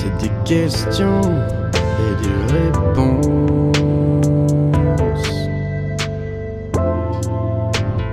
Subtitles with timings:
[0.00, 3.76] C'est des questions et des réponses.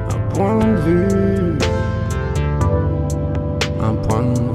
[0.10, 1.58] Un point de vue,
[3.79, 4.47] un point de vue.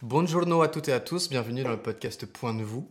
[0.00, 2.88] Bonjour à toutes et à tous, bienvenue dans le podcast Point de vous.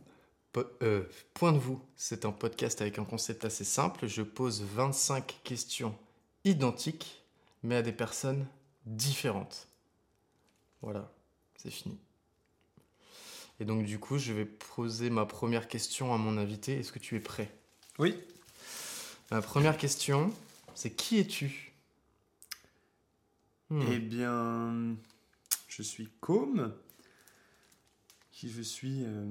[0.83, 1.03] Euh,
[1.33, 4.07] Point de vous, c'est un podcast avec un concept assez simple.
[4.07, 5.95] Je pose 25 questions
[6.43, 7.24] identiques,
[7.65, 8.45] mais à des personnes
[8.85, 9.67] différentes.
[10.81, 11.11] Voilà,
[11.57, 11.97] c'est fini.
[13.59, 16.79] Et donc du coup, je vais poser ma première question à mon invité.
[16.79, 17.51] Est-ce que tu es prêt?
[17.99, 18.15] Oui.
[19.31, 20.33] Ma première question,
[20.75, 21.73] c'est qui es-tu?
[23.69, 23.81] Hmm.
[23.91, 24.95] Eh bien,
[25.67, 26.71] je suis Com.
[28.31, 29.25] Qui je suis euh,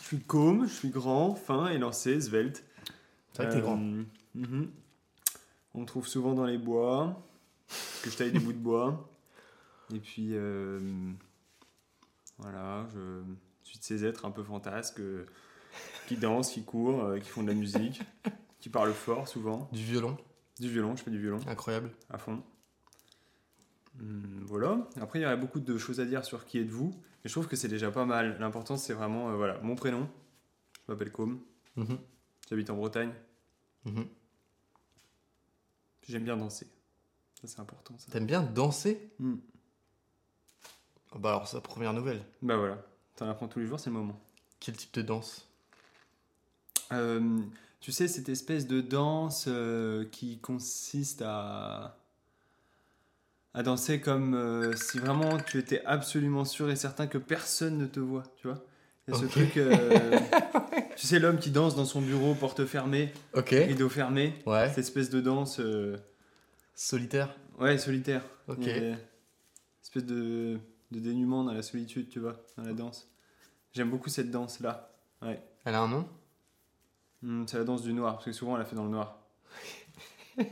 [0.00, 2.64] Je suis Com, je suis grand, fin, élancé, svelte.
[3.32, 3.78] C'est vrai que t'es grand.
[3.78, 4.04] Euh,
[4.36, 4.70] mhm.
[5.78, 7.22] On me trouve souvent dans les bois,
[8.02, 9.08] que je taille des bouts de bois.
[9.94, 10.80] Et puis, euh,
[12.36, 13.22] voilà, je
[13.62, 15.24] suis de ces êtres un peu fantasques euh,
[16.08, 18.02] qui dansent, qui courent, euh, qui font de la musique,
[18.58, 19.68] qui parlent fort souvent.
[19.72, 20.16] Du violon,
[20.58, 21.38] Du violon, je fais du violon.
[21.46, 21.92] incroyable.
[22.10, 22.42] à fond.
[24.00, 24.80] Hum, voilà.
[25.00, 26.90] Après, il y aurait beaucoup de choses à dire sur qui êtes-vous.
[27.22, 28.36] Mais je trouve que c'est déjà pas mal.
[28.40, 30.08] L'important, c'est vraiment voilà, mon prénom.
[30.88, 31.38] Je m'appelle Com.
[31.76, 31.98] Mhm,
[32.50, 33.12] J'habite en Bretagne.
[33.84, 34.06] mhm.
[36.08, 36.66] J'aime bien danser.
[37.40, 37.94] Ça, c'est important.
[37.98, 38.10] Ça.
[38.10, 39.40] T'aimes bien danser Hum.
[41.12, 42.22] Ah Bah alors, sa première nouvelle.
[42.42, 42.78] Bah voilà.
[43.16, 44.18] T'en apprends tous les jours, c'est le moment.
[44.60, 45.48] Quel type de danse?
[46.92, 47.40] Euh,
[47.80, 51.96] tu sais, cette espèce de danse euh, qui consiste à.
[53.54, 57.86] à danser comme euh, si vraiment tu étais absolument sûr et certain que personne ne
[57.86, 58.64] te voit, tu vois?
[59.06, 59.56] Il y a ce truc.
[59.56, 60.18] euh,
[60.98, 63.50] tu sais, l'homme qui danse dans son bureau, porte fermée, Ok.
[63.50, 64.34] rideau fermé.
[64.46, 64.68] Ouais.
[64.68, 65.60] Cette espèce de danse.
[65.60, 65.96] euh,
[66.74, 68.22] Solitaire ouais, solitaire.
[68.48, 68.58] Ok.
[68.60, 68.98] Il y a une
[69.82, 70.58] espèce de,
[70.90, 73.08] de dénuement dans la solitude, tu vois, dans la danse.
[73.72, 74.90] J'aime beaucoup cette danse-là.
[75.22, 75.40] Ouais.
[75.64, 76.08] Elle a un nom?
[77.22, 79.18] Hmm, c'est la danse du noir, parce que souvent on la fait dans le noir.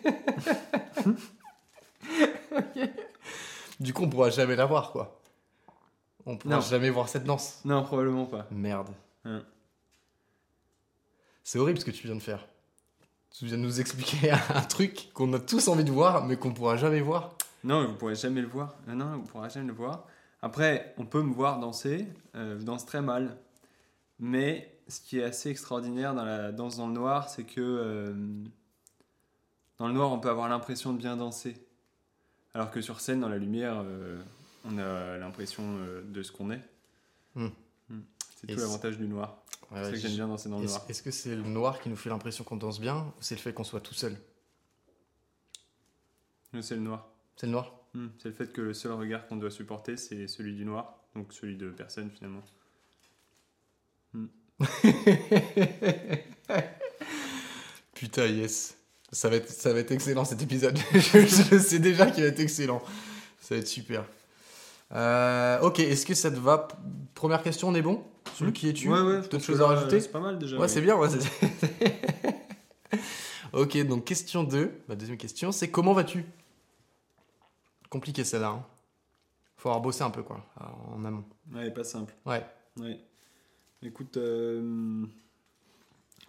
[3.79, 5.21] Du coup, on pourra jamais la voir, quoi.
[6.25, 6.61] On pourra Non.
[6.61, 7.61] jamais voir cette danse.
[7.65, 8.47] Non, probablement pas.
[8.51, 8.89] Merde.
[9.25, 9.43] Hein.
[11.47, 12.45] C'est horrible ce que tu viens de faire.
[13.31, 16.53] Tu viens de nous expliquer un truc qu'on a tous envie de voir, mais qu'on
[16.53, 17.37] pourra jamais voir.
[17.63, 18.75] Non, vous pourrez jamais le voir.
[18.89, 20.09] Non, non, vous pourrez jamais le voir.
[20.43, 22.09] Après, on peut me voir danser.
[22.35, 23.39] Euh, je danse très mal.
[24.19, 28.13] Mais ce qui est assez extraordinaire dans la danse dans le noir, c'est que euh,
[29.79, 31.55] dans le noir, on peut avoir l'impression de bien danser.
[32.55, 34.21] Alors que sur scène, dans la lumière, euh,
[34.65, 35.63] on a l'impression
[36.05, 36.63] de ce qu'on est.
[37.37, 37.51] Hmm.
[37.89, 38.01] Hmm.
[38.35, 39.45] C'est tout l'avantage du noir.
[39.73, 40.87] Ouais, c'est ça que j'aime j- bien danser dans le Est-ce noir.
[40.89, 43.41] est-ce que c'est le noir qui nous fait l'impression qu'on danse bien, ou c'est le
[43.41, 44.17] fait qu'on soit tout seul?
[46.61, 47.09] C'est le noir.
[47.37, 47.73] C'est le noir?
[47.93, 48.07] Hmm.
[48.19, 50.99] C'est le fait que le seul regard qu'on doit supporter, c'est celui du noir.
[51.15, 52.43] Donc celui de personne, finalement.
[57.95, 58.77] Putain, yes.
[59.13, 60.79] Ça va être, ça va être excellent cet épisode.
[60.93, 62.83] je, je sais déjà qu'il va être excellent.
[63.41, 64.05] Ça va être super.
[64.93, 66.69] Euh, ok, est-ce que ça te va?
[67.15, 68.05] Première question, on est bon?
[68.35, 68.89] Sur le qui es-tu?
[68.91, 69.23] Ouais, ouais.
[69.23, 70.01] je D'autres choses à rajouter?
[70.01, 70.59] C'est pas mal déjà.
[70.59, 70.97] Ouais, c'est bien.
[70.97, 71.09] ouais,
[73.53, 74.73] ok, donc question 2.
[74.89, 76.25] Ma deuxième question, c'est comment vas-tu?
[77.89, 78.49] Compliqué celle-là.
[78.49, 78.65] Hein.
[79.57, 80.45] Faut avoir bossé un peu, quoi,
[80.95, 81.25] en amont.
[81.53, 82.15] Ouais, pas simple.
[82.27, 82.45] Ouais.
[82.79, 83.01] Ouais.
[83.83, 85.05] Écoute, euh,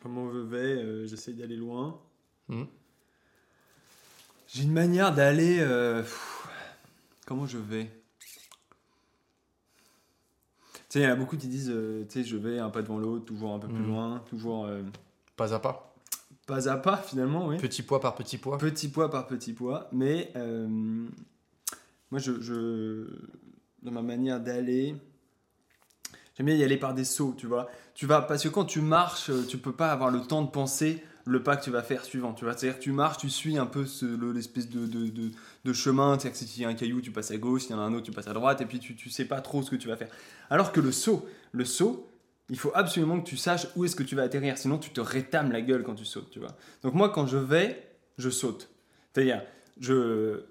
[0.01, 1.99] comment je vais euh, J'essaie d'aller loin.
[2.47, 2.67] Mhm.
[4.47, 5.57] J'ai une manière d'aller.
[5.59, 6.03] euh,
[7.25, 7.91] comment je vais
[10.86, 12.69] Tu sais, il y en a beaucoup qui disent euh, Tu sais, je vais un
[12.69, 13.87] pas devant l'autre, toujours un peu plus Mhm.
[13.87, 14.81] loin, toujours euh,
[15.35, 15.93] Pas à pas.
[16.45, 17.57] pas à pas finalement, oui.
[17.57, 18.57] Petit poids par petit poids.
[18.57, 23.07] Petit poids par petit poids, mais euh, moi, je, je-
[23.83, 24.95] dans ma manière d'aller,
[26.35, 27.69] j'aime bien y aller par des sauts, tu vois.
[27.93, 30.49] Tu vas, parce que quand tu marches, euh, tu peux pas avoir le temps de
[30.49, 32.55] penser le pas que tu vas faire suivant, tu vois.
[32.55, 35.31] C'est-à-dire tu marches, tu suis un peu ce- le- l'espèce de, de, de,
[35.65, 37.73] de chemin, c'est-à-dire que s'il y a un caillou, tu passes à gauche, s'il y
[37.73, 39.61] en a un autre, tu passes à droite, et puis tu, tu sais pas trop
[39.61, 40.09] ce que tu vas faire.
[40.49, 42.09] Alors que le saut, le saut,
[42.49, 45.01] il faut absolument que tu saches où est-ce que tu vas atterrir, sinon tu te
[45.01, 46.55] rétames la gueule quand tu sautes, tu vois.
[46.81, 47.87] Donc moi, quand je vais,
[48.17, 48.69] je saute.
[49.13, 49.41] C'est-à-dire,
[49.79, 50.43] je,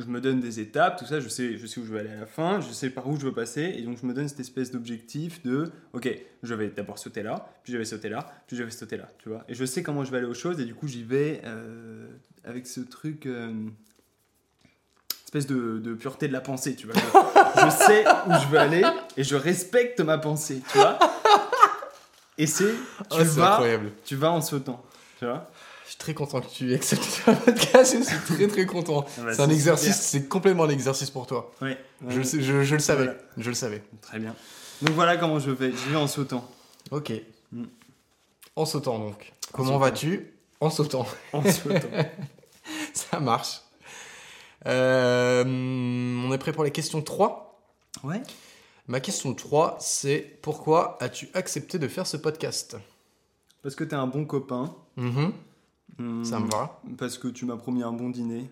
[0.00, 2.10] je me donne des étapes, tout ça, je sais, je sais où je vais aller
[2.10, 4.26] à la fin, je sais par où je veux passer, et donc je me donne
[4.28, 6.08] cette espèce d'objectif de, ok,
[6.42, 9.08] je vais d'abord sauter là, puis je vais sauter là, puis je vais sauter là,
[9.22, 9.44] tu vois.
[9.48, 12.08] Et je sais comment je vais aller aux choses, et du coup j'y vais euh,
[12.44, 13.52] avec ce truc, euh,
[15.24, 16.96] espèce de, de pureté de la pensée, tu vois.
[16.96, 18.82] Je, je sais où je veux aller,
[19.16, 20.98] et je respecte ma pensée, tu vois.
[22.36, 22.72] Et c'est, tu
[23.12, 23.92] Oh, vas, incroyable.
[24.04, 24.84] tu vas en sautant,
[25.20, 25.48] tu vois.
[25.84, 27.96] Je suis très content que tu acceptes un podcast.
[27.98, 29.04] Je suis très très content.
[29.18, 31.52] Ah bah, c'est un exercice, c'est complètement un exercice pour toi.
[31.60, 31.78] Ouais.
[32.08, 33.04] Je, le sais- je- je le savais.
[33.04, 33.18] Voilà.
[33.36, 33.82] Je le savais.
[34.00, 34.34] Très bien.
[34.82, 35.70] Donc voilà comment je vais.
[35.72, 36.48] Je vais en sautant.
[36.90, 37.12] Ok.
[37.52, 37.64] Mm.
[38.56, 39.32] En sautant donc.
[39.52, 40.32] Comment vas-tu?
[40.60, 41.06] En sautant.
[41.32, 41.88] En sautant.
[42.94, 43.60] Ça marche.
[44.66, 47.60] Euh, on est prêt pour la question 3
[48.04, 48.22] ouais.
[48.86, 52.76] Ma question 3, c'est pourquoi as-tu accepté de faire ce podcast?
[53.62, 54.74] Parce que t'es un bon copain.
[54.96, 55.32] Mhm, Hmm,
[56.24, 56.80] Ça me va.
[56.98, 58.50] Parce que tu m'as promis un bon dîner.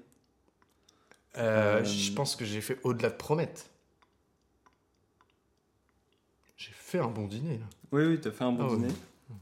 [1.39, 3.63] Euh, Euh, Je pense que j'ai fait au-delà de promettre.
[6.57, 7.65] J'ai fait un bon dîner là.
[7.91, 8.93] Oui, oui, t'as fait un bon Ah dîner.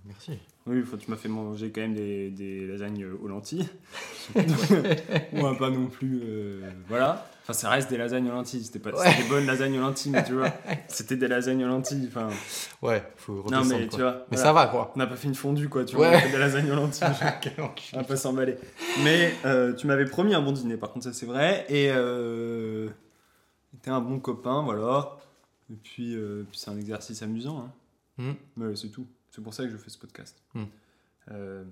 [0.04, 0.38] Merci.
[0.70, 3.68] Oui, faut, tu m'as fait manger quand même des, des lasagnes aux lentilles.
[4.36, 6.20] ouais, pas non plus.
[6.22, 7.26] euh, voilà.
[7.42, 8.62] Enfin, ça reste des lasagnes aux lentilles.
[8.64, 9.16] C'était pas Ouais.
[9.16, 10.52] des bonnes lasagnes aux lentilles, mais tu vois.
[10.88, 12.06] C'était des lasagnes aux lentilles.
[12.08, 12.28] Enfin,
[12.82, 13.96] Ouais, faut non, redescendre mais quoi.
[13.96, 14.12] tu vois.
[14.30, 14.42] Mais voilà.
[14.44, 14.92] ça va quoi.
[14.94, 15.84] On n'a pas fait une fondue, quoi.
[15.84, 16.06] Tu Ouais.
[16.08, 17.08] vois, on a fait des lasagnes aux lentilles.
[17.94, 18.56] On va pas s'emballer.
[19.02, 21.66] Mais euh, tu m'avais promis un bon dîner, par contre, ça c'est vrai.
[21.68, 22.88] Et euh,
[23.82, 25.16] t'es un bon copain, voilà.
[25.72, 27.58] Et puis, euh, puis c'est un exercice amusant.
[27.66, 27.72] Hein.
[28.18, 28.32] Hmm.
[28.56, 29.06] Mais c'est tout.
[29.30, 30.36] C'est pour ça que je fais ce podcast.
[30.54, 30.64] Hmm.
[31.30, 31.64] Euh,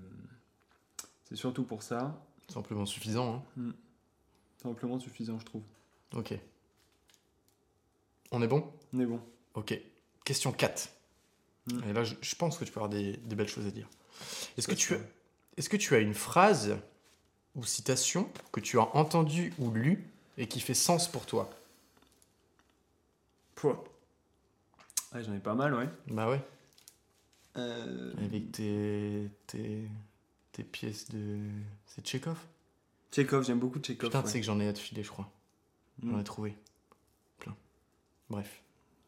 [1.25, 2.17] c'est surtout pour ça.
[2.47, 3.43] C'est amplement suffisant.
[3.57, 3.71] hein.
[4.57, 5.63] C'est amplement suffisant, je trouve.
[6.15, 6.33] Ok.
[8.31, 8.71] On est bon?
[8.93, 9.21] On est bon.
[9.55, 9.79] Ok.
[10.23, 10.89] Question 4.
[11.67, 11.79] Mm.
[11.89, 13.87] Et là, je, je pense que tu peux avoir des, des belles choses à dire.
[14.57, 14.99] Est-ce que, tu as,
[15.57, 16.77] est-ce que tu as une phrase
[17.55, 20.07] ou citation que tu as entendue ou lue
[20.37, 21.49] et qui fait sens pour toi?
[23.55, 23.83] Pouah.
[25.13, 25.89] Ouais, J'en ai pas mal, ouais.
[26.07, 26.41] Bah ouais.
[27.57, 29.83] Euh, Avec tes, tes,
[30.51, 31.37] tes pièces de...
[31.87, 32.37] C'est Tchekhov
[33.11, 34.09] Tchekhov, j'aime beaucoup Tchekhov.
[34.09, 35.29] Putain, tu sais que j'en ai à te filer, je crois.
[36.03, 36.19] J'en Hmm.
[36.19, 36.55] ai trouvé.
[37.39, 37.55] Plein.
[38.29, 38.61] Bref.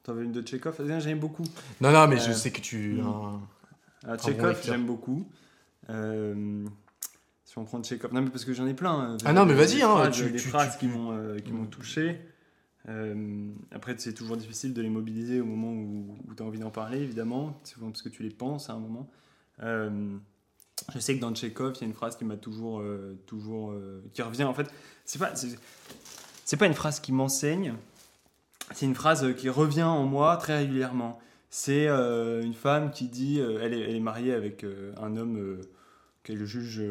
[0.03, 1.43] T'en veux une de Tchekhov J'aime beaucoup.
[1.79, 2.95] Non, non, mais Euh, je sais que tu...
[2.95, 3.05] mm.
[3.07, 3.41] un-
[4.03, 5.29] Ah, bon j'aime beaucoup.
[5.89, 6.65] Euh,
[7.45, 9.11] si on prend Tchekhov, non mais parce que j'en ai plein.
[9.13, 11.37] euh, Ah non, mais vas-y, hein, phrases, tu- des tu- phrases tu- qui m'ont euh,
[11.39, 12.19] qui m'ont touché.
[12.89, 16.71] Euh, après, c'est toujours difficile de les mobiliser au moment où, tu as envie d'en
[16.71, 19.09] parler, évidemment, souvent parce que tu les penses à un moment.
[19.61, 20.17] Euh,
[20.91, 23.75] je sais que dans Tchekhov, il y a une phrase qui m'a toujours, euh, toujours,
[24.13, 24.45] qui revient.
[24.45, 24.71] En fait,
[25.05, 27.75] c'est pas, c'est, pas une phrase qui m'enseigne.
[28.73, 31.19] C'est une phrase qui revient en moi très régulièrement.
[31.49, 34.65] C'est une femme qui dit, elle, est, mariée avec
[34.97, 35.59] un homme
[36.23, 36.81] qu'elle juge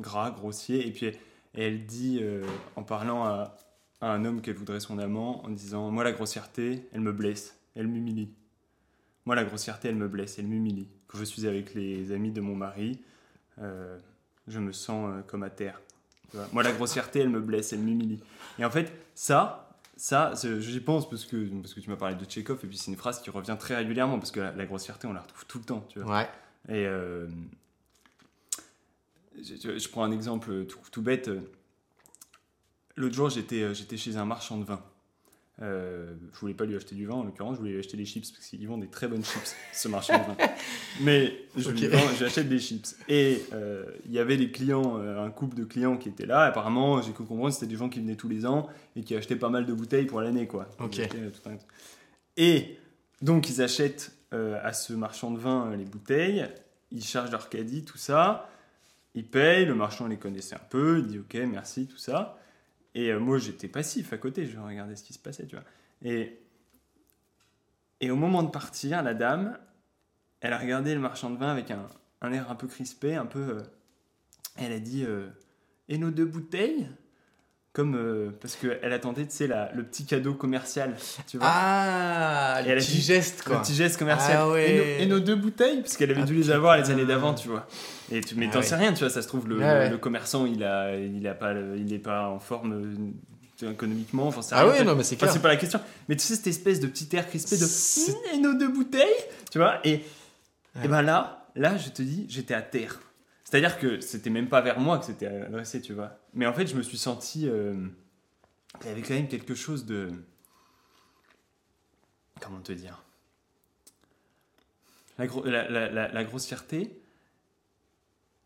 [0.00, 1.12] gras, grossier, et puis
[1.52, 2.24] elle, dit,
[2.74, 3.56] en parlant à,
[4.02, 7.56] à un homme qu'elle voudrait son amant, en disant, moi la grossièreté, elle me blesse,
[7.76, 8.28] elle m'humilie.
[9.24, 10.88] Moi la grossièreté, elle me blesse, elle m'humilie.
[11.06, 13.00] Quand je suis avec les amis de mon mari,
[13.60, 13.96] euh,
[14.48, 15.80] je me sens euh, comme à terre.
[16.30, 16.48] Tu vois?
[16.52, 18.20] Moi la grossièreté, elle me blesse, elle m'humilie.
[18.58, 22.24] Et en fait, ça, ça, j'y pense parce que, parce que tu m'as parlé de
[22.24, 25.06] Tchekhov, et puis c'est une phrase qui revient très régulièrement, parce que la, la grossièreté,
[25.06, 26.18] on la retrouve tout le temps, tu vois?
[26.18, 26.28] Ouais.
[26.68, 27.28] Et euh,
[29.40, 31.30] je prends un exemple tout, tout bête.
[32.96, 34.82] L'autre jour, j'étais euh, j'étais chez un marchand de vin.
[35.60, 38.06] Euh, je voulais pas lui acheter du vin, en l'occurrence, je voulais lui acheter des
[38.06, 40.36] chips, parce qu'ils vendent des très bonnes chips, ce marchand de vin.
[41.02, 41.92] Mais je lui Ok.
[41.92, 42.96] vends- j'achète des chips.
[43.08, 46.42] Et euh, il y avait des clients, euh, un couple de clients qui étaient là.
[46.44, 49.36] Apparemment, j'ai cru comprendre, c'était des gens qui venaient tous les ans et qui achetaient
[49.36, 50.68] pas mal de bouteilles pour l'année, quoi.
[52.36, 52.78] Et
[53.20, 56.46] donc, ils achètent à ce marchand de vin les bouteilles,
[56.90, 58.48] ils chargent leur caddie, tout ça,
[59.14, 62.38] ils payent, le marchand les connaissait un peu, il dit ok, merci, tout ça.
[62.94, 65.64] Et euh, moi, j'étais passif à côté, je regardais ce qui se passait, tu vois.
[66.02, 66.40] Et,
[68.00, 69.58] et au moment de partir, la dame,
[70.40, 71.88] elle a regardé le marchand de vin avec un,
[72.32, 73.58] air un peu crispé, un peu.
[73.58, 73.62] euh,
[74.56, 75.28] elle a dit euh,
[75.88, 76.88] Et nos deux bouteilles?
[77.72, 77.94] Comme.
[77.96, 80.94] euh, parce qu'elle attendait, tu sais, la- le petit cadeau commercial,
[81.26, 81.46] tu vois.
[81.50, 83.62] Ah, Et le petit dit- geste, Le quoi.
[83.62, 84.36] petit geste commercial.
[84.40, 84.70] Ah ouais.
[84.70, 87.06] et, nos, et nos deux bouteilles Parce qu'elle avait Ah, dû les avoir les années
[87.06, 87.66] d'avant, tu vois.
[88.10, 88.64] Et tu, mais Ah t'en ouais.
[88.66, 91.54] sais rien, tu vois, ça se trouve, le, le commerçant, il a, il a pas,
[91.54, 92.74] le- il est pas en forme
[93.62, 95.80] euh, économiquement, enfin, c'est Ah oui, non, mais c'est Enfin, c'est pas la question.
[96.08, 99.06] Mais tu sais, cette espèce de petit air crispé de Hum, et nos deux bouteilles,
[99.50, 99.78] tu vois.
[99.86, 100.02] Et,
[100.84, 102.98] et ben là, là, je te dis, j'étais à terre.
[103.52, 106.18] C'est-à-dire que c'était même pas vers moi que c'était adressé, tu vois.
[106.32, 107.46] Mais en fait, je me suis senti.
[107.46, 107.74] euh,
[108.80, 110.10] il y avait quand même quelque chose de.
[112.40, 113.04] Comment te dire
[115.18, 116.98] la, gro- la, grossièreté,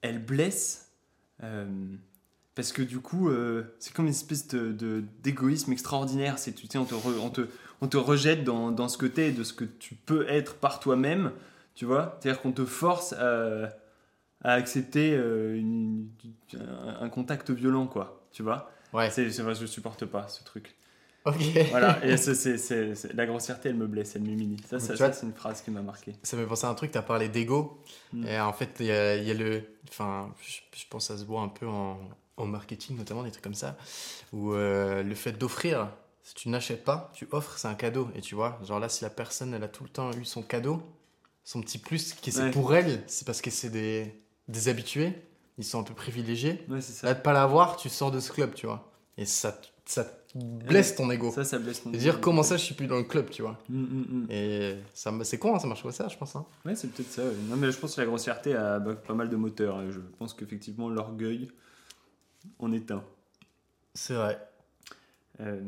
[0.03, 0.91] elle blesse.
[1.45, 1.67] euh,
[2.57, 6.35] parce que du coup, euh, c'est comme une espèce de, de- d'égoïsme extraordinaire.
[6.35, 7.43] Tu sais, on te, on te,
[7.81, 10.81] on te rejette dans, dans ce que t'es, de ce que tu peux être par
[10.81, 11.31] toi-même,
[11.77, 12.19] tu vois.
[12.21, 13.71] C'est-à-dire qu'on te force à,
[14.43, 16.09] à accepter euh, une-
[16.55, 18.71] un, un contact violent, quoi, tu vois?
[18.93, 19.11] Ouais.
[19.11, 20.75] C'est, c'est je supporte pas ce truc.
[21.25, 21.43] Ok.
[21.71, 24.62] Voilà, et c'est, c'est- la grossièreté, elle me blesse, elle m'humilie.
[24.69, 26.14] Ça, ça, c'est une phrase qui m'a marqué.
[26.23, 27.83] Ça me fait penser à un truc, tu as parlé d'ego.
[28.12, 28.26] Mm.
[28.28, 29.64] Et en fait, il y a, il y a le.
[29.88, 31.99] Enfin, je, je pense que ça se voit un peu en,
[32.37, 33.76] en marketing, notamment, des trucs comme ça.
[34.33, 35.90] Où euh, le fait d'offrir,
[36.23, 38.09] si tu n'achètes pas, tu offres, c'est un cadeau.
[38.14, 40.43] Et tu vois, genre là, si la personne, elle a tout le temps eu son
[40.43, 40.81] cadeau,
[41.43, 42.50] son petit plus, qui c'est Ouais.
[42.52, 44.14] pour elle, c'est parce que c'est des,
[44.49, 45.12] des habitués,
[45.59, 46.65] ils sont un peu privilégiés.
[46.69, 47.07] Ouais, c'est ça.
[47.09, 48.93] Là, de pas l'avoir, tu sors de ce club, tu vois.
[49.19, 51.31] Et ça, ça blesse ton ego.
[51.33, 52.21] Ça, ça blesse mon Et dire ego.
[52.23, 53.59] comment ça, je suis plus dans le club, tu vois.
[53.69, 54.26] Mm, mm, mm.
[54.31, 56.37] Et ça, c'est con, hein, ça marche comme ça, je pense.
[56.37, 56.45] hein.
[56.65, 57.25] Ouais, c'est peut-être ça.
[57.25, 57.35] ouais.
[57.49, 59.91] Non, mais je pense que la grossièreté a bah, pas mal de moteurs.
[59.91, 61.50] Je pense qu'effectivement, l'orgueil
[62.59, 63.03] en est un.
[63.95, 64.38] C'est vrai.
[65.41, 65.62] Euh,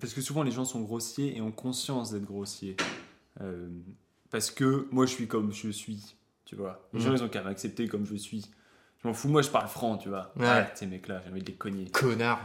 [0.00, 2.76] parce que souvent, les gens sont grossiers et ont conscience d'être grossiers.
[3.40, 3.68] Euh,
[4.30, 6.16] parce que moi, je suis comme je suis.
[6.52, 6.86] Tu vois.
[6.92, 7.06] Les Mhm.
[7.06, 8.44] gens, ils ont qu'à m'accepter comme je suis.
[9.02, 10.32] Je m'en fous, moi, je parle franc, tu vois.
[10.36, 10.46] Ouais.
[10.46, 11.86] Arrête, ces mecs-là, j'ai envie de les cogner.
[11.90, 12.40] Connard.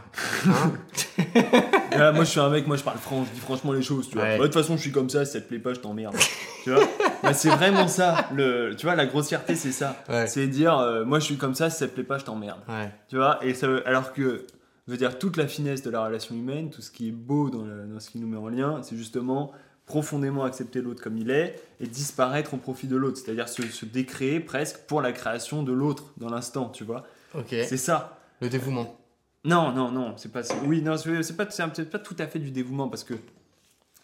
[0.46, 0.72] Hein
[2.14, 4.14] moi, je suis un mec, moi, je parle franc, je dis franchement les choses, tu
[4.14, 4.24] vois.
[4.24, 4.38] Ouais.
[4.38, 6.16] De toute façon, je suis comme ça, si ça te plaît pas, je t'emmerde.
[6.64, 6.84] tu vois
[7.22, 8.28] Bah, C'est vraiment ça.
[8.34, 10.02] Le, tu vois, la grossièreté, c'est ça.
[10.08, 10.26] Ouais.
[10.26, 12.60] C'est dire, euh, moi, je suis comme ça, si ça te plaît pas, je t'emmerde.
[12.68, 12.90] Ouais.
[13.08, 14.46] Tu vois Et ça, alors que,
[14.86, 17.50] je veux dire, toute la finesse de la relation humaine, tout ce qui est beau
[17.50, 19.52] dans, le- dans ce qui nous met en lien, c'est justement
[19.88, 23.16] profondément accepter l'autre comme il est et disparaître au profit de l'autre.
[23.18, 27.04] C'est-à-dire se, se décréer presque pour la création de l'autre dans l'instant, tu vois
[27.34, 27.48] Ok.
[27.50, 28.18] C'est ça.
[28.40, 28.96] Le dévouement.
[29.44, 30.42] Non, non, non, c'est pas.
[30.66, 33.14] Oui, non, c'est pas, pas tout à fait du dévouement parce que.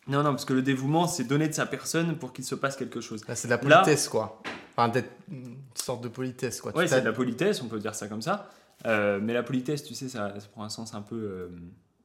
[0.06, 2.76] Non, non, parce que le dévouement, c'est donner de sa personne pour qu'il se passe
[2.76, 3.22] quelque chose.
[3.34, 4.42] C'est de la Là- politesse, quoi.
[4.76, 6.74] Enfin, d'être une sorte de politesse, quoi.
[6.76, 8.50] Ouais, c'est de la politesse, on peut dire ça comme ça.
[8.86, 11.48] Euh, mais la politesse, tu sais, ça, ça prend un sens un peu, euh,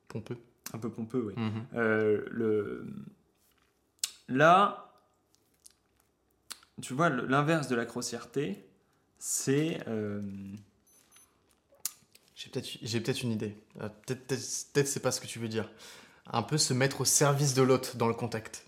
[0.07, 0.37] Pompeux.
[0.73, 1.33] un peu pompeux, oui.
[1.35, 1.51] Mhm.
[1.75, 2.85] Euh, le...
[4.29, 4.91] Là,
[6.81, 8.65] tu vois, l'inverse de la grossièreté,
[9.17, 9.79] c'est.
[9.87, 10.21] euh,
[12.35, 13.57] J'ai peut-être une idée.
[13.81, 15.69] Euh, Peut-être peut-être c'est pas ce que tu veux dire.
[16.31, 18.65] Un peu se mettre au service de l'autre dans le contact.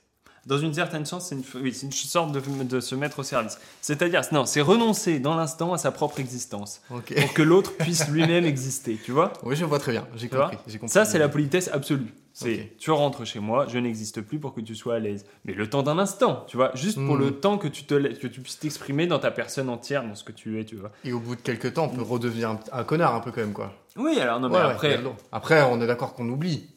[0.48, 3.24] Dans une certaine sens, c'est une, oui, c'est une sorte de, de se mettre au
[3.24, 3.60] service.
[3.80, 8.44] C'est-à-dire, non, c'est renoncer dans l'instant à sa propre existence pour que l'autre puisse lui-même
[8.46, 9.32] exister, tu vois?
[9.44, 10.02] Oui, je vois très bien.
[10.02, 10.58] Compris.
[10.66, 10.92] j'ai compris.
[10.92, 12.12] Ça, c'est la politesse absolue.
[12.34, 15.26] C'est tu rentres chez moi, je n'existe plus pour que tu sois à l'aise.
[15.46, 17.20] Mais le temps d'un instant, tu vois, juste pour Mhm.
[17.26, 20.24] le temps que tu, te, que tu puisses t'exprimer dans ta personne entière, dans ce
[20.24, 20.92] que tu es, tu vois.
[21.04, 23.42] Et au bout de quelques temps, on peut redevenir un, un connard un peu quand
[23.42, 23.74] même, quoi.
[23.98, 25.00] Oui, alors non, mais Ouais, ouais, après,
[25.32, 26.68] après, on est d'accord qu'on oublie.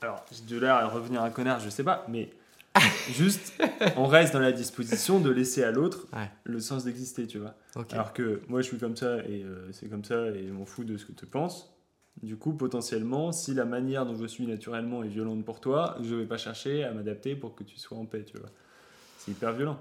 [0.00, 2.30] alors, de là à revenir un connard, je sais pas, mais
[3.10, 3.52] juste,
[3.96, 6.30] on reste dans la disposition de laisser à l'autre Ouais.
[6.44, 7.54] le sens d'exister, tu vois.
[7.92, 10.64] Alors que moi, je suis comme ça et euh, c'est comme ça et je m'en
[10.64, 11.70] fous de ce que tu penses.
[12.22, 16.14] Du coup, potentiellement, si la manière dont je suis naturellement est violente pour toi, je
[16.14, 18.48] vais pas chercher à m'adapter pour que tu sois en paix, tu vois.
[19.18, 19.78] C'est hyper violent.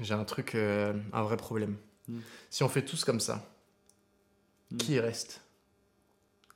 [0.00, 1.76] J'ai un truc, euh, un vrai problème.
[2.08, 2.18] Mm.
[2.50, 3.48] Si on fait tous comme ça,
[4.70, 4.76] Mm.
[4.76, 5.40] qui reste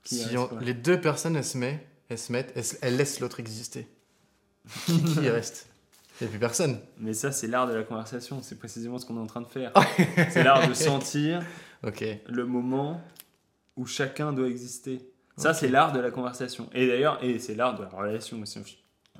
[0.04, 2.96] Qui Si reste, on- les deux personnes, elles se, mettent, elles se mettent, elles, elles
[2.96, 3.86] laissent l'autre exister.
[4.86, 4.92] qui,
[5.30, 5.68] reste
[6.20, 6.78] Il n'y a plus personne.
[6.98, 8.42] Mais ça, c'est l'art de la conversation.
[8.42, 9.72] C'est précisément ce qu'on est en train de faire.
[10.30, 11.42] c'est l'art de sentir
[11.84, 12.04] Ok.
[12.28, 13.00] le moment
[13.76, 15.08] où chacun doit exister.
[15.36, 16.68] Ça, c'est l'art de la conversation.
[16.74, 18.58] Et d'ailleurs, et c'est l'art de la relation aussi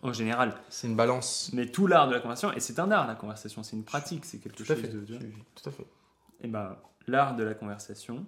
[0.02, 0.54] en- général.
[0.68, 1.50] C'est une balance.
[1.54, 4.24] Mais tout l'art de la conversation, et c'est un art la conversation, c'est une pratique,
[4.24, 4.88] c'est quelque Tout à chose fait.
[4.88, 5.04] de.
[5.06, 5.86] Tout à fait.
[6.42, 8.26] Et ben, l'art de la conversation,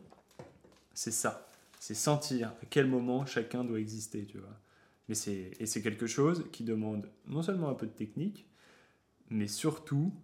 [0.94, 1.48] c'est ça.
[1.78, 4.56] C'est sentir à quel moment chacun doit exister, tu vois.
[5.08, 8.46] Mais c'est, et c'est quelque chose qui demande non seulement un peu de technique,
[9.28, 10.14] mais surtout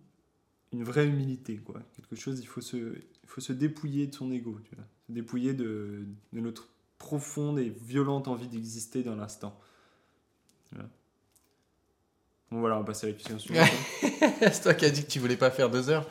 [0.72, 1.82] une vraie humilité, quoi.
[1.96, 4.84] Quelque chose, il faut se, il faut se dépouiller de son ego, tu vois.
[5.10, 9.58] Se dépouiller de, de notre profonde et violente envie d'exister dans l'instant.
[12.52, 13.68] Bon voilà, on va passer à la question suivante.
[14.40, 16.08] C'est toi qui as dit que tu voulais pas faire deux heures.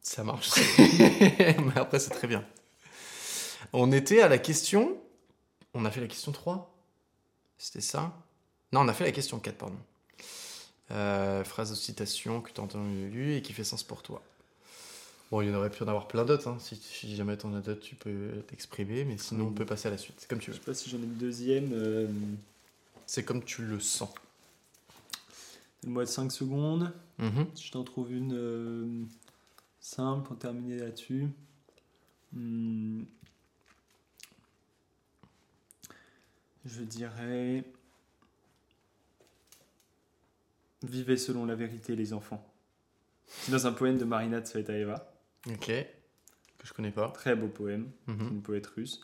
[0.00, 0.50] Ça marche.
[0.78, 2.46] Mais après, c'est très bien.
[3.72, 4.96] On était à la question.
[5.74, 6.74] On a fait la question 3
[7.58, 8.16] C'était ça
[8.72, 9.76] Non, on a fait la question 4, pardon.
[10.92, 14.22] Euh, phrase de citation que tu as entendu et qui fait sens pour toi.
[15.30, 16.48] Bon, il y en aurait pu en avoir plein d'autres.
[16.48, 16.56] hein.
[16.60, 19.04] Si, si jamais tu en as d'autres, tu peux t'exprimer.
[19.04, 20.14] Mais sinon, on peut passer à la suite.
[20.18, 20.58] C'est comme tu Je veux.
[20.62, 21.70] sais pas si j'en ai une deuxième.
[21.72, 22.06] euh,
[23.06, 24.10] C'est comme tu le sens.
[25.82, 26.92] Donne-moi 5 secondes.
[27.54, 29.04] Si je t'en trouve une euh,
[29.80, 31.26] simple pour terminer là-dessus.
[32.32, 33.02] Hmm.
[36.64, 37.64] Je dirais.
[40.82, 42.44] Vivez selon la vérité, les enfants.
[43.26, 45.12] C'est dans un poème de Marina Tsvetaeva.
[45.48, 45.66] Ok.
[45.66, 47.08] Que je connais pas.
[47.10, 48.28] Très beau poème, Mhm.
[48.32, 49.00] une poète russe.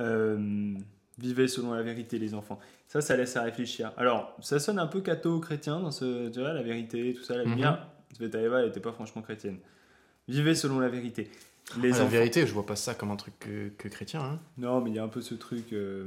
[0.00, 0.74] Euh,
[1.16, 2.58] Vivez selon la vérité, les enfants.
[2.88, 3.92] Ça, ça laisse à réfléchir.
[3.96, 6.28] Alors, ça sonne un peu catho-chrétien dans ce.
[6.28, 7.86] Tu vois, la vérité, tout ça, la lumière.
[8.12, 9.58] Tsvetaeva, elle n'était pas franchement chrétienne.
[10.26, 11.30] Vivez selon la vérité.
[11.80, 14.22] Les Ah, la vérité, je vois pas ça comme un truc que, que chrétien.
[14.22, 14.40] hein.
[14.58, 15.72] Non, mais il y a un peu ce truc.
[15.72, 16.04] euh,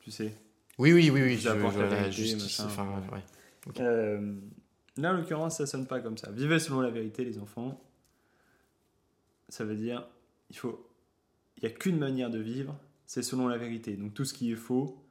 [0.00, 0.34] tu sais.
[0.78, 1.32] Oui, oui, oui, oui.
[1.32, 3.14] Ils Je, apportent la voilà, vérité, justice, machin, enfin, ouais.
[3.14, 3.22] ouais.
[3.68, 3.80] Ok.
[3.80, 4.34] Euh,
[4.98, 6.30] là, en l'occurrence, ça sonne pas comme ça.
[6.30, 7.80] Vivez selon la vérité, les enfants.
[9.48, 10.06] Ça veut dire,
[10.50, 10.88] il faut,
[11.56, 12.76] il y a qu'une manière de vivre,
[13.06, 13.96] c'est selon la vérité.
[13.96, 15.02] Donc tout ce qui est faux,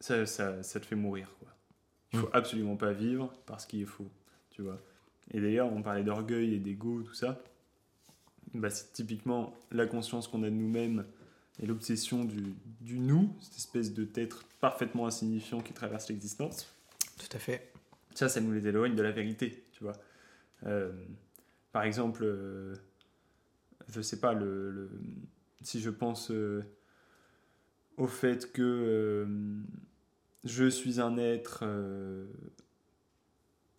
[0.00, 1.28] ça, ça, ça te fait mourir.
[1.38, 1.48] Quoi.
[2.12, 2.30] Il faut Mm.
[2.34, 4.10] absolument pas vivre par ce qui est faux,
[4.50, 4.80] tu vois.
[5.32, 7.42] Et d'ailleurs, on parlait d'orgueil et d'ego, tout ça.
[8.54, 11.06] Bah, c'est typiquement la conscience qu'on a de nous-mêmes
[11.62, 16.66] et l'obsession du, du nous, cette espèce de être parfaitement insignifiant qui traverse l'existence.
[17.18, 17.72] Tout à fait.
[18.14, 19.92] Ça, ça nous les éloigne de la vérité, tu vois.
[20.66, 20.92] Euh,
[21.72, 22.74] par exemple, euh,
[23.88, 24.90] je sais pas, le,
[25.62, 26.62] si je pense euh,
[27.96, 29.26] au fait que euh,
[30.44, 31.64] je suis un être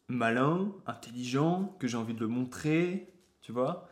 [0.07, 3.89] malin, intelligent, que j'ai envie de le montrer, tu vois,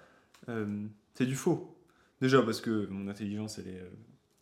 [1.13, 1.75] c'est du faux.
[2.21, 3.83] Déjà parce que mon intelligence, elle est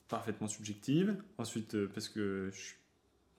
[0.08, 1.16] parfaitement subjective.
[1.38, 2.74] Ensuite, parce que je-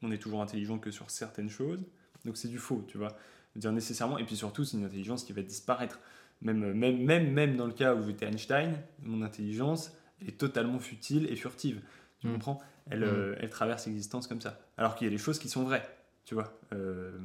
[0.03, 1.81] on est toujours intelligent que sur certaines choses.
[2.25, 3.17] Donc c'est du faux, tu vois.
[3.57, 4.19] Dire nécessairement.
[4.19, 5.99] Et puis surtout, c'est une intelligence qui va disparaître.
[6.43, 10.79] Même, même, même, même dans le cas où j'étais Einstein, mon intelligence elle est totalement
[10.81, 11.81] futile et furtive.
[12.21, 12.33] Tu Mm.
[12.33, 12.61] comprends?
[12.91, 13.05] Elle, Mm.
[13.05, 14.61] euh, elle traverse l'existence comme ça.
[14.77, 15.89] Alors qu'il y a des choses qui sont vraies,
[16.25, 16.59] tu vois.
[16.73, 17.17] Euh,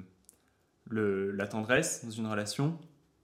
[0.89, 2.77] le, la tendresse dans une relation,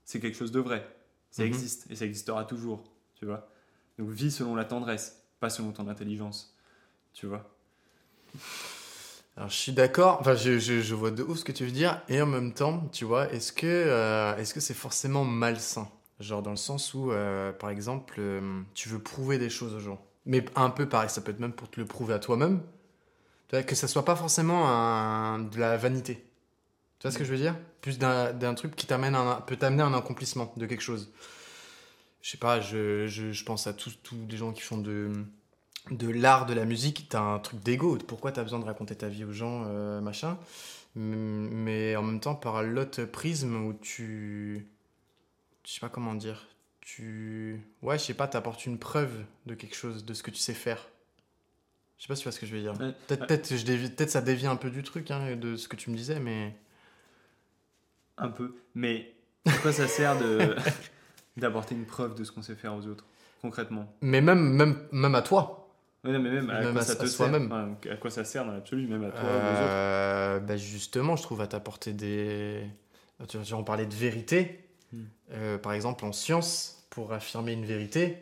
[0.04, 0.86] c'est quelque chose de vrai.
[1.30, 1.48] Ça Mhm.
[1.48, 2.82] existe et ça existera toujours,
[3.16, 3.48] tu vois.
[3.98, 6.56] Donc vis selon la tendresse, pas selon ton intelligence,
[7.12, 7.48] tu vois.
[9.36, 10.18] Alors, je suis d'accord.
[10.20, 12.02] Enfin, je, je, vois de ouf ce que tu veux dire.
[12.08, 15.88] Et en même temps, tu vois, est-ce que euh, est-ce que c'est forcément malsain?
[16.18, 19.80] Genre dans le sens où, euh, par exemple, euh, tu veux prouver des choses aux
[19.80, 20.04] gens.
[20.26, 22.60] Mais un peu pareil, ça peut être même pour te le prouver à toi-même.
[23.50, 26.24] Que ça soit pas forcément de la vanité.
[27.00, 27.56] Tu vois ce que je veux dire?
[27.80, 29.18] Plus d'un truc qui t'amène
[29.48, 31.10] peut t'amener à un accomplissement de quelque chose.
[32.22, 35.10] Je sais pas, je, je, pense à tous les gens qui font de,
[35.90, 37.96] de l'art, de la musique, t'as un truc d'ego.
[38.06, 40.38] Pourquoi t'as besoin de raconter ta vie aux gens, euh, machin?
[40.94, 44.66] Mais en même temps, par l'autre prisme où tu.
[45.64, 46.48] Je sais pas comment dire.
[46.80, 47.60] Tu.
[47.82, 50.54] Ouais, je sais pas, t'apportes une preuve de quelque chose, de ce que tu sais
[50.54, 50.88] faire.
[51.98, 52.72] Je sais pas si tu vois ce que je veux dire.
[52.80, 52.92] Ouais.
[53.06, 56.18] Peut-être peut-être ça dévie un peu du truc, hein, de ce que tu me disais,
[56.18, 56.56] mais.
[58.16, 58.56] Un peu.
[58.74, 59.14] Mais
[59.46, 60.56] à quoi ça sert de
[61.36, 63.04] d'apporter une preuve de ce qu'on sait faire aux autres,
[63.40, 63.94] concrètement?
[64.00, 65.59] Mais même, même, même à toi.
[66.02, 67.52] Ouais, non, mais même, à Même quoi à- ça à te sert soi-même.
[67.90, 71.22] À quoi ça sert dans l'absolu, même à toi, aux autres Euh, bah justement, je
[71.22, 72.64] trouve à t'apporter des.
[73.28, 74.64] Tu tu en parlais de vérité.
[74.92, 75.04] Hmm.
[75.32, 78.16] Euh, par exemple, en science, pour affirmer une vérité,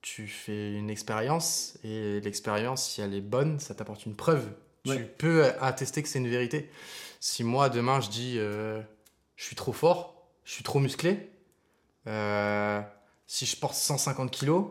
[0.00, 4.44] tu fais une expérience et l'expérience, si elle est bonne, ça t'apporte une preuve.
[4.84, 6.68] Tu peux attester que c'est une vérité.
[7.20, 8.82] Si moi, demain, je dis euh,
[9.36, 11.30] je suis trop fort, je suis trop musclé,
[13.28, 14.66] si je porte 150 kilos,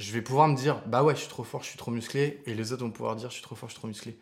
[0.00, 2.42] je vais pouvoir me dire bah ouais, je suis trop fort, je suis trop musclé,
[2.46, 4.18] et les autres vont pouvoir dire je suis trop fort, je suis trop musclé.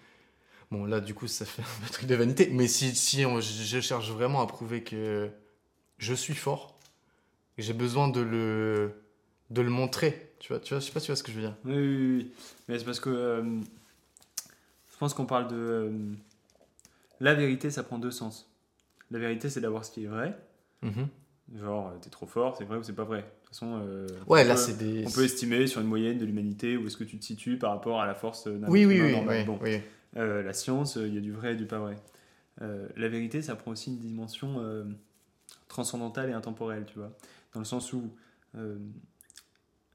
[0.71, 2.51] Bon, là, du coup, ça fait un truc de vanité.
[2.53, 5.31] Mais si, si on- je cherche vraiment à prouver que
[5.99, 6.79] je suis fort,
[7.57, 8.93] j'ai besoin de le,
[9.51, 10.33] de le montrer.
[10.41, 11.57] Tu vois, tu vois, je sais pas si tu vois ce que je veux dire.
[11.65, 12.33] Oui, oui, oui.
[12.69, 13.43] Mais c'est parce que euh,
[14.93, 15.57] je pense qu'on parle de.
[15.57, 15.91] euh,
[17.21, 18.49] la vérité, ça prend deux sens.
[19.11, 20.39] La vérité, c'est d'avoir ce qui est vrai.
[21.57, 23.19] Genre, euh, t'es trop fort, c'est vrai ou c'est pas vrai?
[23.21, 25.05] De toute façon, euh, Ouais, on là, peut- c'est des.
[25.07, 27.71] On peut estimer sur une moyenne de l'humanité où est-ce que tu te situes par
[27.71, 29.13] rapport à la force d'un Oui, être oui, oui.
[29.13, 29.39] normal.
[29.39, 29.59] oui, Bon.
[30.17, 31.97] Euh, la science, euh, il y a du vrai et du pas vrai.
[32.61, 34.85] Euh, la vérité, ça prend aussi une dimension euh,
[35.69, 37.13] transcendantale et intemporelle, tu vois.
[37.55, 38.11] Dans le sens où
[38.57, 38.77] euh,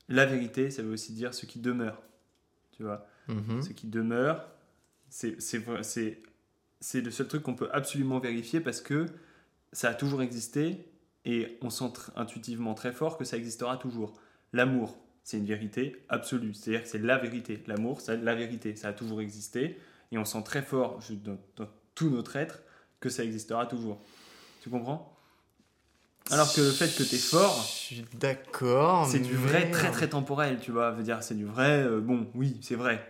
[0.10, 2.02] la vérité, ça veut aussi dire ce qui demeure,
[2.72, 3.06] tu vois.
[3.28, 3.62] Mhm.
[3.62, 4.48] Ce qui demeure,
[5.10, 5.36] c'est
[6.96, 9.06] le seul truc qu'on peut absolument vérifier parce que
[9.72, 10.86] ça a toujours existé
[11.26, 14.14] et on sent intuitivement très fort que ça existera toujours.
[14.52, 17.64] L'amour, c'est une vérité absolue, c'est-à-dire que c'est la vérité.
[17.68, 19.78] L'amour, c'est la vérité, ça a toujours existé
[20.12, 22.62] et on sent très fort dans, dans tout notre être
[23.00, 24.02] que ça existera toujours.
[24.62, 25.10] Tu comprends?
[26.32, 29.06] Alors que le fait que tu es fort, Je suis d'accord.
[29.08, 30.92] c'est du vrai très très temporel, tu vois.
[30.92, 33.06] Veut dire, c'est du vrai, euh, bon, oui, c'est vrai.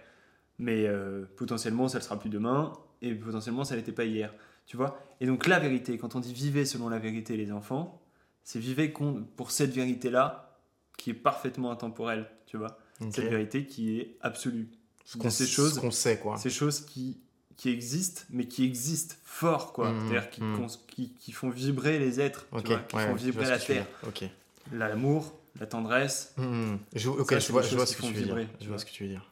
[0.58, 4.34] Mais euh, potentiellement, ça ne sera plus demain, et potentiellement, ça n'était pas hier,
[4.66, 5.00] tu vois.
[5.20, 8.02] Et donc, la vérité, quand on dit vivez selon la vérité, les enfants,
[8.44, 8.94] c'est vivez
[9.36, 10.58] pour cette vérité-là,
[10.98, 12.78] qui est parfaitement intemporelle, tu vois.
[13.02, 13.10] Ok.
[13.14, 14.70] Cette vérité qui est absolue.
[15.06, 16.38] Ce qu'on ces ce choses, qu'on sait, quoi.
[16.38, 17.20] ces choses qui,
[17.58, 19.92] qui existent, mais qui existent fort, quoi.
[19.92, 23.08] Mhm, C'est-à-dire qui, cons- qui, qui font vibrer les êtres, tu Ok, vois, qui ouais,
[23.08, 23.86] font je vibrer la tu terre.
[24.04, 24.08] dire.
[24.10, 24.30] Ok.
[24.72, 26.80] L'amour, la tendresse, Mhm.
[26.96, 28.24] Je, ok, Ça, je vois, je vois ce que tu veux dire.
[28.36, 29.30] vibrer, Je tu vois ce que tu veux dire.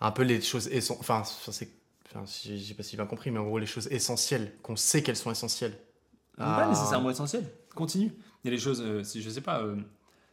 [0.00, 1.00] Un peu les choses essentielles.
[1.00, 1.68] Enfin, c'est.
[2.14, 5.16] Enfin, j'ai pas si bien compris, mais en gros, les choses essentielles, qu'on sait qu'elles
[5.16, 5.76] sont essentielles.
[6.36, 6.68] Pas Ah.
[6.68, 7.44] nécessairement essentiel.
[7.74, 8.12] Continue.
[8.44, 9.76] Il y a des choses, euh, si je sais pas, euh,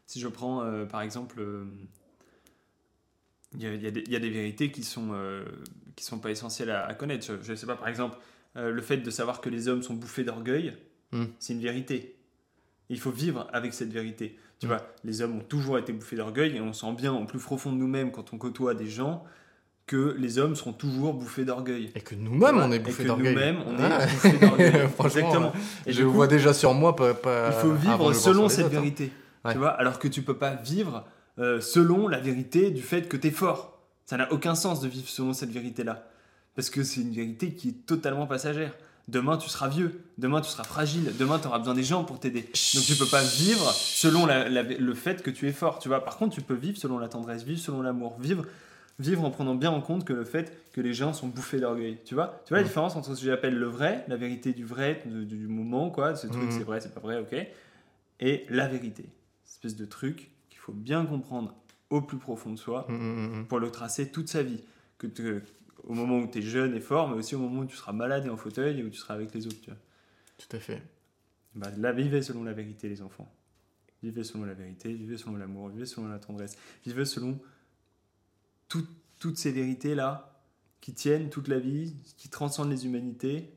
[0.05, 1.65] si je prends euh, par exemple, euh,
[3.53, 5.11] il y a, il y a des, il y a des vérités qui sont,
[5.95, 7.25] qui sont pas essentielles à, à connaître.
[7.25, 8.17] Je, je sais pas, par exemple,
[8.55, 10.75] le fait de savoir que les hommes sont bouffés d'orgueil,
[11.13, 11.23] Hmm.
[11.39, 12.17] c'est une vérité.
[12.89, 14.37] Il faut vivre avec cette vérité.
[14.59, 14.69] Tu Hmm.
[14.69, 17.71] vois, les hommes ont toujours été bouffés d'orgueil et on sent bien au plus profond
[17.71, 19.23] de nous-mêmes quand on côtoie des gens
[19.87, 21.91] que les hommes seront toujours bouffés d'orgueil.
[21.95, 23.33] Et que nous-mêmes, on est et bouffés que d'orgueil.
[23.33, 24.03] Nous-mêmes, on Ah.
[24.03, 24.87] est bouffés d'orgueil.
[25.05, 25.53] Exactement.
[25.85, 27.13] Et je coup, vois déjà sur moi, pas.
[27.13, 28.79] pas- il faut vivre selon cette autres, hein.
[28.81, 29.11] vérité.
[29.45, 29.53] Ouais.
[29.53, 31.05] Tu vois, alors que tu peux pas vivre
[31.39, 33.79] euh, selon la vérité du fait que tu es fort.
[34.05, 36.05] Ça n'a aucun sens de vivre selon cette vérité-là.
[36.55, 38.73] Parce que c'est une vérité qui est totalement passagère.
[39.07, 40.01] Demain, tu seras vieux.
[40.17, 41.13] Demain, tu seras fragile.
[41.17, 42.41] Demain, tu auras besoin des gens pour t'aider.
[42.75, 45.79] Donc, tu peux pas vivre selon la- la- le fait que tu es fort.
[45.79, 48.43] Tu vois, par contre, tu peux vivre selon la tendresse, vivre selon l'amour, vivre,
[48.99, 51.99] vivre en prenant bien en compte que le fait que les gens sont bouffés d'orgueil.
[52.05, 52.67] Tu vois, tu vois la Mhm.
[52.67, 56.15] différence entre ce que j'appelle le vrai, la vérité du vrai, du, du moment, quoi.
[56.15, 56.51] Ce truc, Mhm.
[56.51, 57.35] c'est vrai, c'est pas vrai, ok.
[58.19, 59.05] Et la vérité.
[59.47, 61.55] Espèce de truc qu'il faut bien comprendre
[61.89, 62.93] au plus profond de soi mm,
[63.41, 63.45] mm.
[63.47, 64.61] pour le tracer toute sa vie.
[64.97, 65.07] Que
[65.83, 67.93] au moment où tu es jeune et fort, mais aussi au moment où tu seras
[67.93, 69.61] malade et en fauteuil et où tu seras avec les autres.
[69.61, 69.79] Tu vois.
[70.37, 70.81] Tout à fait.
[71.55, 73.31] Bah, là, vivez selon la vérité, les enfants.
[74.03, 77.39] Vivez selon la vérité, vivez selon l'amour, vivez selon la tendresse, vivez selon
[78.69, 78.87] tout-
[79.19, 80.39] toutes ces vérités-là
[80.81, 83.51] qui tiennent toute la vie, qui transcendent les humanités.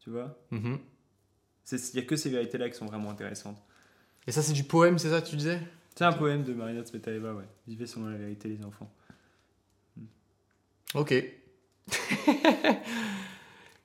[0.00, 0.78] Tu vois Mhm.
[1.72, 3.62] Il n'y a que ces vérités-là qui sont vraiment intéressantes.
[4.26, 5.60] Et ça, c'est du poème, c'est ça, tu disais?
[5.94, 7.44] C'est un poème de Marina Tsvetaeva, ouais.
[7.68, 8.90] Vivez selon la vérité, les enfants.
[10.94, 11.12] Ok.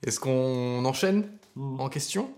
[0.06, 1.30] Est-ce qu'on enchaîne?
[1.58, 2.34] En question?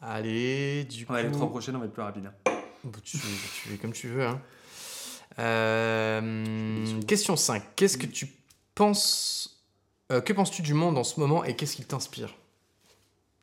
[0.00, 1.12] Allez, du coup.
[1.12, 2.26] Ouais, les trois prochaines, on va être plus rapide.
[2.26, 2.34] hein.
[3.04, 4.24] Tu, tu fais comme tu veux.
[4.26, 4.40] Hein.
[5.38, 7.62] Euh, question 5.
[7.76, 8.28] Qu'est-ce que tu
[8.74, 9.60] penses.
[10.10, 12.34] euh, que penses-tu du monde en ce moment et qu'est-ce qui t'inspire?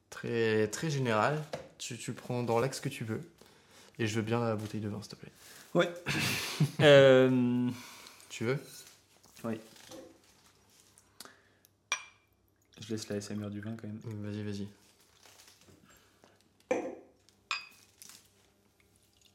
[0.09, 1.43] Très, très général.
[1.77, 3.21] Tu, tu prends dans l'axe que tu veux.
[3.99, 5.31] Et je veux bien la bouteille de vin, s'il te plaît.
[5.73, 5.89] Ouais.
[6.81, 7.69] Euh,
[8.29, 8.57] Tu veux?
[12.81, 13.99] Je laisse la SMR du vin quand même.
[14.03, 14.67] Vas-y, vas-y.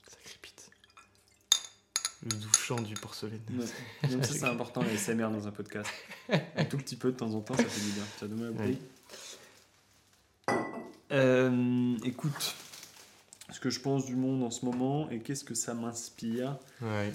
[0.09, 0.71] Ça crépite.
[2.23, 3.41] Le doux chant du porcelaine.
[3.51, 3.65] Ouais.
[4.11, 5.91] Même ça, c'est important la SMR dans un podcast.
[6.57, 8.05] Un tout petit peu de temps en temps, ça fait du bien.
[8.19, 8.79] Ça donne la bouteille.
[11.13, 12.55] Euh, écoute,
[13.51, 16.59] ce que je pense du monde en ce moment et qu'est-ce que ça m'inspire.
[16.83, 17.13] Ouais.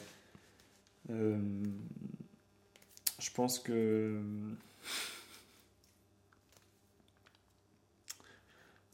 [1.11, 1.37] Euh,
[3.19, 4.21] je pense que.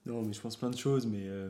[0.06, 1.24] Non, mais je pense plein de choses, mais.
[1.28, 1.50] euh,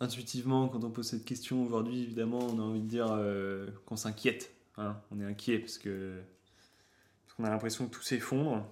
[0.00, 3.96] Intuitivement, quand on pose cette question aujourd'hui, évidemment, on a envie de dire euh, qu'on
[3.96, 4.50] s'inquiète.
[4.78, 4.96] hein.
[5.14, 6.14] On est inquiet parce que.
[7.26, 8.64] parce qu'on a l'impression que tout s'effondre.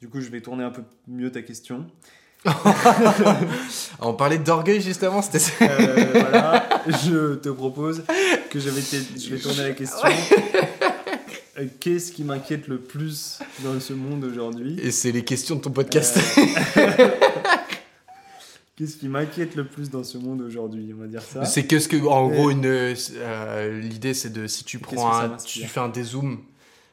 [0.00, 1.86] Du coup, je vais tourner un peu mieux ta question.
[4.00, 5.52] On parlait d'orgueil juste avant, c'était ça.
[5.62, 6.68] Euh, voilà,
[7.02, 8.02] je te propose
[8.50, 10.06] que je vais, te- je vais tourner la question.
[11.58, 14.78] Euh, Qu'est-ce qui m'inquiète le plus dans ce monde aujourd'hui?
[14.82, 16.18] Et c'est les questions de ton podcast.
[16.76, 17.08] Euh,
[18.76, 21.44] Qu'est-ce qui m'inquiète le plus dans ce monde aujourd'hui On va dire ça.
[21.44, 25.16] C'est que ce que, en gros, une, euh, l'idée c'est de si tu Qu'est-ce prends
[25.16, 26.42] un, tu fais un dézoom,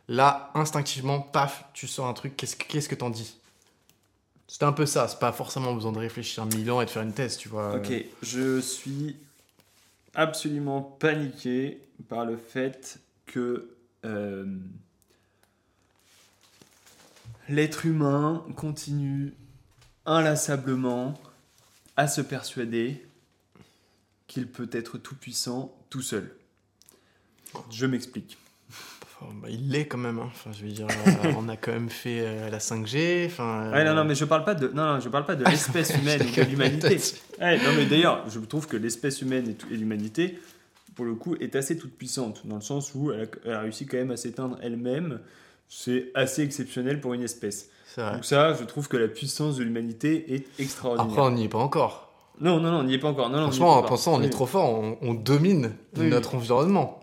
[0.07, 2.37] là instinctivement, paf, tu sors un truc.
[2.37, 3.35] Qu'est-ce que qu'est-ce que t'en dis
[4.47, 5.07] C'était un peu ça.
[5.07, 7.75] C'est pas forcément besoin de réfléchir mille ans et de faire une thèse, tu vois.
[7.77, 7.91] Ok,
[8.21, 9.15] je suis
[10.13, 13.71] absolument paniqué par le fait que
[14.05, 14.45] euh,
[17.49, 19.33] l'être humain continue
[20.05, 21.13] inlassablement
[21.97, 23.05] à se persuader
[24.27, 26.33] qu'il peut être tout puissant tout seul.
[27.69, 28.37] Je m'explique.
[29.21, 30.17] Bah, il l'est quand même.
[30.17, 30.29] hein.
[30.31, 33.27] Enfin, je veux dire, euh, on a quand même fait euh, la 5G.
[33.27, 33.69] Enfin.
[33.71, 35.43] Ouais, non, euh, non, mais je parle pas de, non, non, je parle pas de
[35.49, 36.97] l'espèce humaine ou de l'humanité.
[37.39, 40.39] Ouais, non, mais d'ailleurs, je trouve que l'espèce humaine et, et l'humanité,
[40.95, 43.59] pour le coup, est assez toute puissante, dans le sens où elle a, elle a
[43.61, 45.19] réussi quand même à s'éteindre elle-même.
[45.69, 47.69] C'est assez exceptionnel pour une espèce.
[47.97, 48.13] Vrai.
[48.13, 51.11] Donc ça, je trouve que la puissance de l'humanité est extraordinaire.
[51.11, 52.09] Après, on n'y est pas encore.
[52.39, 53.29] Non, non, non, on n'y est pas encore.
[53.29, 54.25] Non, Franchement, en pensant, on Oui.
[54.25, 54.69] est trop fort.
[54.69, 56.99] On, on domine Oui, notre environnement.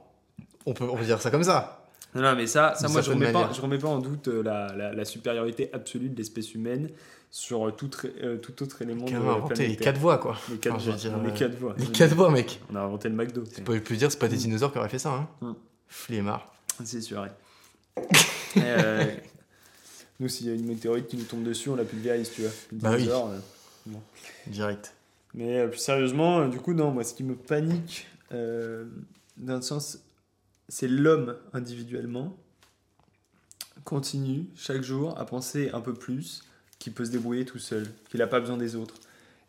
[0.66, 1.86] On peut, on peut dire ça comme ça.
[2.14, 4.28] Non, non, mais ça, ça moi, je certaine remets, pas, je remets pas en doute
[4.28, 6.88] euh, la, la, la supériorité absolue de l'espèce humaine
[7.30, 9.98] sur tout, ré- euh, tout autre élément de Quand même la inventé planète les quatre
[9.98, 10.36] voies, quoi.
[10.50, 10.94] Les quatre Enfin, voies.
[10.98, 11.74] dire, les euh, quatre voies.
[11.76, 12.60] Les quatre voies, mec.
[12.72, 13.44] On a inventé le McDo.
[13.54, 15.28] Tu peux plus dire, c'est pas des dinosaures qui auraient fait ça, hein.
[15.42, 15.52] Mm.
[15.86, 16.50] Flemmard.
[16.82, 17.20] C'est sûr.
[17.20, 18.04] ouais.
[18.56, 19.04] Euh,
[20.20, 22.50] nous, s'il y a une météorite qui nous tombe dessus, on l'a pulvérise, tu vois.
[22.72, 23.02] Le Bah oui.
[23.02, 23.92] dinosaure, euh.
[24.48, 24.94] Direct.
[25.34, 28.84] Mais euh, plus sérieusement, euh, du coup, non, moi, ce qui me panique, euh,
[29.36, 29.98] d'un sens,
[30.68, 32.36] c'est l'homme individuellement
[33.84, 36.42] continue chaque jour à penser un peu plus
[36.78, 38.94] qu'il peut se débrouiller tout seul, qu'il n'a pas besoin des autres.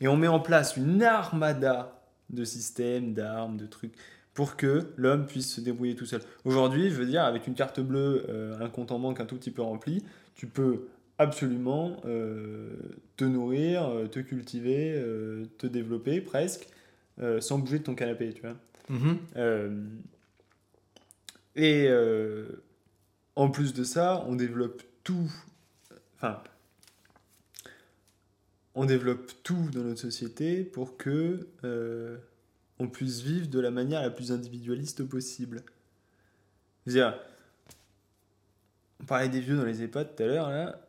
[0.02, 3.94] Et on met en place une armada de systèmes, d'armes, de trucs
[4.34, 6.22] pour que l'homme puisse se débrouiller tout seul.
[6.46, 9.36] Aujourd'hui, je veux dire, avec une carte bleue, euh, un compte en banque un tout
[9.36, 10.04] petit peu rempli,
[10.40, 12.78] tu peux absolument euh,
[13.18, 16.70] te nourrir, euh, te cultiver, euh, te développer presque,
[17.20, 18.56] euh, sans bouger de ton canapé, tu vois.
[18.88, 20.00] Mhm.
[21.58, 21.90] Et
[23.36, 25.30] en plus de ça, on développe tout.
[26.16, 26.42] Enfin,
[28.76, 31.50] on développe tout dans notre société pour que
[32.80, 35.64] on puisse vivre de la manière la plus individualiste possible.
[36.86, 37.20] C'est-à-dire,
[39.02, 40.80] on parlait des vieux dans les EHPAD tout à l'heure, là.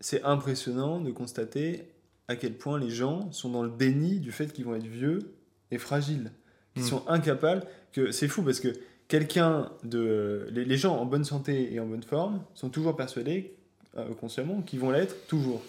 [0.00, 1.88] C'est impressionnant de constater
[2.28, 5.34] à quel point les gens sont dans le déni du fait qu'ils vont être vieux
[5.70, 6.32] et fragiles.
[6.74, 6.88] Qu'ils Mm.
[6.88, 7.66] sont incapables.
[7.92, 8.68] Que c'est fou parce que
[9.08, 10.48] quelqu'un de.
[10.50, 13.54] Les, gens en bonne santé et en bonne forme sont toujours persuadés,
[13.96, 15.62] euh, consciemment, qu'ils vont l'être toujours.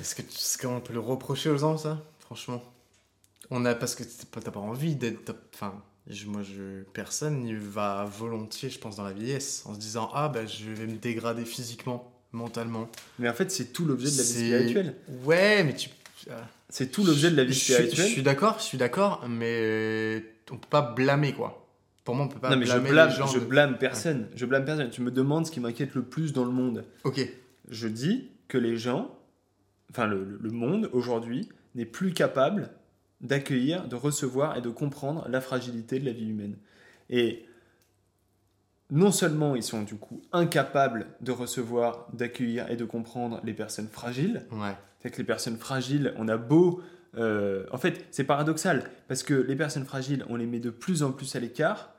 [0.00, 2.02] Est-ce que tu sais comment on peut le reprocher aux gens, ça?
[2.20, 2.62] Franchement.
[3.50, 5.34] On a, parce que t'as pas envie d'être.
[5.54, 5.74] Enfin,
[6.08, 10.10] je- moi, je, personne n'y va volontiers, je pense, dans la vieillesse, en se disant
[10.14, 12.88] Ah, bah, je vais me dégrader physiquement, mentalement.
[13.18, 14.94] Mais en fait, c'est tout l'objet de la vie spirituelle.
[15.24, 15.90] Ouais, mais tu.
[16.30, 18.06] ah, C'est tout l'objet de la vie spirituelle.
[18.06, 21.62] Je suis d'accord, je suis d'accord, mais on peut pas blâmer, quoi.
[22.04, 23.26] Pour moi, on peut pas non mais je blâmer blâme, les gens.
[23.26, 24.28] je de- blâme personne.
[24.36, 24.90] Je blâme personne.
[24.90, 26.84] Tu me demandes ce qui m'inquiète le plus dans le monde.
[27.02, 27.20] Ok.
[27.68, 29.10] Je dis que les gens,
[29.90, 32.70] enfin le monde aujourd'hui, n'est plus capable
[33.20, 36.56] d'accueillir, de recevoir et de comprendre la fragilité de la vie humaine.
[37.10, 37.46] Et
[38.90, 43.88] non seulement ils sont du coup incapables de recevoir, d'accueillir et de comprendre les personnes
[43.88, 44.76] fragiles, Ouais.
[45.00, 46.80] c'est que les personnes fragiles, on a beau...
[47.16, 51.02] euh, en fait, c'est paradoxal, parce que les personnes fragiles, on les met de plus
[51.02, 51.94] en plus à l'écart,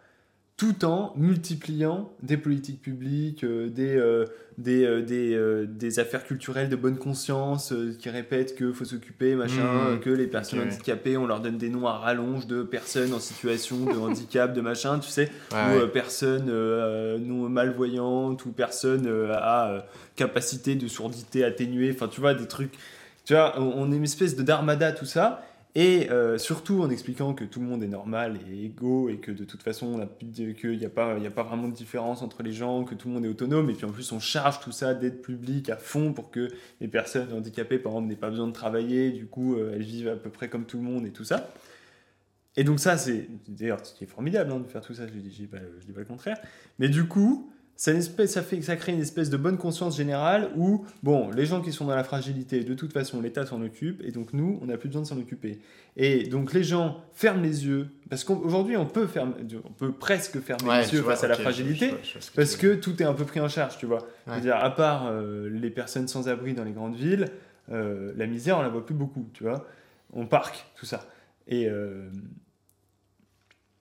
[0.58, 4.26] tout en multipliant des politiques publiques, euh, des, euh,
[4.58, 9.62] des, euh, des, des affaires culturelles de bonne conscience qui répètent qu'il faut s'occuper, machin,
[9.62, 9.88] Mmh.
[9.88, 13.20] euh, que les personnes handicapées, on leur donne des noms à rallonge de personnes en
[13.20, 15.88] situation de handicap, de machin, tu sais, Ouais, ou ouais.
[15.90, 22.74] personnes non malvoyantes, ou personnes à capacité de surdité atténuée, enfin tu vois, des trucs.
[23.26, 25.44] Tu vois, on, on est une espèce de d'armada, tout ça.
[25.80, 29.32] Et euh, surtout en expliquant que tout le monde est normal et égaux et que
[29.32, 31.14] de toute façon, qu'il n'y a, pas-
[31.44, 33.70] vraiment de différence entre les gens, que tout le monde est autonome.
[33.70, 36.48] Et puis en plus, on charge tout ça d'aide publique à fond pour que
[36.82, 39.12] les personnes handicapées, par exemple, n'aient pas besoin de travailler.
[39.12, 41.48] Du coup, euh, elles vivent à peu près comme tout le monde et tout ça.
[42.56, 45.46] Et donc ça, c'est d'ailleurs ce formidable hein, de faire tout ça, je je dis
[45.46, 45.60] pas
[46.00, 46.40] le contraire.
[46.80, 49.96] Mais du coup, ça, une espèce, ça, fait, ça crée une espèce de bonne conscience
[49.96, 53.62] générale où, bon, les gens qui sont dans la fragilité, de toute façon, l'État s'en
[53.62, 55.60] occupe, et donc nous, on n'a plus besoin de s'en occuper.
[55.96, 60.40] Et donc les gens ferment les yeux, parce qu'aujourd'hui, on, peut fermer- on peut presque
[60.42, 62.74] fermer Ouais, les yeux vois, face à la je- fragilité, je je que parce que
[62.76, 64.08] tout est un peu pris en charge, tu vois.
[64.28, 64.36] Ouais.
[64.36, 67.28] veux dire, à part euh, les personnes sans abri dans les grandes villes,
[67.72, 69.68] euh, la misère, on la voit plus beaucoup, tu vois.
[70.14, 71.06] On parque, tout ça.
[71.48, 72.10] Et euh,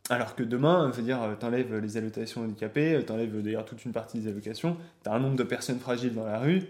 [0.08, 3.84] alors que demain, je veux dire, euh, t'enlèves les allocations handicapées, euh, t'enlèves d'ailleurs toute
[3.84, 6.62] une partie des allocations, t'as un nombre de personnes fragiles dans la rue,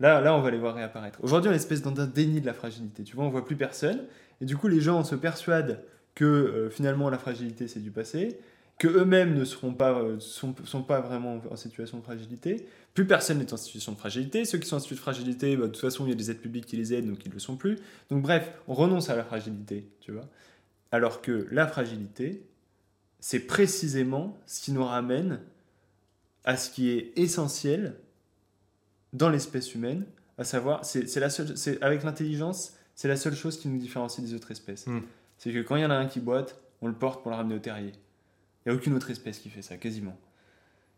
[0.00, 1.18] là, là on va les voir réapparaître.
[1.22, 4.00] Aujourd'hui, on est espèce d'un déni de la fragilité, tu vois, on voit plus personne,
[4.40, 8.40] et du coup, les gens se persuadent que euh, finalement la fragilité c'est du passé,
[8.78, 12.66] que eux-mêmes ne seront pas, sont, sont pas vraiment en situation de fragilité.
[12.94, 14.46] Plus personne n'est en situation de fragilité.
[14.46, 16.30] Ceux qui sont en situation de fragilité, bah, de toute façon, il y a des
[16.30, 17.76] aides publiques qui les aident, donc ils ne le sont plus.
[18.08, 20.24] Donc bref, on renonce à la fragilité, tu vois.
[20.92, 22.42] Alors que la fragilité,
[23.20, 25.40] c'est précisément ce qui nous ramène
[26.44, 27.96] à ce qui est essentiel
[29.12, 30.04] dans l'espèce humaine,
[30.38, 33.78] à savoir, c'est c'est la seule, c'est avec l'intelligence, c'est la seule chose qui nous
[33.78, 34.86] différencie des autres espèces.
[34.86, 35.00] Hmm.
[35.36, 37.36] C'est que quand il y en a un qui boite, on le porte pour le
[37.36, 37.92] ramener au terrier.
[38.64, 40.16] Il n'y a aucune autre espèce qui fait ça, quasiment.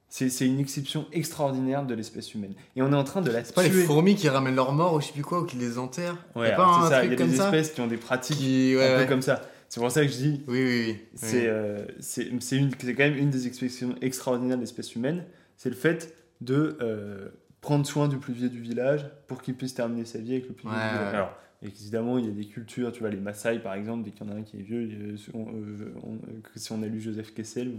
[0.08, 2.54] C'est c'est une exception extraordinaire de l'espèce humaine.
[2.76, 4.94] Et on est en train de la C'est pas les fourmis qui ramènent leurs morts
[4.94, 6.82] ou je sais plus quoi, ou qui les enterrent Ouais, Y a pas alors, un
[6.82, 8.76] c'est ça, il y a des ça espèces qui ont des pratiques qui...
[8.76, 9.04] ouais, un ouais.
[9.04, 9.40] peu comme ça.
[9.72, 10.98] C'est pour ça que je dis, Oui, oui, oui.
[11.14, 15.24] c'est euh, c'est quand même une des expressions extraordinaires de l'espèce humaine,
[15.56, 17.30] c'est le fait de euh,
[17.62, 20.52] prendre soin du plus vieux du village pour qu'il puisse terminer sa vie avec le
[20.54, 21.14] plus vieux Ouais, du village.
[21.14, 24.26] Alors, évidemment, il y a des cultures, tu vois, les Maasai par exemple, dès qu'il
[24.26, 26.18] y en a un qui est vieux, a- on- euh, on-
[26.54, 27.72] si on a lu Joseph Kessel,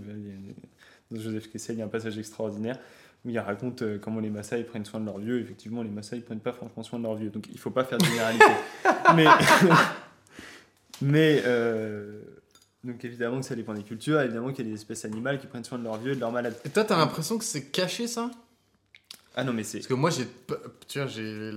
[1.12, 2.80] dans Joseph Kessel, il y a un passage extraordinaire
[3.24, 5.40] où il raconte comment les Maasai prennent soin de leurs vieux.
[5.40, 8.00] Effectivement, les Maasai prennent pas franchement soin de leurs vieux, donc il faut pas faire
[8.00, 8.46] de généralité.
[9.16, 9.26] mais
[11.04, 12.22] mais euh,
[12.84, 15.48] donc évidemment que ça dépend des cultures, évidemment qu'il y a des espèces animales qui
[15.48, 16.56] prennent soin de leurs vieux et de leurs malades.
[16.66, 18.32] Et toi, t'as l'impression que c'est caché, ça?
[19.36, 20.28] Ah non, mais c'est Parce que moi, j'ai,
[20.88, 21.52] tu vois, j'ai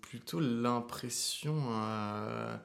[0.00, 2.56] plutôt l'impression euh,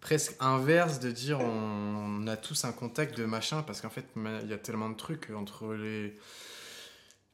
[0.00, 4.06] presque inverse de dire on, on a tous un contact de machin parce qu'en fait,
[4.16, 6.16] il y a tellement de trucs entre les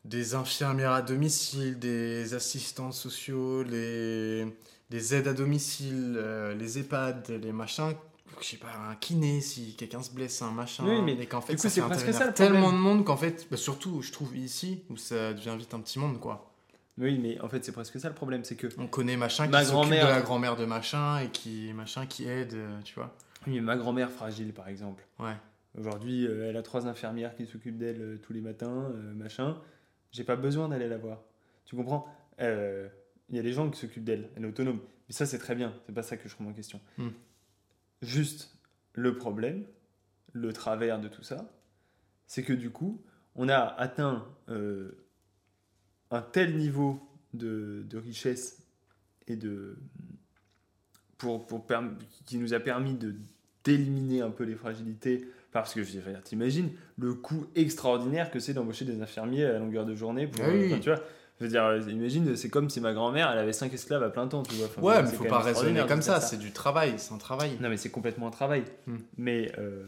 [0.04, 4.46] des infirmières à domicile, des assistants sociaux, les,
[4.90, 7.94] les aides à domicile, euh, les EHPAD, les machins.
[8.42, 10.84] Je sais pas, un kiné, si quelqu'un se blesse, un machin.
[10.86, 13.16] Oui, mais et qu'en fait, du coup, ça fait ça, le tellement de monde qu'en
[13.16, 16.50] fait, bah, surtout, je trouve ici, où ça devient vite un petit monde, quoi.
[16.96, 19.62] Oui, mais en fait, c'est presque ça le problème, c'est que On connaît machin Ma
[19.62, 23.14] qui s'occupe de la grand-mère de machin et qui, machin, qui aide, euh, tu vois.
[23.46, 25.04] oui, ma grand-mère fragile, par exemple.
[25.18, 25.34] Ouais.
[25.78, 29.56] Aujourd'hui, euh, elle a trois infirmières qui s'occupent d'elle euh, tous les matins, euh, machin.
[30.12, 31.22] J'ai pas besoin d'aller la voir.
[31.64, 32.06] Tu comprends?
[32.38, 34.78] Il y a des gens qui s'occupent d'elle, elle est autonome.
[35.08, 36.80] Mais ça, c'est très bien, c'est pas ça que je remets en question.
[36.98, 37.08] Hmm.
[38.02, 38.57] Juste,
[38.92, 39.64] le problème,
[40.33, 41.50] le travers de tout ça,
[42.26, 43.02] c'est que du coup,
[43.35, 45.07] on a atteint euh,
[46.11, 47.00] un tel niveau
[47.33, 48.62] de, de richesse
[49.26, 49.76] et de.
[51.18, 51.46] Pour,
[52.26, 53.14] qui nous a permis de
[53.64, 58.38] d'éliminer un peu les fragilités parce que je veux dire, t'imagines le coût extraordinaire que
[58.40, 60.66] c'est d'embaucher des infirmiers à longueur de journée pour, Ah oui.
[60.66, 61.00] enfin, tu vois
[61.40, 64.10] je veux dire euh, imagine c'est comme si ma grand-mère elle avait cinq esclaves à
[64.10, 66.94] plein temps tu vois Enfin, Ouais, mais faut pas raisonner comme ça, c'est du travail,
[66.98, 67.56] c'est un travail.
[67.60, 68.96] non mais c'est complètement un travail Hmm.
[69.18, 69.82] mais euh,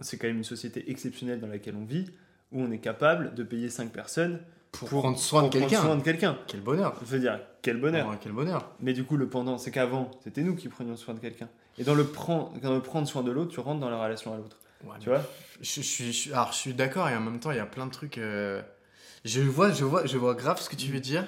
[0.00, 2.06] c'est quand même une société exceptionnelle dans laquelle on vit
[2.52, 4.40] où on est capable de payer cinq personnes
[4.72, 6.36] Pour, prendre soin de pour prendre quelqu'un.
[6.46, 6.94] Quel bonheur.
[7.00, 8.72] je veux dire quel bonheur Ouais, quel bonheur.
[8.80, 11.48] mais du coup, le pendant, c'est qu'avant, c'était nous qui prenions soin de quelqu'un.
[11.78, 14.34] Et dans le, prend- dans le prendre soin de l'autre, tu rentres dans la relation
[14.34, 14.58] à l'autre.
[14.84, 15.22] Ouais, Tu vois
[15.62, 17.60] je, je suis, je suis- alors, je suis d'accord et en même temps, il y
[17.60, 18.18] a plein de trucs.
[18.18, 18.60] euh,
[19.24, 21.26] je vois, je vois, je vois grave ce que tu veux dire.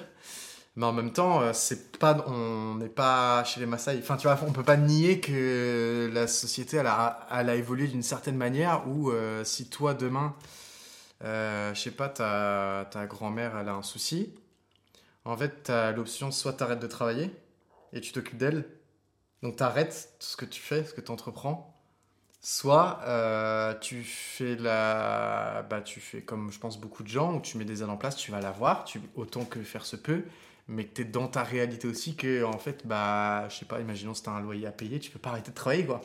[0.75, 3.97] Mais en même temps, euh, c'est pas, on n'est pas chez les Maasai.
[3.99, 7.87] Enfin, tu vois, on peut pas nier que la société, elle a, elle a évolué
[7.87, 10.35] d'une certaine manière où euh, si toi demain,
[11.23, 14.35] euh, je sais pas, ta, ta grand-mère, elle a un souci,
[15.25, 17.31] en fait, tu as l'option soit t'arrêtes de travailler
[17.93, 18.65] et tu t'occupes d'elle.
[19.43, 21.76] Donc t'arrêtes tout ce que tu fais, ce que tu entreprends.
[22.39, 27.41] Soit euh, tu fais la, bah tu fais comme je pense beaucoup de gens où
[27.41, 29.95] tu mets des aides en place, tu vas la voir, tu autant que faire se
[29.95, 30.21] peut,
[30.67, 33.81] mais que tu es dans ta réalité aussi que en fait bah je sais pas,
[33.81, 36.01] imaginons si t'as un loyer à payer, tu peux pas arrêter de travailler quoi.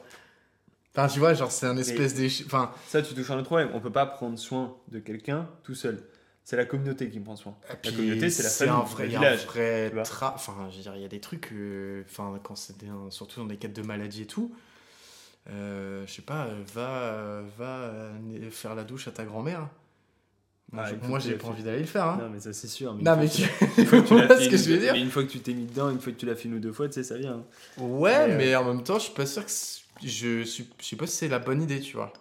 [0.94, 3.70] Enfin tu vois genre c'est un espèce d'éche- enfin Ça, tu touches un autre problème.
[3.74, 6.02] On peut pas prendre soin de quelqu'un tout seul.
[6.44, 7.56] C'est la communauté qui prend soin.
[7.68, 10.96] La communauté, c'est la famille, un vrai, le un vrai tra- enfin je veux dire
[10.96, 13.82] il y a des trucs euh, enfin quand c'est des- surtout dans des cas de
[13.82, 14.52] maladie et tout
[15.50, 19.68] euh, je sais pas euh, va euh, va euh, faire la douche à ta grand-mère
[20.72, 22.18] moi, Ah, je- moi j'ai la pas envie d'aller le faire hein.
[22.20, 22.94] Non, mais ça, c'est sûr.
[22.94, 23.98] non mais tu, vois
[24.38, 26.18] ce que je veux dire une fois que tu t'es mis dedans, une fois que
[26.18, 27.44] tu l'as fait une ou deux fois, tu sais, ça vient.
[27.78, 30.68] ouais Mais, mais, euh, en même temps je suis pas sûr que c'est- je suis
[30.80, 32.12] je sais pas si c'est la bonne idée tu vois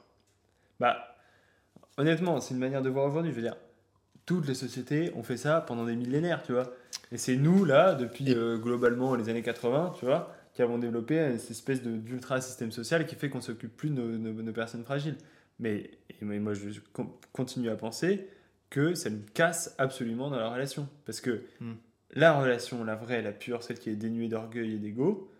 [0.79, 1.15] Bah,
[1.97, 3.31] honnêtement, c'est une manière de voir aujourd'hui.
[3.31, 3.55] Je veux dire,
[4.25, 6.71] toutes les sociétés ont fait ça pendant des millénaires, tu vois.
[7.11, 11.37] Et c'est nous, là, depuis euh, globalement les années 80, tu vois, qui avons développé
[11.39, 14.83] cette espèce d'ultra système social qui fait qu'on s'occupe plus de nos, nos- nos personnes
[14.83, 15.15] fragiles.
[15.59, 15.89] Mais
[16.21, 18.27] et moi, je con- continue à penser
[18.69, 20.87] que ça nous casse absolument dans la relation.
[21.05, 21.73] Parce que Hmm.
[22.13, 25.31] la relation, la vraie, la pure, celle qui est dénuée d'orgueil et d'ego,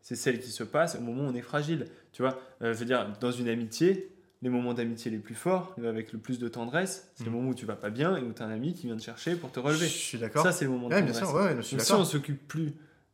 [0.00, 1.86] c'est celle qui se passe au moment où on est fragile.
[2.12, 4.10] Tu vois, Euh, je veux dire, dans une amitié,
[4.42, 7.34] les moments d'amitié les plus forts, avec le plus de tendresse, c'est le Mm.
[7.34, 9.02] moment où tu vas pas bien et où tu as un ami qui vient te
[9.02, 9.86] chercher pour te je relever.
[9.88, 11.28] suis d'accord Ça, c'est le moment de ouais bien tendresse.
[11.30, 12.72] sûr ouais, je suis Donc, si on s'occupe plus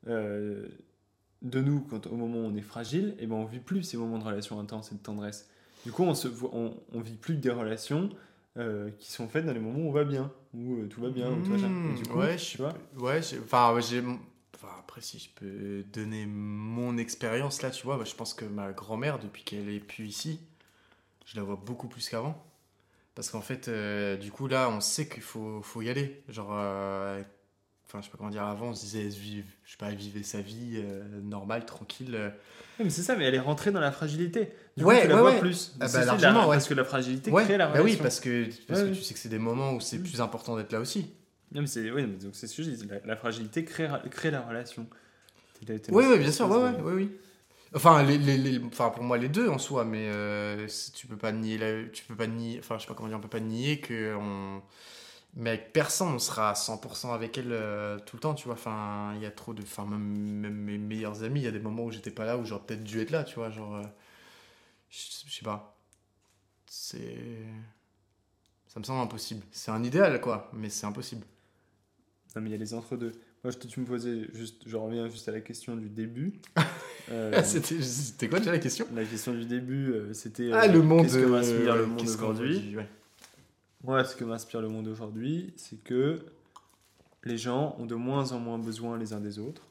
[0.08, 0.66] euh,
[1.44, 3.96] de nous quand, au moment où on est fragile, et ben on vit plus ces
[3.96, 5.48] moments de relation intense et de tendresse.
[5.84, 8.08] Du coup, on, se, voit- on, on vit plus des relations
[8.56, 11.10] euh, qui sont faites dans les moments où on va bien, où euh, tout va
[11.10, 11.68] bien, où tout va bien.
[11.90, 14.02] Et du coup, Mmh, ouais, je tu vois, Ouais, enfin, j'ai.
[14.54, 18.44] Enfin, après, si je peux donner mon expérience là, tu vois, bah, je pense que
[18.46, 20.40] ma grand-mère, depuis qu'elle est plus ici,
[21.26, 22.42] je la vois beaucoup plus qu'avant.
[23.14, 26.22] Parce qu'en fait, euh, du coup, là, on sait qu'il faut, faut y aller.
[26.28, 26.50] Genre,
[27.94, 29.90] enfin, je sais pas comment dire, avant, on se disait, elle vive, je sais pas,
[29.90, 32.14] vivait sa vie euh, normale, tranquille.
[32.14, 32.28] euh.
[32.78, 34.48] Ouais, mais c'est ça, mais elle est rentrée dans la fragilité.
[34.76, 35.74] Du coup, Ouais, tu la ouais, vois plus.
[35.80, 36.46] Ah bah, largement, la-.
[36.48, 37.84] Parce que la fragilité crée la bah relation.
[37.84, 40.56] oui, parce que, parce que tu sais que c'est des moments où c'est plus important
[40.56, 41.12] d'être là aussi.
[41.52, 42.86] Non, mais c'est oui, donc c'est ce que je dis.
[42.88, 44.88] La, la fragilité crée, crée la relation.
[45.90, 47.10] Oui, oui, bien sûr, ouais, ouais, oui, oui.
[47.74, 51.16] Enfin, les, les, les- enfin, pour moi, les deux en soi, mais euh, tu peux
[51.16, 53.28] pas nier, la- tu peux pas nier, enfin, je sais pas comment dire, on peut
[53.28, 54.62] pas nier que on,
[55.36, 58.54] mais avec personne, on sera à 100% avec elle euh, tout le temps, tu vois.
[58.54, 61.52] Enfin, il y a trop de, enfin, même, même mes meilleurs amis, il y a
[61.52, 63.76] des moments où j'étais pas là, où j'aurais peut-être dû être là, tu vois, genre,
[63.76, 63.82] euh,
[64.90, 64.98] je
[65.30, 65.76] sais pas,
[66.66, 67.16] c'est,
[68.68, 69.44] ça me semble impossible.
[69.50, 71.26] C'est un idéal, quoi, mais c'est impossible.
[72.36, 73.12] Non, mais il y a les entre-deux.
[73.44, 76.32] Moi, je, tu me posais juste, je reviens juste à la question du début.
[77.10, 78.86] Euh, Ah, C'était, c'était quoi déjà la question?
[78.94, 81.02] La question du début, euh, c'était Ah, le monde.
[81.02, 82.74] Qu'est-ce que m'inspire euh, le monde aujourd'hui?
[82.78, 82.88] ouais.
[83.84, 86.24] Moi, ce que m'inspire le monde aujourd'hui, c'est que
[87.24, 89.62] les gens ont de moins en moins besoin les uns des autres,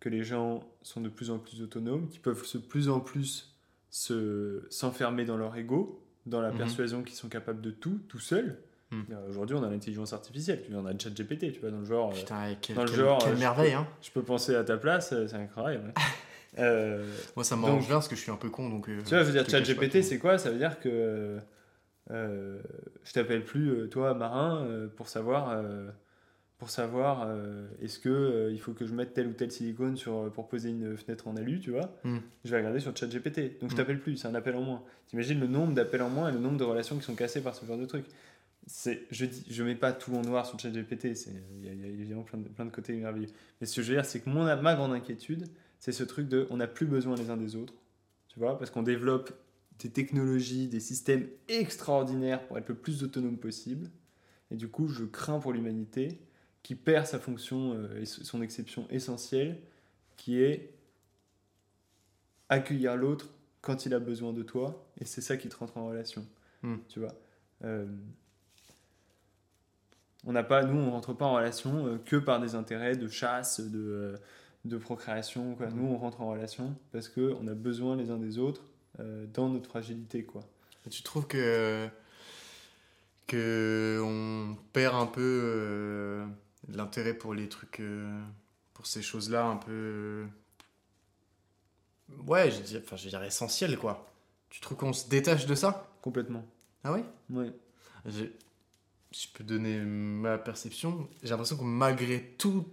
[0.00, 3.54] que les gens sont de plus en plus autonomes, qu'ils peuvent de plus en plus
[3.90, 6.56] se s'enfermer dans leur ego, dans la Mhm.
[6.58, 8.58] persuasion qu'ils sont capables de tout, tout seuls.
[8.92, 11.70] Euh, Aujourd'hui, on a l'intelligence artificielle, tu vois, on a le chat GPT, tu vois,
[11.70, 13.86] dans le genre, euh, Putain, quel, dans le quel- genre, quelle euh, je merveille, hein.
[14.02, 15.92] je peux penser à ta place, euh, c'est incroyable.
[15.96, 16.00] hein.
[16.58, 17.06] Euh,
[17.36, 18.68] Moi, ça m'arrange bien parce que je suis un peu con.
[18.70, 20.38] Donc, tu vois, je veux dire, ChatGPT, c'est quoi?
[20.38, 21.38] Ça veut dire que
[22.10, 22.60] euh,
[23.04, 25.62] je t'appelle plus, euh, toi, marin, euh, pour savoir,
[26.58, 27.28] pour savoir
[27.80, 30.96] est-ce que il faut que je mette tel ou tel silicone sur, pour poser une
[30.96, 32.18] fenêtre en alu, tu vois Mm.
[32.44, 33.60] Je vais regarder sur ChatGPT.
[33.60, 33.76] Donc je Mm.
[33.78, 34.82] t'appelle plus, c'est un appel en moins.
[35.06, 37.54] T'imagines le nombre d'appels en moins et le nombre de relations qui sont cassées par
[37.54, 38.04] ce genre de truc
[38.70, 41.72] c'est, je dis, je mets pas tout en noir sur ChatGPT, c'est, il y, a-
[41.72, 43.28] il y a évidemment plein de, plein de côtés merveilleux.
[43.62, 45.46] Mais ce que je veux dire, c'est que mon, ma grande inquiétude,
[45.78, 47.72] c'est ce truc de, on n'a plus besoin les uns des autres,
[48.28, 49.32] tu vois, parce qu'on développe
[49.78, 53.88] des technologies, des systèmes extraordinaires pour être le plus autonome possible.
[54.50, 56.20] Et du coup, je crains pour l'humanité
[56.62, 59.60] qui perd sa fonction euh, et son exception essentielle,
[60.16, 60.74] qui est
[62.48, 63.28] accueillir l'autre
[63.60, 66.26] quand il a besoin de toi, et c'est ça qui te rentre en relation.
[66.62, 66.76] Hmm.
[66.88, 67.14] Tu vois.
[67.64, 67.86] Euh,
[70.24, 73.08] on n'a pas, nous, on rentre pas en relation euh, que par des intérêts de
[73.08, 74.14] chasse, de,
[74.64, 75.54] de procréation.
[75.54, 75.68] Quoi.
[75.68, 75.76] Hmm.
[75.76, 78.67] Nous, on rentre en relation parce que on a besoin les uns des autres
[78.98, 80.42] dans notre fragilité, quoi.
[80.90, 81.88] Tu trouves que
[83.26, 86.26] que on perd un peu euh,
[86.68, 88.20] l'intérêt pour les trucs, euh,
[88.74, 90.26] pour ces choses-là un peu, euh,
[92.26, 94.06] ouais, je dis, enfin, je veux dire essentielles quoi.
[94.50, 95.88] Tu trouves qu'on se détache de ça?
[96.02, 96.44] Complètement.
[96.84, 97.02] Ah oui.
[98.06, 98.32] J'ai-
[99.12, 102.66] Si je peux donner ma perception, j'ai l'impression que malgré tout,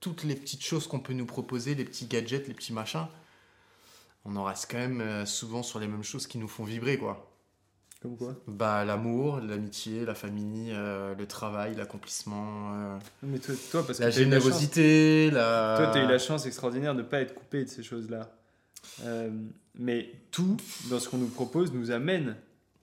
[0.00, 3.06] toutes les petites choses qu'on peut nous proposer, les petits gadgets, les petits machins,
[4.24, 6.98] on en reste quand même euh, souvent sur les mêmes choses qui nous font vibrer
[6.98, 7.30] quoi.
[8.02, 13.86] Comme quoi Bah, l'amour, l'amitié, la famille, euh, le travail, l'accomplissement, euh, Mais toi, toi
[13.86, 15.74] parce que la t'as eu la chance- générosité, la...
[15.78, 18.28] Toi, tu as eu la chance extraordinaire de ne pas être coupé de ces choses-là.
[19.04, 19.30] Euh,
[19.74, 20.58] mais tout,
[20.90, 22.36] dans ce qu'on nous propose, nous amène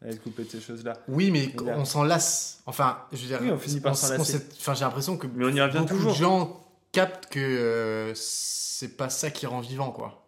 [0.03, 0.93] à être coupé de ces choses-là.
[1.07, 2.61] Oui, mais là- on s'en lasse.
[2.65, 4.39] Enfin, je veux dire, Oui, on finit par s'en lasser.
[4.59, 6.13] Enfin, j'ai l'impression que Mais on y revient beaucoup toujours.
[6.13, 10.20] de gens captent que c'est pas ça qui rend vivant, quoi.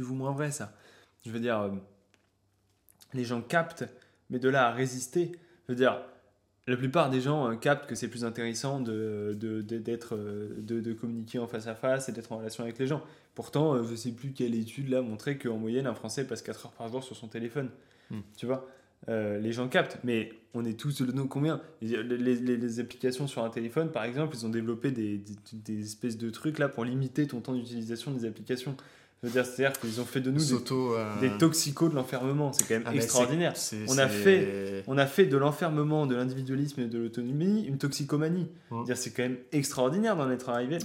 [0.00, 0.72] Plus ou moins vrai, ça.
[1.26, 1.68] Je veux dire, euh,
[3.12, 3.84] les gens captent,
[4.30, 5.32] mais de là à résister,
[5.68, 6.00] je veux dire,
[6.66, 10.54] la plupart des gens euh, captent que c'est plus intéressant de, de, de- d'être, euh,
[10.56, 13.02] de, de communiquer en face à face et d'être en relation avec les gens.
[13.34, 16.64] Pourtant, euh, je sais plus quelle étude là montrait qu'en moyenne, un Français passe 4
[16.66, 17.68] heures par jour sur son téléphone.
[18.10, 18.20] Hmm.
[18.38, 18.66] Tu vois?
[19.10, 21.60] Euh, les gens captent, mais on est tous de nos combien?
[21.82, 25.58] Les, les- les- les applications sur un téléphone, par exemple, ils ont développé des, des-
[25.58, 28.74] des espèces de trucs là pour limiter ton temps d'utilisation des applications.
[29.22, 32.54] Je veux dire, c'est-à-dire qu'ils ont fait de nous des, euh, des toxicos de l'enfermement.
[32.54, 33.52] C'est quand même ah, extraordinaire.
[33.88, 38.48] On a fait- On a fait de l'enfermement, de l'individualisme et de l'autonomie une toxicomanie.
[38.86, 40.78] Dire, C'est quand même extraordinaire d'en être arrivé,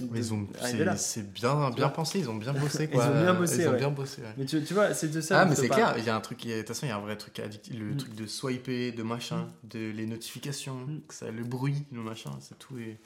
[0.84, 0.96] là.
[0.96, 3.90] c'est bien, bien pensé, ils ont bien bossé, Ils ont bien bossé, Ils ont bien
[3.90, 4.28] bossé, ouais.
[4.36, 5.40] Mais tu, tu vois, c'est de ça.
[5.40, 6.56] Ah, mais c'est clair, il y a un truc qui est.
[6.56, 7.74] De toute façon, il y a un vrai truc addictif.
[7.78, 7.96] Le Mm.
[7.96, 11.00] truc de swiper, de machin, de les notifications, Mm.
[11.08, 12.76] que ça, le bruit, le machin, c'est tout.
[12.78, 12.98] Et...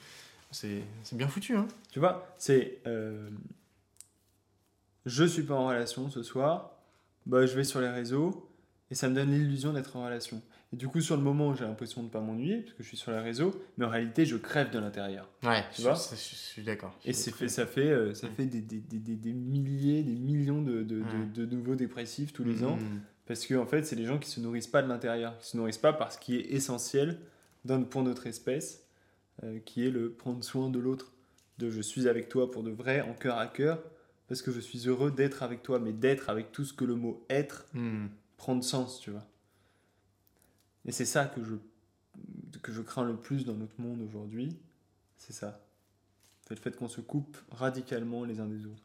[0.53, 1.65] C'est, c'est bien foutu, hein.
[1.91, 2.79] Tu vois, c'est.
[2.85, 3.29] euh,
[5.05, 6.77] je suis pas en relation ce soir,
[7.25, 8.49] bah, je vais sur les réseaux
[8.89, 10.41] et ça me donne l'illusion d'être en relation.
[10.73, 12.97] Et du coup, sur le moment, j'ai l'impression de pas m'ennuyer parce que je suis
[12.97, 15.27] sur les réseaux, mais en réalité, je crève de l'intérieur.
[15.43, 16.97] Ouais, Tu je, vois je- je suis d'accord.
[17.03, 18.31] Et c'est fait, ça fait, euh, ça Mm.
[18.35, 21.31] fait des, des, des, des- milliers, des millions de, de, de- Mm.
[21.33, 22.79] de nouveaux dépressifs tous les Mm, ans.
[23.27, 25.57] Parce que en fait, c'est les gens qui se nourrissent pas de l'intérieur, qui se
[25.57, 27.19] nourrissent pas par ce qui est essentiel
[27.65, 28.85] dans- pour notre espèce,
[29.43, 31.11] euh, qui est le prendre soin de l'autre.
[31.57, 33.83] De je suis avec toi pour de vrai, en cœur à cœur,
[34.31, 36.95] parce que je suis heureux d'être avec toi, mais d'être avec tout ce que le
[36.95, 38.07] mot être Mm.
[38.37, 39.25] prend de sens, tu vois.
[40.85, 41.55] Et c'est ça que je,
[42.61, 44.57] que je crains le plus dans notre monde aujourd'hui,
[45.17, 45.59] c'est ça.
[46.47, 48.83] C'est le fait qu'on se coupe radicalement les uns des autres.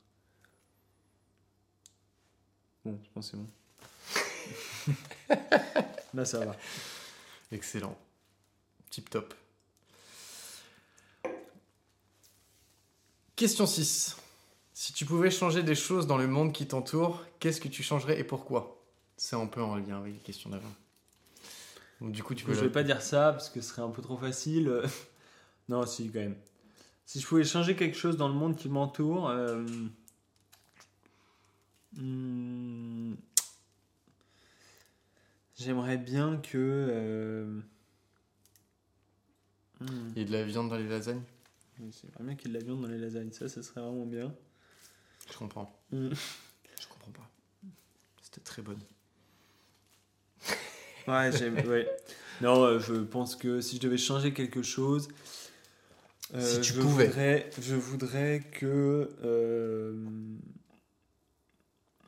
[2.84, 5.34] Bon, je pense que c'est bon.
[6.14, 6.56] Là, ça va.
[7.52, 7.96] Excellent.
[8.90, 9.32] Tip top.
[13.36, 14.16] Question 6.
[14.78, 18.20] Si tu pouvais changer des choses dans le monde qui t'entoure, qu'est-ce que tu changerais
[18.20, 18.84] et pourquoi?
[19.16, 20.70] C'est un peu en lien avec les questions d'avant.
[22.02, 22.52] Donc, du coup, tu peux.
[22.52, 24.82] Je vais pas dire ça parce que ce serait un peu trop facile.
[25.70, 26.36] non, si, quand même.
[27.06, 29.30] Si je pouvais changer quelque chose dans le monde qui m'entoure.
[29.30, 29.64] euh,
[31.94, 33.14] hmm,
[35.58, 36.58] J'aimerais bien que.
[36.58, 37.60] euh,
[39.80, 41.22] hmm, Il y a de la viande dans les lasagnes?
[41.78, 43.32] J'aimerais bien qu'il y ait de la viande dans les lasagnes.
[43.32, 44.34] Ça, ça serait vraiment bien.
[45.30, 45.78] Je comprends.
[45.92, 46.10] Hmm.
[46.80, 47.30] Je comprends pas.
[48.22, 48.80] C'était très bonne.
[51.08, 51.54] Ouais, j'aime.
[51.68, 51.88] ouais.
[52.40, 55.06] Non, euh, je pense que si je devais changer quelque chose.
[56.34, 57.06] euh, Si tu je pouvais.
[57.06, 59.94] Voudrais, je voudrais que euh,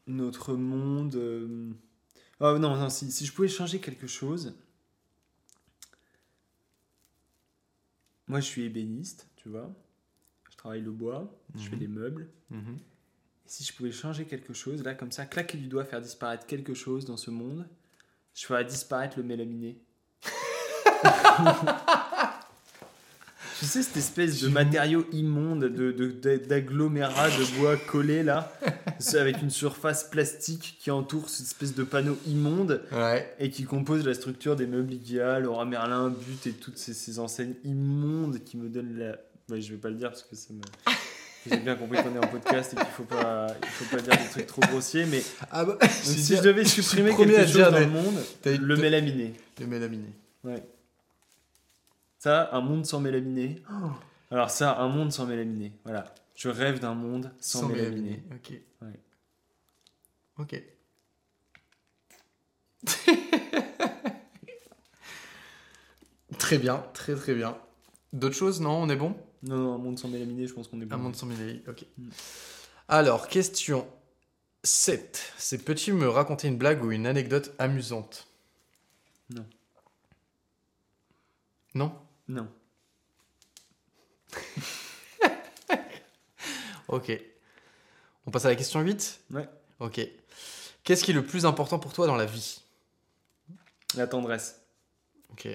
[0.09, 1.15] notre monde.
[1.15, 1.71] euh,
[2.41, 4.55] Oh non, non, si, si je pouvais changer quelque chose.
[8.27, 9.73] Moi, je suis ébéniste, tu vois.
[10.51, 11.79] Je travaille le bois, je fais Mhm.
[11.79, 12.29] des meubles.
[12.51, 12.79] Mhm.
[13.49, 16.75] Si je pouvais changer quelque chose, là, comme ça, claquer du doigt, faire disparaître quelque
[16.75, 17.67] chose dans ce monde,
[18.35, 19.79] je ferais disparaître le mélaminé.
[23.59, 28.53] tu sais, cette espèce de matériau immonde, de, de- de- d'agglomérat de bois collé là,
[29.15, 33.35] avec une surface plastique qui entoure cette espèce de panneau immonde Ouais.
[33.39, 37.19] et qui compose la structure des meubles Ikea, Laura Merlin, But et toutes ces, ces
[37.19, 39.17] enseignes immondes qui me donnent la.
[39.49, 40.61] Ouais, je vais pas le dire parce que ça me.
[41.47, 44.17] J'ai bien compris qu'on est en podcast et qu'il faut pas, il faut pas dire
[44.17, 47.71] des trucs trop grossiers, mais Ah bah, donc, si je devais supprimer quelque chose dire
[47.73, 49.35] dans le monde, le mélaminé.
[49.61, 50.09] Le mélaminé.
[50.45, 50.63] Ouais.
[52.19, 53.63] Ça, un monde sans mélaminé.
[53.71, 53.91] Oh.
[54.31, 55.73] Alors ça, un monde sans mélaminé.
[55.85, 56.13] Voilà.
[56.35, 58.23] Je rêve d'un monde sans, Sans mélaminé.
[58.23, 58.25] mélaminé.
[58.35, 58.53] Ok.
[58.83, 59.01] Ouais.
[60.39, 60.63] Ok.
[66.39, 67.57] très bien, très très bien.
[68.13, 69.17] D'autres choses Non, on est bon?
[69.43, 70.95] Non, non, un monde sans mélaminé, je pense qu'on est bon.
[70.97, 71.85] Un monde sans mélaminé, ok.
[71.97, 72.09] Mm.
[72.89, 73.87] Alors, question
[74.65, 75.33] 7.
[75.39, 78.27] C'est peux-tu me raconter une blague ou une anecdote amusante?
[79.31, 79.47] Non.
[81.75, 81.93] Non?
[82.29, 82.49] Non.
[86.89, 87.13] Ok.
[88.27, 89.49] On passe à la question 8 Ouais.
[89.79, 90.01] Ok.
[90.85, 92.63] Qu'est-ce qui est le plus important pour toi dans la vie?
[93.95, 94.63] La tendresse.
[95.31, 95.49] Ok.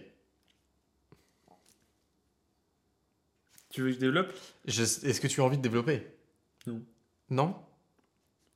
[3.74, 4.32] Tu veux que je développe?
[4.66, 6.08] Je- Est-ce que tu as envie de développer?
[6.68, 6.82] Non.
[7.30, 7.56] Non?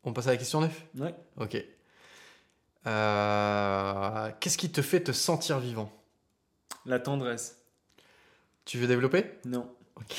[0.04, 1.14] On passe à la question 9 Ouais.
[1.38, 1.58] Ok.
[2.86, 5.92] Euh, Qu'est-ce qui te fait te sentir vivant?
[6.86, 7.58] La tendresse.
[8.64, 9.26] Tu veux développer?
[9.44, 9.70] Non.
[9.96, 10.16] Ok.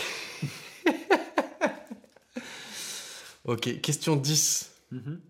[3.82, 4.72] Question 10.
[4.90, 5.20] Mhm.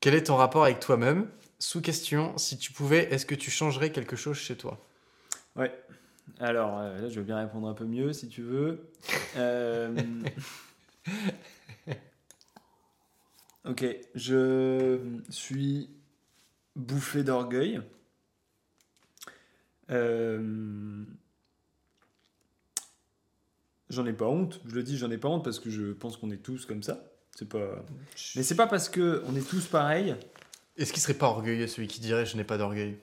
[0.00, 1.30] Quel est ton rapport avec toi-même?
[1.60, 4.84] Sous question, si tu pouvais, est-ce que tu changerais quelque chose chez toi?
[5.54, 5.72] Ouais.
[6.40, 8.90] Alors, euh, là, je veux bien répondre un peu mieux si tu veux.
[9.36, 9.92] Euh,
[13.64, 15.90] ok, je suis
[16.76, 17.80] bouffé d'orgueil.
[19.90, 21.04] Euh,
[23.90, 26.16] J'en ai pas honte, je le dis, j'en ai pas honte parce que je pense
[26.16, 27.04] qu'on est tous comme ça.
[27.36, 27.84] C'est pas.
[28.34, 30.16] Mais c'est pas parce que on est tous pareils.
[30.76, 32.98] Est-ce qu'il serait pas orgueilleux celui qui dirait je n'ai pas d'orgueil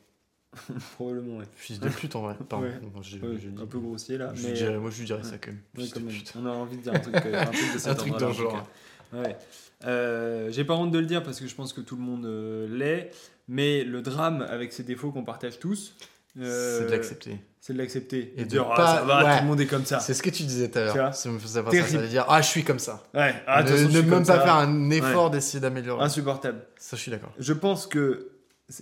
[0.95, 1.45] Probablement, ouais.
[1.55, 2.35] Fils de pute en vrai.
[2.49, 2.65] Pardon.
[2.65, 2.73] Ouais.
[2.81, 2.91] Non,
[3.29, 4.31] Ouais, un peu grossier là.
[4.35, 4.53] je mais...
[4.53, 5.61] dirais- moi je lui dirais ça quand même.
[5.77, 6.13] Ouais, Fils quand de même.
[6.15, 6.33] pute.
[6.37, 8.31] On a envie de dire un truc, euh, un truc de cet Un truc dans
[8.33, 8.67] genre.
[9.13, 9.37] Ouais.
[9.85, 12.25] Euh, J'ai pas honte de le dire parce que je pense que tout le monde
[12.25, 13.11] euh, l'est,
[13.47, 15.95] mais le drame avec ces défauts qu'on partage tous,
[16.39, 17.37] euh, C'est de l'accepter.
[17.59, 19.35] c'est de l'accepter Et et de de dire ah, pas- ça va, ouais.
[19.37, 19.99] tout le monde est comme ça.
[19.99, 21.15] C'est ce que tu disais tout à l'heure.
[21.15, 21.97] Ça me faisait penser ça.
[21.97, 23.03] Veut dire ah je suis comme ça.
[23.13, 24.39] Ouais, ah, de ne je suis même pas ça.
[24.41, 26.03] faire un effort d'essayer d'améliorer.
[26.03, 26.61] Insupportable.
[26.77, 27.33] Ça je suis d'accord.
[27.39, 28.31] Je pense que.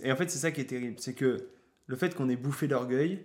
[0.04, 0.96] Et en fait, c'est ça qui est terrible.
[1.00, 1.48] C'est que
[1.90, 3.24] le fait qu'on ait bouffé d'orgueil,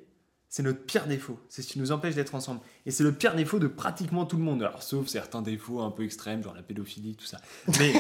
[0.50, 1.40] c'est notre pire défaut.
[1.50, 2.62] C'est ce qui nous empêche d'être ensemble.
[2.88, 4.64] Et c'est le pire défaut de pratiquement tout le monde.
[4.64, 7.40] Alors, sauf certains défauts un peu extrêmes, genre la pédophilie, tout ça.
[7.80, 7.94] Mais.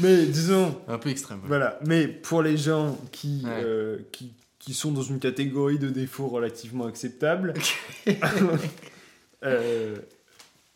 [0.26, 0.80] Disons.
[0.88, 1.40] Un peu extrême.
[1.40, 1.48] ouais.
[1.48, 1.78] Voilà.
[1.86, 3.62] Mais pour les gens qui, Ouais.
[3.64, 7.54] euh, qui, qui sont dans une catégorie de défauts relativement acceptable,
[9.44, 9.96] euh,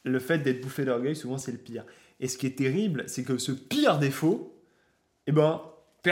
[0.05, 1.85] le fait d'être bouffé d'orgueil, souvent, c'est le pire.
[2.21, 4.55] Et ce qui est terrible, c'est que ce pire défaut,
[5.27, 5.61] eh ben,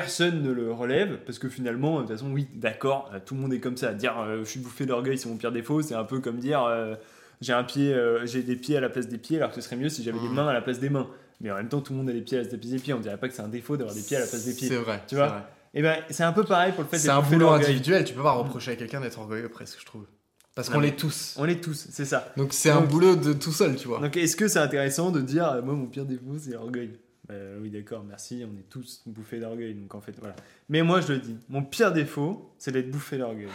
[0.00, 3.40] personne ne le relève, parce que finalement, de toute façon, oui, d'accord, euh, tout le
[3.40, 3.92] monde est comme ça.
[3.94, 6.62] Dire euh, je suis bouffé d'orgueil, c'est mon pire défaut, c'est un peu comme dire
[6.64, 6.94] euh,
[7.40, 9.60] j'ai un pied, euh, j'ai des pieds à la place des pieds, alors que ce
[9.62, 10.34] serait mieux si j'avais des Mhm.
[10.34, 11.08] mains à la place des mains.
[11.40, 12.94] Mais en même temps, tout le monde a des pieds à la place des pieds.
[12.94, 14.68] On dirait pas que c'est un défaut d'avoir des pieds à la place des pieds.
[14.68, 15.02] C'est vrai.
[15.06, 15.42] Tu vois vrai.
[15.74, 18.04] Et ben, c'est un peu pareil pour le fait C'est un boulot individuel.
[18.04, 20.06] Tu peux pas reprocher à quelqu'un d'être orgueilleux presque, je trouve.
[20.54, 21.34] Parce qu'on l'est tous.
[21.38, 22.32] On est tous, c'est ça.
[22.38, 24.00] Donc c'est un boulot de tout seul, tu vois.
[24.00, 26.98] Donc est-ce que c'est intéressant de dire moi mon pire défaut c'est l'orgueil?
[27.30, 30.36] Euh, Oui d'accord, merci, on est tous bouffés d'orgueil donc en fait voilà.
[30.68, 33.48] Mais moi je le dis, mon pire défaut c'est d'être bouffé d'orgueil.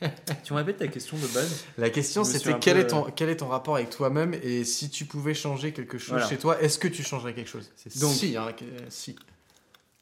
[0.44, 1.66] tu me répètes ta question de base?
[1.76, 4.88] La question c'était quel, peu, est ton, quel est ton rapport avec toi-même et si
[4.88, 6.26] tu pouvais changer quelque chose Voilà.
[6.28, 7.70] chez toi, est-ce que tu changerais quelque chose?
[7.76, 9.14] C'est Donc- si, hein, que- si.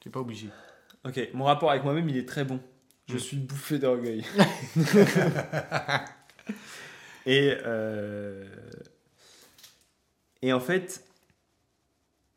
[0.00, 0.48] Tu n'es pas obligé.
[1.04, 2.60] Ok, mon rapport avec moi-même il est très bon.
[3.08, 3.18] Je Mm.
[3.18, 4.22] suis bouffé d'orgueil.
[7.26, 8.44] et euh,
[10.42, 11.02] et en fait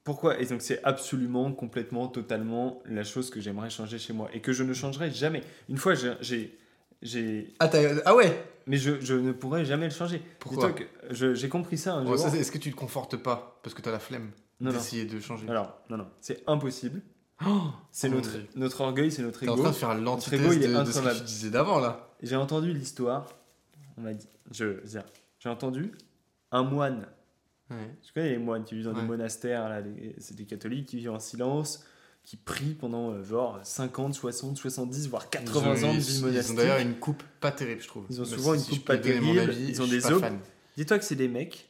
[0.03, 0.39] pourquoi?
[0.39, 4.51] Et donc c'est absolument, complètement, totalement la chose que j'aimerais changer chez moi et que
[4.53, 5.41] je ne changerai jamais.
[5.69, 6.57] Une fois j'ai-
[7.01, 7.69] j'ai Ah,
[8.05, 8.43] ah ouais?
[8.67, 10.21] Mais je, je ne pourrais jamais le changer.
[10.39, 10.71] Pourquoi?
[11.09, 13.99] J'ai compris ça c'est- Est-ce que tu te confortes pas Parce que tu as la
[13.99, 14.77] flemme non, non.
[14.77, 15.47] d'essayer de changer?
[15.49, 17.01] Alors, non, non, c'est impossible.
[17.43, 19.63] Oh, C'est mon notre, notre orgueil, c'est notre T'es en ego.
[19.63, 22.07] train de faire ego, l'antithèse est de, de ce que tu disais d'avant là.
[22.21, 23.27] J'ai entendu l'histoire.
[23.97, 24.27] On m'a dit.
[24.51, 24.75] Je,
[25.39, 25.91] j'ai entendu
[26.51, 27.07] un moine.
[27.71, 27.95] Ouais.
[28.03, 29.01] Tu connais les moines qui vivent dans Ouais.
[29.01, 29.81] des monastères, là,
[30.19, 31.85] c'est des catholiques qui vivent en silence,
[32.23, 36.05] qui prient pendant euh, genre 50, 60, 70, voire 80 Ils ont- ans de vie
[36.17, 36.55] Ils ont monastique.
[36.57, 38.05] d'ailleurs une coupe pas terrible, je trouve.
[38.09, 40.39] Ils ont Mais souvent si une coupe pas terrible, avis, ils ont des fan.
[40.77, 41.69] Dis-toi que c'est des mecs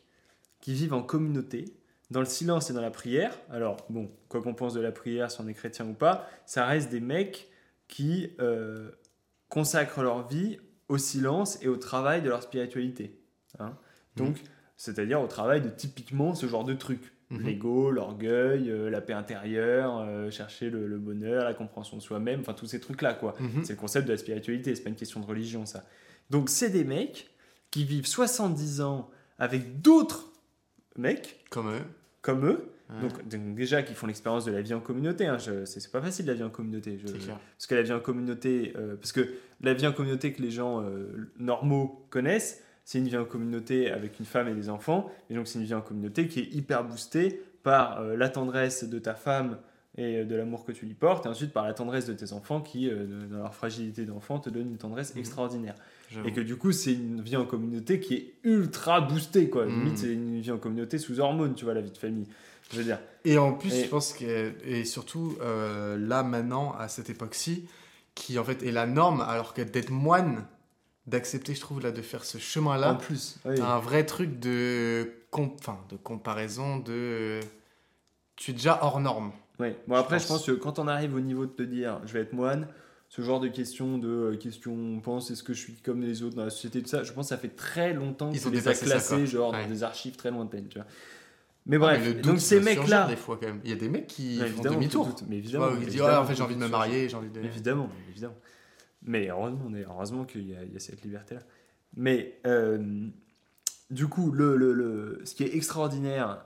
[0.60, 1.66] qui vivent en communauté,
[2.10, 3.34] dans le silence et dans la prière.
[3.50, 6.66] Alors, bon, quoi qu'on pense de la prière, si on est chrétien ou pas, ça
[6.66, 7.50] reste des mecs
[7.88, 8.92] qui euh,
[9.50, 10.58] consacrent leur vie
[10.90, 13.18] au silence et au travail de leur spiritualité.
[13.60, 13.78] hein.
[14.18, 14.42] Donc,
[14.82, 17.14] c'est-à-dire au travail de typiquement ce genre de trucs.
[17.30, 17.44] Mhm.
[17.44, 22.40] L'ego, l'orgueil, euh, la paix intérieure, euh, chercher le, le bonheur, la compréhension de soi-même,
[22.40, 23.36] enfin tous ces trucs-là, quoi.
[23.40, 23.64] Mhm.
[23.64, 25.84] C'est le concept de la spiritualité, c'est pas une question de religion, ça.
[26.32, 27.30] Donc, c'est des mecs
[27.70, 30.32] qui vivent 70 ans avec d'autres
[30.98, 31.82] mecs Comme eux.
[32.24, 32.72] comme eux.
[32.90, 33.02] Ouais.
[33.08, 35.28] Donc, donc déjà, qui font l'expérience de la vie en communauté.
[35.28, 35.38] Hein.
[35.66, 36.98] C'est pas facile la vie en communauté.
[36.98, 37.40] Je- clair.
[37.56, 39.30] parce que la vie en communauté, euh, parce que
[39.62, 40.84] la vie en communauté que les gens
[41.38, 45.10] normaux connaissent, c'est une vie en communauté avec une femme et des enfants.
[45.30, 48.84] Et donc c'est une vie en communauté qui est hyper boostée par euh, la tendresse
[48.84, 49.58] de ta femme
[49.98, 52.32] et euh, de l'amour que tu lui portes, et ensuite par la tendresse de tes
[52.34, 55.20] enfants qui, euh, dans leur fragilité d'enfant, te donnent une tendresse Mhm.
[55.20, 55.76] extraordinaire.
[56.26, 59.66] Et que du coup, c'est une vie en communauté qui est ultra boostée, quoi.
[59.66, 59.72] Mhm.
[59.84, 62.28] Limite, c'est une vie en communauté sous hormones, tu vois, la vie de famille.
[62.72, 63.00] Je veux dire.
[63.26, 67.66] Et en plus, Et- je pense que, et surtout euh, là maintenant, à cette époque-ci,
[68.16, 70.46] qui en fait est la norme, alors que d'être moine,
[71.08, 73.60] d'accepter, je trouve, là, de faire ce En chemin-là, plus, oui.
[73.60, 77.40] un vrai truc de, com- enfin, de comparaison, de.
[78.36, 79.32] Tu es déjà hors norme.
[79.60, 79.78] Ouais.
[79.88, 80.38] Bon, après, je Je pense.
[80.40, 80.48] pense.
[80.48, 82.68] que quand on arrive au niveau de te dire, je vais être moine,
[83.10, 86.24] ce genre de questions, de euh, questions, on pense, est-ce que je suis comme les
[86.24, 88.48] autres dans la société, tout ça, je pense que ça fait très longtemps Ils que
[88.48, 89.64] ont les a classés, genre, Ouais.
[89.64, 90.88] dans des archives très lointaines, tu vois.
[91.68, 93.60] Mais Ah, bref, mais le doute donc ces des fois quand même.
[93.64, 95.06] Il y a des mecs qui Ouais, font évidemment, demi-tour.
[95.10, 95.66] tout doute, mais évidemment.
[95.68, 97.40] vois, ils disent, évidemment, ouais, en fait, j'ai envie de me marier, j'ai envie de.
[97.42, 98.36] Évidemment, évidemment.
[99.04, 101.42] Mais heureusement, on est- heureusement qu'il y, a- il y a cette liberté-là.
[101.96, 103.08] Mais euh,
[103.90, 106.46] du coup, le, le, le- ce qui est extraordinaire,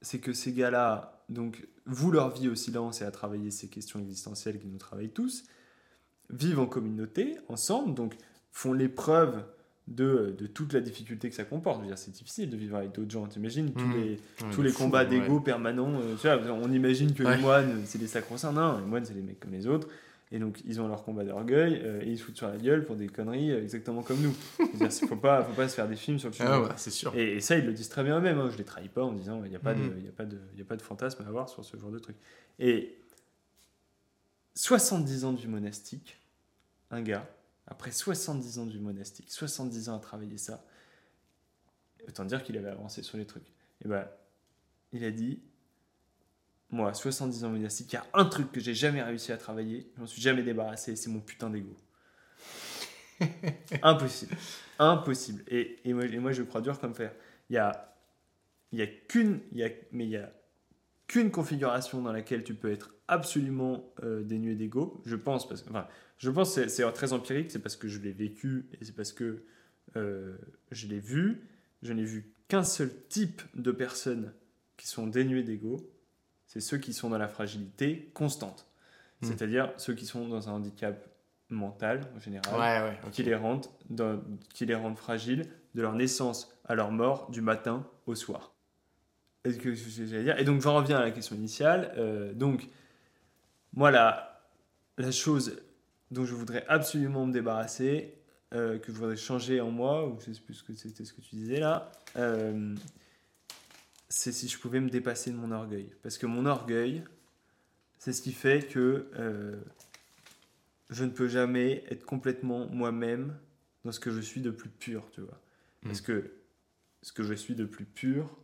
[0.00, 3.98] c'est que ces gars-là, donc, vouent leur vie au silence et à travailler ces questions
[4.00, 5.44] existentielles qui nous travaillent tous,
[6.30, 8.16] vivent en communauté, ensemble, donc
[8.52, 9.42] font l'épreuve
[9.88, 11.82] de, de toute la difficulté que ça comporte.
[11.96, 13.26] C'est difficile de vivre avec d'autres gens.
[13.26, 13.72] T'imagines?
[13.72, 15.08] Tous les, Ouais, tous les fou, combats ouais.
[15.10, 16.00] d'ego permanents.
[16.00, 17.36] euh, tu vois, on imagine que Ouais.
[17.36, 18.52] les moines, c'est des sacro-saints.
[18.52, 19.88] Non, les moines, c'est des mecs comme les autres.
[20.34, 22.84] Et donc, ils ont leur combat d'orgueil euh, et ils se foutent sur la gueule
[22.86, 24.34] pour des conneries euh, exactement comme nous.
[24.58, 26.48] Il faut pas, faut pas se faire des films sur le sujet.
[26.48, 27.14] Ah, ouais, c'est sûr.
[27.14, 28.38] Et, et ça, ils le disent très bien eux-mêmes.
[28.38, 28.48] hein.
[28.50, 30.24] Je les trahis pas en disant il n'y a, pas de- il y a, pas
[30.24, 32.16] de- il y a pas de fantasme à avoir sur ce genre de truc.
[32.58, 32.98] Et
[34.54, 36.18] 70 ans de vie monastique,
[36.90, 37.28] un gars,
[37.66, 40.64] après 70 ans de vie monastique, 70 ans à travailler ça,
[42.08, 43.46] autant dire qu'il avait avancé sur les trucs.
[43.84, 44.06] Et ben,
[44.92, 45.40] il a dit
[46.72, 49.92] Moi, 70 ans monastique, il y a un truc que j'ai jamais réussi à travailler,
[49.94, 51.76] je m'en suis jamais débarrassé, c'est mon putain d'ego.
[53.82, 54.36] Impossible.
[54.78, 55.42] Impossible.
[55.48, 57.12] Et, et, moi, et moi, je crois dur comme fer.
[57.50, 57.94] Il y a,
[58.72, 60.32] il y a qu'une, il y a, mais il y a
[61.08, 65.02] qu'une configuration dans laquelle tu peux être absolument euh, dénué d'ego.
[65.06, 68.00] Je pense, parce que, enfin, je pense c'est- c'est très empirique, c'est parce que je
[68.00, 69.44] l'ai vécu et c'est parce que
[69.96, 70.38] euh,
[70.72, 71.42] je l'ai vu.
[71.82, 74.32] Je n'ai vu qu'un seul type de personnes
[74.78, 75.91] qui sont dénuées d'ego.
[76.52, 78.66] C'est ceux qui sont dans la fragilité constante.
[79.22, 79.26] Hmm.
[79.28, 81.08] C'est-à-dire ceux qui sont dans un handicap
[81.48, 82.98] mental en général Ouais, ouais.
[83.06, 83.10] ok.
[83.10, 84.20] qui les rendent, dans-
[84.52, 88.52] qui les rendent fragiles de leur naissance à leur mort du matin au soir.
[89.44, 90.38] Est-ce que j'allais dire?
[90.38, 91.94] Et donc j'en reviens à la question initiale.
[91.96, 92.68] Euh, donc
[93.72, 94.42] moi la,
[94.98, 95.58] la chose
[96.10, 98.14] dont je voudrais absolument me débarrasser,
[98.52, 101.14] euh, que je voudrais changer en moi, ou je sais plus ce que c'était ce
[101.14, 102.74] que tu disais là, euh,
[104.12, 105.90] c'est si je pouvais me dépasser de mon orgueil.
[106.02, 107.02] Parce que mon orgueil,
[107.98, 109.56] c'est ce qui fait que euh,
[110.90, 113.36] je ne peux jamais être complètement moi-même
[113.84, 115.40] dans ce que je suis de plus pur, tu vois.
[115.84, 116.30] Parce que
[117.00, 118.36] ce que je suis de plus pur,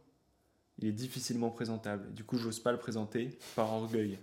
[0.78, 2.12] il est difficilement présentable.
[2.14, 4.18] Du coup, j'ose pas le présenter par orgueil.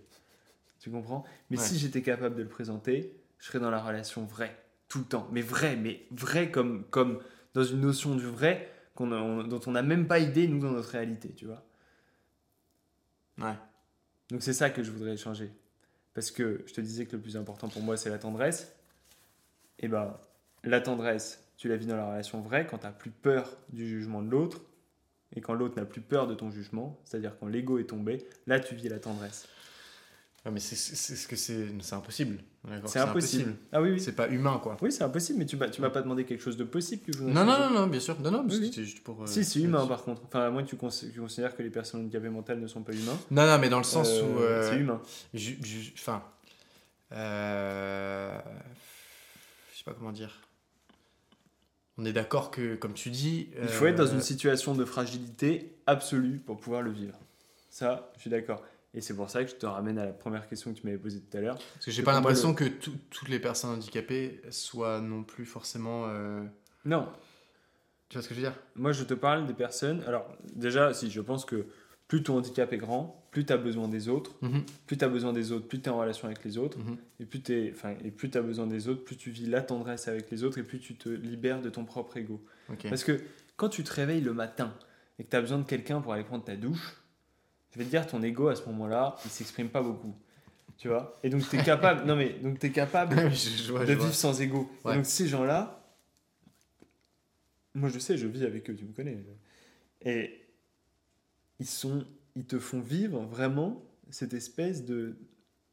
[0.80, 1.24] Tu comprends?
[1.50, 1.64] Mais Ouais.
[1.64, 4.58] si j'étais capable de le présenter, je serais dans la relation vraie,
[4.90, 5.30] tout le temps.
[5.32, 7.22] Mais vrai, mais vrai comme, comme
[7.54, 10.60] dans une notion du vrai qu'on a- on- dont on n'a même pas idée, nous,
[10.60, 11.64] dans notre réalité, tu vois.
[13.38, 13.56] Ouais.
[14.30, 15.52] Donc c'est ça que je voudrais changer.
[16.14, 18.74] Parce que je te disais que le plus important pour moi, c'est la tendresse.
[19.80, 20.18] Et ben,
[20.64, 23.88] la tendresse, tu la vis dans la relation vraie quand tu n'as plus peur du
[23.88, 24.62] jugement de l'autre.
[25.36, 28.60] Et quand l'autre n'a plus peur de ton jugement, c'est-à-dire quand l'ego est tombé, là
[28.60, 29.50] tu vis la tendresse.
[30.52, 32.38] Mais c'est c'est- c'est ce que c'est c'est impossible.
[32.86, 33.56] C'est impossible.
[33.72, 34.00] Ah oui, oui.
[34.00, 34.78] C'est pas humain, quoi.
[34.82, 37.14] Oui, c'est impossible, mais tu m'as tu m'as pas demandé quelque chose de possible que
[37.14, 38.20] je Non, non, non, non, bien sûr.
[38.20, 39.24] Non, non, mais Oui, c'était juste pour.
[39.24, 40.22] euh, Si, c'est humain par contre.
[40.26, 42.84] Enfin, à moins que tu, cons- tu considères que les personnes handicapées mentales ne sont
[42.84, 43.18] pas humains.
[43.32, 44.40] Non, non, mais dans le sens Euh, où.
[44.40, 45.02] euh, C'est humain.
[45.34, 46.24] ju- ju- Enfin.
[47.12, 48.38] euh,
[49.74, 50.42] Je sais pas comment dire.
[51.98, 53.50] On est d'accord que, comme tu dis.
[53.62, 57.18] Il faut être dans euh, une situation de fragilité absolue pour pouvoir le vivre.
[57.70, 58.64] Ça, je suis d'accord.
[58.96, 60.98] Et c'est pour ça que je te ramène à la première question que tu m'avais
[60.98, 61.58] posée tout à l'heure.
[61.74, 66.06] Parce que j'ai pas l'impression que tout- toutes les personnes handicapées soient non plus forcément.
[66.08, 66.42] euh,
[66.86, 67.08] Non.
[68.10, 68.56] Tu vois ce que je veux dire?
[68.76, 70.02] Moi, je te parle des personnes.
[70.08, 71.66] Alors, déjà, si je pense que
[72.08, 74.36] plus ton handicap est grand, plus tu as besoin des autres.
[74.42, 74.64] Mhm.
[74.86, 76.78] Plus tu as besoin des autres, plus tu es en relation avec les autres.
[76.78, 76.98] Mhm.
[77.20, 80.60] Et plus tu as besoin des autres, plus tu vis la tendresse avec les autres
[80.60, 82.42] et plus tu te libères de ton propre ego.
[82.84, 83.20] Parce que
[83.58, 84.74] quand tu te réveilles le matin
[85.20, 86.96] et que tu as besoin de quelqu'un pour aller prendre ta douche,
[87.76, 90.16] je vais te dire, ton ego à ce moment-là, il s'exprime pas beaucoup.
[90.78, 91.20] Tu vois?
[91.24, 94.06] Et donc tu es capable, non mais, donc es capable je, je vois, de vois.
[94.06, 94.70] vivre sans ego.
[94.90, 95.82] Et donc ces gens-là,
[97.74, 99.18] moi je sais, je vis avec eux, tu me connais.
[100.02, 100.42] Et
[101.60, 102.06] ils sont,
[102.36, 105.16] ils te font vivre vraiment cette espèce de,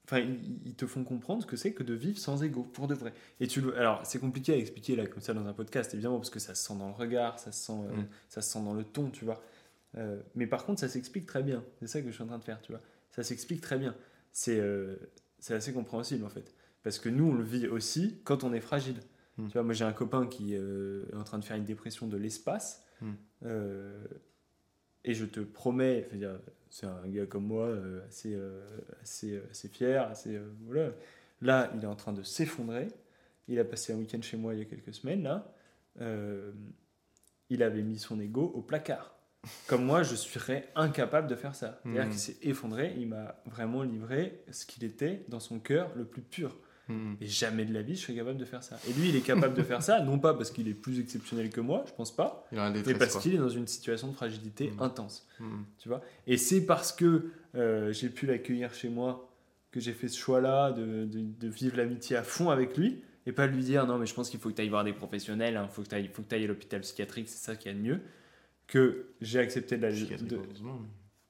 [0.04, 2.86] enfin ils, ils te font comprendre ce que c'est que de vivre sans ego pour
[2.86, 3.12] de vrai.
[3.40, 6.18] Et tu le, alors c'est compliqué à expliquer là comme ça dans un podcast évidemment
[6.18, 8.06] parce que ça se sent dans le regard, ça se sent, euh, Mm.
[8.28, 9.42] ça se sent dans le ton, tu vois.
[9.98, 11.64] Euh, mais par contre ça s'explique très bien.
[11.80, 12.80] C'est ça que je suis en train de faire, tu vois.
[13.12, 13.94] Ça s'explique très bien.
[14.32, 14.96] C'est, euh,
[15.50, 16.54] assez compréhensible en fait.
[16.82, 19.00] Parce que nous, on le vit aussi quand on est fragile.
[19.36, 19.46] Mm.
[19.46, 22.06] Tu vois, moi j'ai un copain qui euh, est en train de faire une dépression
[22.08, 22.84] de l'espace.
[23.00, 23.12] Mm.
[23.44, 24.04] Euh,
[25.04, 26.08] et je te promets,
[26.70, 27.76] c'est un gars comme moi,
[28.06, 28.38] assez,
[29.02, 30.92] assez, assez fier, assez, voilà.
[31.40, 32.86] Là, il est en train de s'effondrer.
[33.48, 35.52] Il a passé un week-end chez moi il y a quelques semaines, là.
[37.50, 39.18] Il avait mis son ego au placard.
[39.66, 41.80] Comme moi, je serais incapable de faire ça.
[41.82, 42.10] C'est-à-dire Mm.
[42.10, 46.22] qu'il s'est effondré, il m'a vraiment livré ce qu'il était dans son cœur le plus
[46.22, 46.56] pur.
[46.88, 47.16] Mhm.
[47.20, 48.76] Et jamais de la vie, je serais capable de faire ça.
[48.88, 51.48] Et lui, il est capable de faire ça, non pas parce qu'il est plus exceptionnel
[51.50, 54.14] que moi, je pense pas, Il a mais parce qu'il est dans une situation de
[54.14, 54.82] fragilité Mm.
[54.82, 55.28] intense.
[55.78, 56.02] Tu vois?
[56.26, 59.28] Et c'est parce que euh, j'ai pu l'accueillir chez moi
[59.70, 63.32] que j'ai fait ce choix-là de, de- de vivre l'amitié à fond avec lui et
[63.32, 65.58] pas lui dire non, mais je pense qu'il faut que tu ailles voir des professionnels,
[65.62, 68.00] il faut que tu ailles, ailles à l'hôpital psychiatrique, c'est ça qui est de mieux.
[68.72, 69.92] Que j'ai accepté de la.
[69.92, 70.38] De-.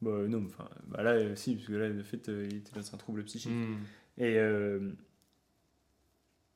[0.01, 2.59] Bah, non, mais enfin, bah là, euh, si, parce que là, de fait, euh, il
[2.59, 3.51] était dans un trouble psychique.
[3.51, 3.79] Mhm.
[4.19, 4.91] Et euh,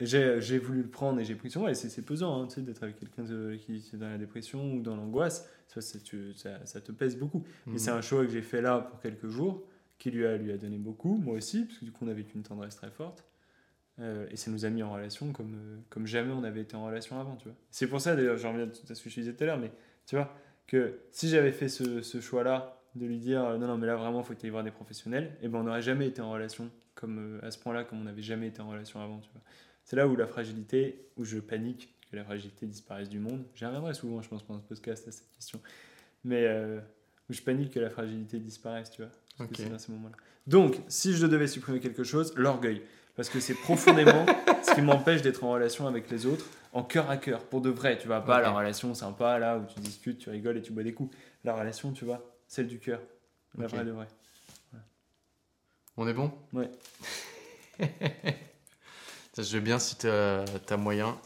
[0.00, 1.70] j'ai voulu le prendre et j'ai pris sur moi.
[1.70, 4.80] Et c'est pesant hein, tu sais, d'être avec quelqu'un qui est dans la dépression ou
[4.80, 5.48] dans l'angoisse.
[5.68, 7.44] Ça, ça, ça te pèse beaucoup.
[7.66, 7.78] Mais Mhm.
[7.78, 9.66] c'est un choix que j'ai fait là pour quelques jours
[9.98, 12.12] qui lui a, lui a donné beaucoup, moi aussi, parce que du coup, on a
[12.14, 13.24] vécu une tendresse très forte.
[13.98, 16.76] Euh, et ça nous a mis en relation comme, euh, comme jamais on avait été
[16.76, 17.56] en relation avant, tu vois.
[17.70, 19.72] C'est pour ça, d'ailleurs, j'en reviens à ce que je disais tout à l'heure, mais
[20.04, 20.36] tu vois,
[20.66, 23.96] que si j'avais fait ce, ce choix-là, de lui dire euh, non, non, mais là
[23.96, 26.20] vraiment, il faut que tu ailles voir des professionnels, et ben on n'aurait jamais été
[26.22, 29.18] en relation comme, euh, à ce point-là, comme on n'avait jamais été en relation avant,
[29.20, 29.42] tu vois.
[29.84, 33.44] C'est là où la fragilité, où je panique que la fragilité disparaisse du monde.
[33.54, 35.60] J'y reviendrai souvent, je pense, pendant ce podcast à cette question.
[36.24, 36.80] Mais euh,
[37.28, 39.12] où je panique que la fragilité disparaisse, tu vois.
[39.38, 40.16] Parce que c'est dans ces moments-là.
[40.46, 42.82] Donc, si je devais supprimer quelque chose, l'orgueil.
[43.14, 44.26] Parce que c'est profondément
[44.62, 46.46] ce qui m'empêche d'être en relation avec les autres,
[46.76, 47.96] en cœur à cœur, pour de vrai.
[47.96, 50.82] Tu vois, pas la relation sympa, là, où tu discutes, tu rigoles et tu bois
[50.82, 51.16] des coups.
[51.42, 53.00] La relation, tu vois, celle du cœur.
[53.56, 54.06] La vraie de vrai.
[55.96, 56.30] On est bon?
[56.52, 56.70] Ouais.
[59.32, 61.18] Ça, Je veux bien si t'as as moyen.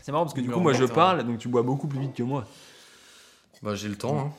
[0.00, 2.00] C'est marrant parce que du coup, en moi, je parle, donc tu bois beaucoup plus
[2.00, 2.46] vite que moi.
[3.62, 4.32] Bah, j'ai le temps, hein.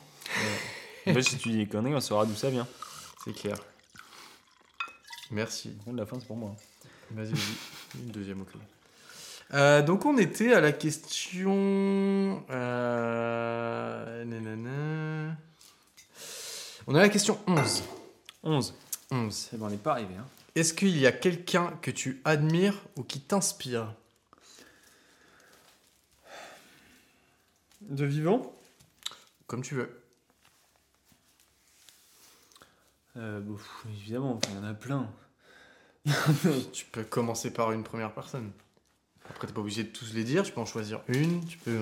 [1.12, 2.66] Bah, si tu dis des conneries, on saura d'où ça vient.
[3.24, 3.56] c'est clair.
[5.30, 5.76] Merci.
[5.92, 6.56] La fin, c'est pour moi.
[7.12, 8.00] Vas-y, vas-y.
[8.02, 8.75] Une deuxième au cas où.
[9.54, 12.44] Euh, donc on était à la question.
[12.50, 15.36] euh, nanana.
[16.88, 17.82] On est à la question 11.
[18.42, 18.74] 11.
[19.10, 19.34] 11.
[19.50, 20.14] C'est bon, on n'est pas arrivé.
[20.18, 20.26] Hein.
[20.54, 23.92] Est-ce qu'il y a quelqu'un que tu admires ou qui t'inspire?
[27.82, 28.52] De vivant?
[29.46, 30.02] Comme tu veux.
[33.16, 35.08] euh, bon, pff, Évidemment, il y en a plein.
[36.72, 38.50] Tu peux commencer par une première personne.
[39.30, 40.42] Après, t'es pas obligé de tous les dire.
[40.42, 41.44] Tu peux en choisir une.
[41.46, 41.78] Tu peux.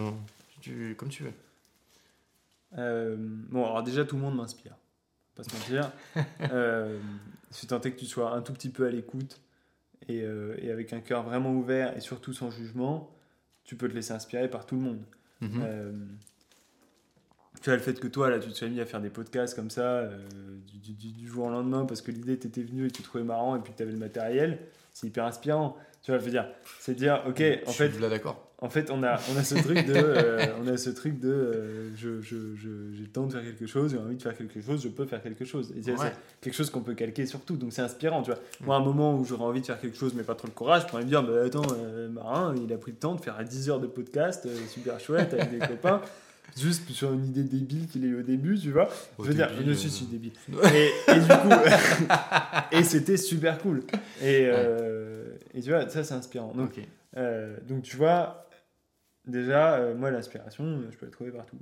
[0.60, 1.32] tu- comme tu veux.
[2.78, 4.74] Euh, bon, alors déjà, tout le monde m'inspire.
[5.34, 5.90] Pas se mentir.
[6.52, 6.98] euh,
[7.50, 9.40] je suis tenté que tu sois un tout petit peu à l'écoute
[10.08, 13.10] et, euh, et avec un cœur vraiment ouvert et surtout sans jugement,
[13.64, 15.02] tu peux te laisser inspirer par tout le monde.
[15.40, 15.60] Mhm.
[15.62, 15.92] Euh,
[17.62, 19.54] tu vois, le fait que toi, là, tu te sois mis à faire des podcasts
[19.54, 20.08] comme ça,
[20.66, 23.56] du, du- du jour au lendemain, parce que l'idée t'était venue et tu trouvais marrant
[23.56, 24.58] et puis tu avais le matériel,
[24.92, 25.76] c'est hyper inspirant.
[26.04, 26.46] Tu vois, je veux dire,
[26.80, 28.46] c'est dire, ok, en Je fait, suis là d'accord.
[28.58, 31.30] en fait, on a, on a ce truc de, euh, on a ce truc de,
[31.30, 34.36] euh, je, je, je- j'ai le temps de faire quelque chose, j'ai envie de faire
[34.36, 35.72] quelque chose, je peux faire quelque chose.
[35.78, 35.96] Et c'est Ouais.
[36.12, 38.38] c'est quelque chose qu'on peut calquer sur tout, donc c'est inspirant, tu vois.
[38.60, 38.64] Mm.
[38.66, 40.52] Moi, à un moment où j'aurais envie de faire quelque chose, mais pas trop le
[40.52, 43.20] courage, je pourrais me dire, bah, attends, euh, Marin, il a pris le temps de
[43.22, 46.02] faire 10 heures de podcast, super chouette, avec des copains,
[46.54, 48.90] juste sur une idée débile qu'il a eu au début, tu vois.
[49.16, 50.32] Au je veux dire, je suis, suis débile.
[50.74, 51.48] Et, et du coup,
[52.72, 53.80] et c'était super cool.
[54.22, 55.13] Et, euh,
[55.54, 56.52] et tu vois, ça c'est inspirant.
[56.52, 56.78] Donc,
[57.16, 58.50] euh, donc tu vois,
[59.26, 61.58] déjà, euh, moi l'inspiration, euh, je peux la trouver partout.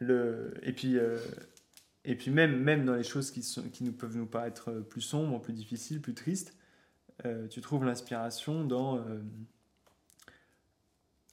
[0.00, 1.18] Le, et puis, euh,
[2.04, 5.00] et puis même, même dans les choses qui, sont, qui nous peuvent nous paraître plus
[5.00, 6.56] sombres, plus difficiles, plus tristes,
[7.48, 9.02] tu trouves l'inspiration dans...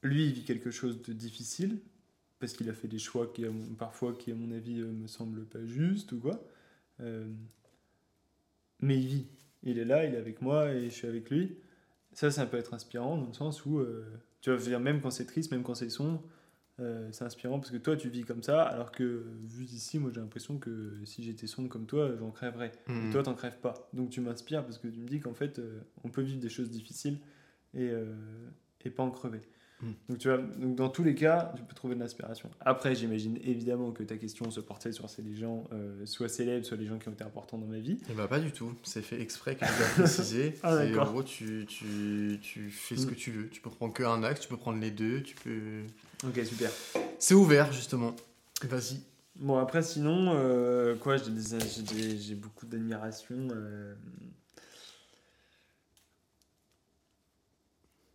[0.04, 1.80] lui, il vit quelque chose de difficile,
[2.40, 3.46] parce qu'il a fait des choix qui,
[3.78, 6.42] parfois, qui, à mon avis, me semblent pas justes ou quoi.
[8.80, 9.28] Mais il vit.
[9.64, 11.58] Il est là, il est avec moi et je suis avec lui.
[12.14, 14.06] Ça, ça peut être inspirant dans le sens où, euh,
[14.42, 16.22] tu vas dire, même quand c'est triste, même quand c'est sombre,
[16.80, 20.12] euh, c'est inspirant parce que toi, tu vis comme ça, alors que, vu d'ici, moi,
[20.14, 22.72] j'ai l'impression que si j'étais sombre comme toi, j'en crèverais.
[22.88, 23.08] Mhm.
[23.08, 23.90] Et toi, t'en crèves pas.
[23.94, 26.50] Donc tu m'inspires parce que tu me dis qu'en fait, euh, on peut vivre des
[26.50, 27.20] choses difficiles
[27.74, 27.92] et,
[28.84, 29.42] et pas en crever.
[29.82, 29.92] Mm.
[30.10, 32.50] Donc, tu vois, donc dans tous les cas, tu peux trouver de l'inspiration.
[32.60, 36.66] Après, j'imagine évidemment que ta question se portait sur ces les gens, euh, soit célèbres,
[36.66, 37.98] soit les gens qui ont été importants dans ma vie.
[38.10, 40.56] Eh bah pas du tout, c'est fait exprès que je dois préciser.
[40.64, 43.10] Ah, en gros, tu, tu, tu fais ce Mm.
[43.10, 43.50] que tu veux.
[43.50, 45.82] Tu peux prendre que un axe, tu peux prendre les deux, tu peux...
[46.28, 46.70] Ok, super.
[47.18, 48.16] C'est ouvert, justement.
[48.64, 49.00] Vas-y.
[49.38, 53.36] Bon, après, sinon, euh, quoi, j'ai des- j'ai des- j'ai beaucoup d'admiration.
[53.52, 53.96] euh.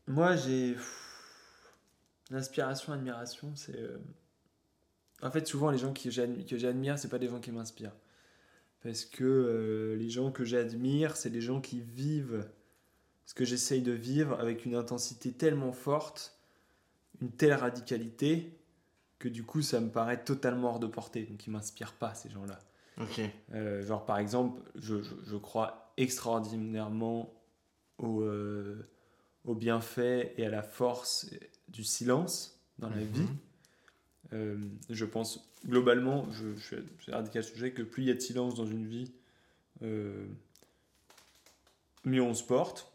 [0.07, 0.77] Moi, j'ai.
[2.31, 3.77] L'inspiration, admiration, c'est.
[3.79, 3.99] euh,
[5.23, 7.95] En fait, souvent, les gens que j'admire, c'est pas des gens qui m'inspirent.
[8.83, 12.49] Parce que euh, les gens que j'admire, c'est des gens qui vivent
[13.25, 16.39] ce que j'essaye de vivre avec une intensité tellement forte,
[17.21, 18.53] une telle radicalité,
[19.19, 22.29] que du coup ça me paraît totalement hors de portée, donc ils m'inspirent pas ces
[22.29, 22.59] gens-là.
[23.01, 23.21] Ok.
[23.55, 27.33] Euh, genre par exemple, je, je- je crois extraordinairement
[27.99, 28.87] au, euh,
[29.45, 31.27] au bienfait et à la force
[31.69, 33.05] du silence dans la Mhm.
[33.13, 33.29] vie.
[34.33, 34.57] Euh,
[34.91, 38.55] je pense globalement, je, je suis radical sujet, que plus il y a de silence
[38.55, 39.13] dans une vie,
[39.83, 40.27] euh,
[42.05, 42.93] mieux on se porte.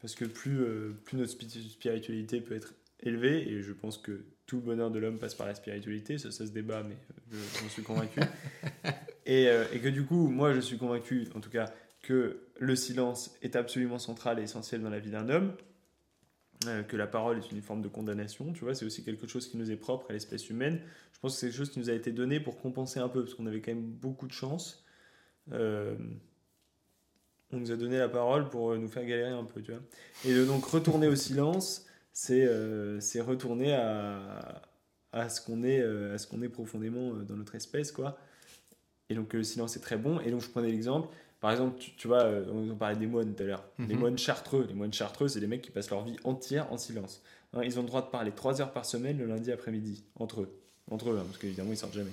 [0.00, 4.24] Parce que plus, euh, plus notre spi- spiritualité peut être élevée, et je pense que
[4.46, 6.96] tout le bonheur de l'homme passe par la spiritualité, ça, ça se débat, mais
[7.32, 8.20] je- j'en suis convaincu.
[9.26, 11.72] et, et que du coup, moi je suis convaincu, en tout cas,
[12.02, 15.52] que le silence est absolument central et essentiel dans la vie d'un homme,
[16.66, 19.46] euh, que la parole est une forme de condamnation, tu vois, c'est aussi quelque chose
[19.46, 20.80] qui nous est propre à l'espèce humaine.
[21.12, 23.22] Je pense que c'est quelque chose qui nous a été donné pour compenser un peu,
[23.22, 24.84] parce qu'on avait quand même beaucoup de chance.
[25.52, 25.96] Euh,
[27.52, 29.80] on nous a donné la parole pour euh, nous faire galérer un peu, tu vois.
[30.24, 34.62] Et de donc retourner au silence, c'est euh, retourner à,
[35.12, 38.18] à ce qu'on est, à ce qu'on est profondément dans notre espèce, quoi.
[39.10, 40.20] Et donc le silence est très bon.
[40.20, 41.08] Et donc je prenais l'exemple,
[41.40, 43.64] par exemple, tu, tu vois, euh, on parlait des moines tout à l'heure.
[43.78, 44.00] Les Mhm.
[44.00, 47.22] moines chartreux, les moines chartreux, c'est des mecs qui passent leur vie entière en silence.
[47.54, 50.42] Hein, ils ont le droit de parler 3 heures par semaine le lundi après-midi, entre
[50.42, 50.50] eux.
[50.90, 52.10] Entre eux, hein, parce qu'évidemment, ils sortent jamais.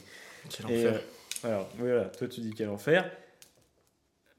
[0.49, 1.01] Quel Et, enfer.
[1.43, 3.09] euh, alors, voilà, toi tu dis quel enfer.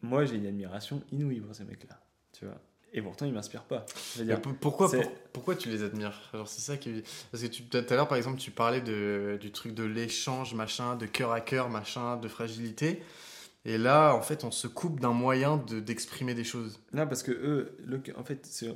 [0.03, 1.99] Moi, j'ai une admiration inouïe pour ces mecs-là,
[2.32, 2.55] tu vois.
[2.93, 3.84] Et pourtant, ils m'inspirent pas.
[4.14, 6.18] Je veux dire, pour- pourquoi, pour- pourquoi tu les admires?
[6.47, 9.51] C'est ça qui parce que tu tout à l'heure par exemple tu parlais de, du
[9.51, 13.03] truc de l'échange machin, de cœur à cœur machin, de fragilité.
[13.69, 16.81] Et là en fait on se coupe d'un moyen de d'exprimer des choses.
[16.93, 18.69] non, parce que eux, le- en fait, c'est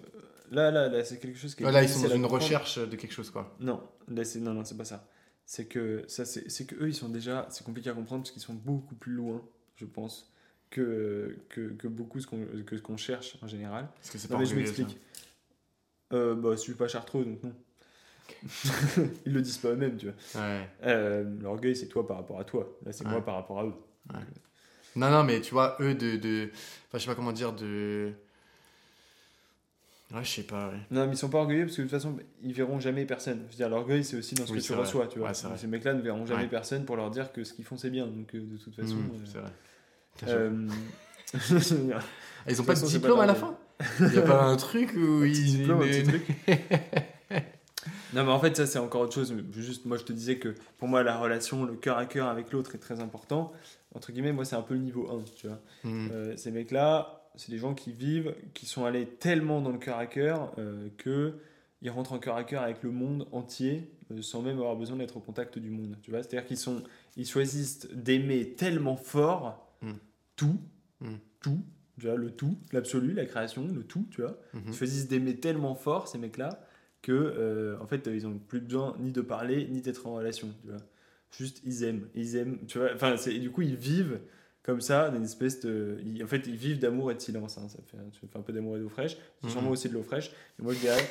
[0.51, 2.43] là, là, là, c'est quelque chose qui est Là ils sont dans une comprendre.
[2.43, 3.55] recherche de quelque chose quoi.
[3.61, 5.07] Non, là, c'est non, non, c'est pas ça.
[5.47, 8.43] C'est que ça, c'est que eux, ils sont déjà, c'est compliqué à comprendre parce qu'ils
[8.43, 9.43] sont beaucoup plus loin,
[9.77, 10.33] je pense,
[10.71, 13.89] que que, que beaucoup ce qu'on que ce qu'on cherche en général.
[13.97, 14.99] Parce que c'est Non, pas mais je m'explique.
[16.13, 17.53] Euh, bah, je suis pas chartreux, donc non.
[19.27, 20.41] Ils le disent pas eux-mêmes, tu vois.
[20.43, 20.69] Ouais.
[20.85, 22.77] Euh, L'orgueil, c'est toi par rapport à toi.
[22.85, 23.11] Là, c'est Ouais.
[23.13, 23.75] moi par rapport à eux.
[24.97, 26.51] Non non mais tu vois eux de de
[26.89, 28.13] enfin je sais pas comment dire de
[30.13, 30.67] Ouais, je sais pas.
[30.71, 30.75] ouais.
[30.91, 33.43] Non, mais ils sont pas orgueilleux parce que de toute façon, ils verront jamais personne.
[33.47, 34.81] Je veux dire, l'orgueil, c'est aussi dans ce Oui, que tu vrai.
[34.83, 35.29] reçois, tu vois.
[35.29, 35.57] Ouais.
[35.57, 36.49] Ces mecs-là ne verront jamais Ouais.
[36.49, 38.09] personne pour leur dire que ce qu'ils font, c'est bien.
[38.09, 38.97] Donc, euh, de toute façon.
[38.97, 40.37] Mmh, euh, c'est vrai.
[40.37, 40.69] euh,
[42.45, 43.57] Ah, ils ont pas de façon, pas diplôme à la fin
[44.01, 46.27] Il y a pas un truc où ils diplôme, un petit truc.
[48.13, 49.33] Non, mais en fait, ça, c'est encore autre chose.
[49.57, 52.51] Juste, moi, je te disais que pour moi, la relation, le cœur à cœur avec
[52.51, 53.53] l'autre est très important.
[53.95, 55.61] Entre guillemets, moi, c'est un peu le niveau 1, tu vois.
[55.85, 56.09] Mmh.
[56.13, 59.99] Euh, ces mecs-là, c'est des gens qui vivent, qui sont allés tellement dans le cœur
[59.99, 61.35] à cœur euh, que
[61.83, 64.97] ils rentrent en cœur à cœur avec le monde entier euh, sans même avoir besoin
[64.97, 65.97] d'être au contact du monde.
[66.03, 66.83] Tu vois, c'est-à-dire qu'ils sont,
[67.17, 69.93] ils choisissent d'aimer tellement fort Mm.
[70.37, 70.61] tout,
[71.01, 71.15] Mm.
[71.41, 71.59] tout,
[71.99, 74.37] tu vois, le tout, l'absolu, la création, le tout, tu vois.
[74.67, 76.61] Ils choisissent d'aimer tellement fort ces mecs-là
[77.01, 80.49] que euh, en fait ils ont plus besoin ni de parler ni d'être en relation
[80.61, 80.77] tu vois
[81.37, 84.21] juste ils aiment ils aiment tu vois enfin du coup ils vivent
[84.63, 87.69] comme ça d'une espèce de ils- en fait ils vivent d'amour et de silence hein.
[87.69, 89.51] ça fait tu fais un peu d'amour et d'eau fraîche Mhm.
[89.51, 90.29] sûrement aussi de l'eau fraîche
[90.59, 91.09] et moi je dirais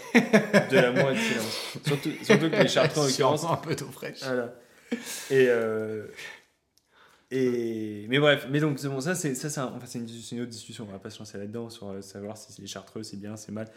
[0.70, 3.88] de l'amour et de silence surtout, surtout que les chartreux en l'occurrence un peu d'eau
[3.88, 4.24] fraîche.
[4.24, 4.54] voilà.
[5.32, 6.08] Et, euh,
[7.32, 10.50] et mais bref, mais donc bon, ça c'est ça c'est un- enfin, une, une autre
[10.50, 10.86] discussion.
[10.90, 13.52] On va pas se lancer là-dedans sur euh, savoir si les chartreux c'est bien, c'est
[13.52, 13.68] mal.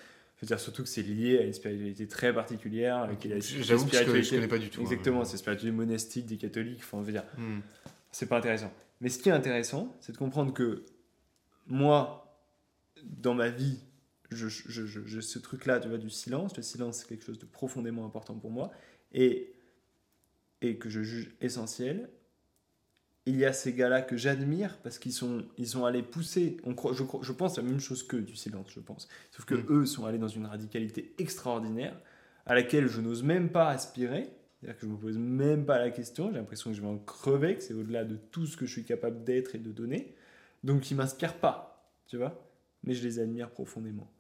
[0.43, 3.09] Je veux dire surtout que c'est lié à une spiritualité très particulière.
[3.39, 4.81] J'avoue que je je connais pas du tout.
[4.81, 4.83] hein.
[4.83, 6.81] Exactement, c'est spiritualité monastique des catholiques.
[6.81, 7.61] Enfin, on veut dire, Hmm.
[8.11, 8.73] c'est pas intéressant.
[9.01, 10.85] Mais ce qui est intéressant, c'est de comprendre que
[11.69, 12.45] moi,
[13.05, 13.79] dans ma vie,
[14.33, 17.39] je, je, je- je- ce truc-là, tu vois, du silence, le silence, c'est quelque chose
[17.39, 18.73] de profondément important pour moi.
[19.13, 19.55] Et
[20.61, 22.09] et que je juge essentiels.
[23.25, 26.75] Il y a ces gars-là que j'admire parce qu'ils sont, ils sont allés pousser, on
[26.75, 29.09] croit, je, je pense la même chose qu'eux du silence, je pense.
[29.31, 29.67] Sauf que Mm.
[29.69, 31.97] eux sont allés dans une radicalité extraordinaire
[32.47, 34.29] à laquelle je n'ose même pas aspirer.
[34.61, 36.99] C'est-à-dire que je me pose même pas la question, j'ai l'impression que je vais en
[36.99, 40.15] crever, que c'est au-delà de tout ce que je suis capable d'être et de donner.
[40.65, 42.45] Donc ils m'inspirent pas, tu vois.
[42.85, 44.11] Mais je les admire profondément.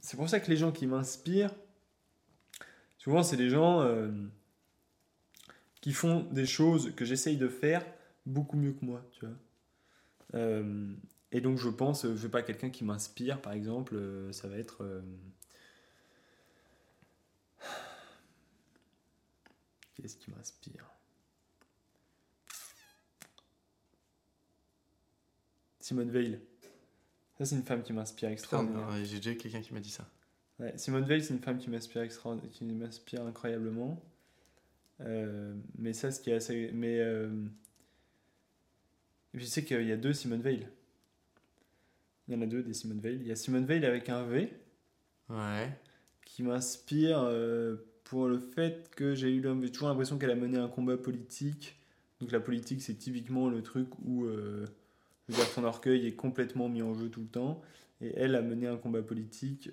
[0.00, 1.54] C'est pour ça que les gens qui m'inspirent,
[2.98, 4.10] souvent c'est des gens euh,
[5.84, 7.84] qui font des choses que j'essaye de faire
[8.24, 9.34] beaucoup mieux que moi, tu vois.
[10.32, 10.94] Euh,
[11.30, 14.56] et donc je pense, je veux pas quelqu'un qui m'inspire, par exemple, euh, ça va
[14.56, 14.82] être...
[14.82, 15.02] euh,
[19.94, 20.88] Qu'est-ce qui m'inspire?
[25.80, 26.40] Simone Veil.
[27.36, 29.04] Ça, c'est une femme qui m'inspire extraordinairement.
[29.04, 30.08] J'ai déjà quelqu'un qui m'a dit ça.
[30.58, 32.38] Ouais, Simone Veil, c'est une femme qui m'inspire extra...
[32.52, 34.02] qui m'inspire incroyablement.
[35.00, 36.70] Euh, mais ça, ce qui est assez.
[36.72, 36.98] Mais.
[37.00, 37.28] euh,
[39.32, 40.66] et puis, tu sais qu'il y a deux Simone Veil.
[42.28, 43.16] Il y en a deux des Simone Veil.
[43.20, 44.52] Il y a Simone Veil avec un V
[45.28, 45.70] Ouais.
[46.24, 49.42] qui m'inspire euh, pour le fait que j'ai eu
[49.72, 51.76] toujours l'impression qu'elle a mené un combat politique.
[52.20, 54.64] Donc la politique, c'est typiquement le truc où euh,
[55.28, 57.60] je veux dire, ton orgueil est complètement mis en jeu tout le temps.
[58.00, 59.70] Et elle a mené un combat politique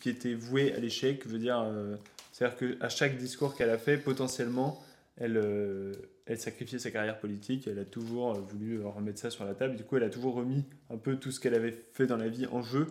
[0.00, 1.22] qui était voué à l'échec.
[1.24, 1.96] Je veux dire, euh,
[2.32, 4.82] c'est-à-dire qu'à chaque discours qu'elle a fait, potentiellement,
[5.18, 5.92] elle, euh,
[6.24, 7.68] elle sacrifiait sa carrière politique.
[7.68, 9.76] Elle a toujours euh, voulu remettre ça sur la table.
[9.76, 12.28] Du coup, elle a toujours remis un peu tout ce qu'elle avait fait dans la
[12.28, 12.86] vie en jeu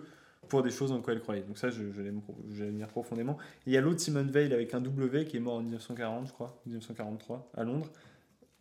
[0.48, 1.42] pour des choses en quoi elle croyait.
[1.42, 3.38] Donc ça, je, je l'admire profondément.
[3.66, 6.34] Il y a l'autre Simone Veil avec un W qui est mort en 1940, je
[6.34, 7.90] crois, 1943, à Londres,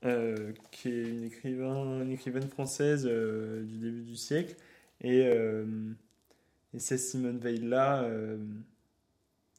[0.07, 4.57] euh, qui est une, écrivain, une écrivaine française du début du siècle.
[5.03, 5.20] Et,
[6.74, 8.09] et cette Simone Veil-là,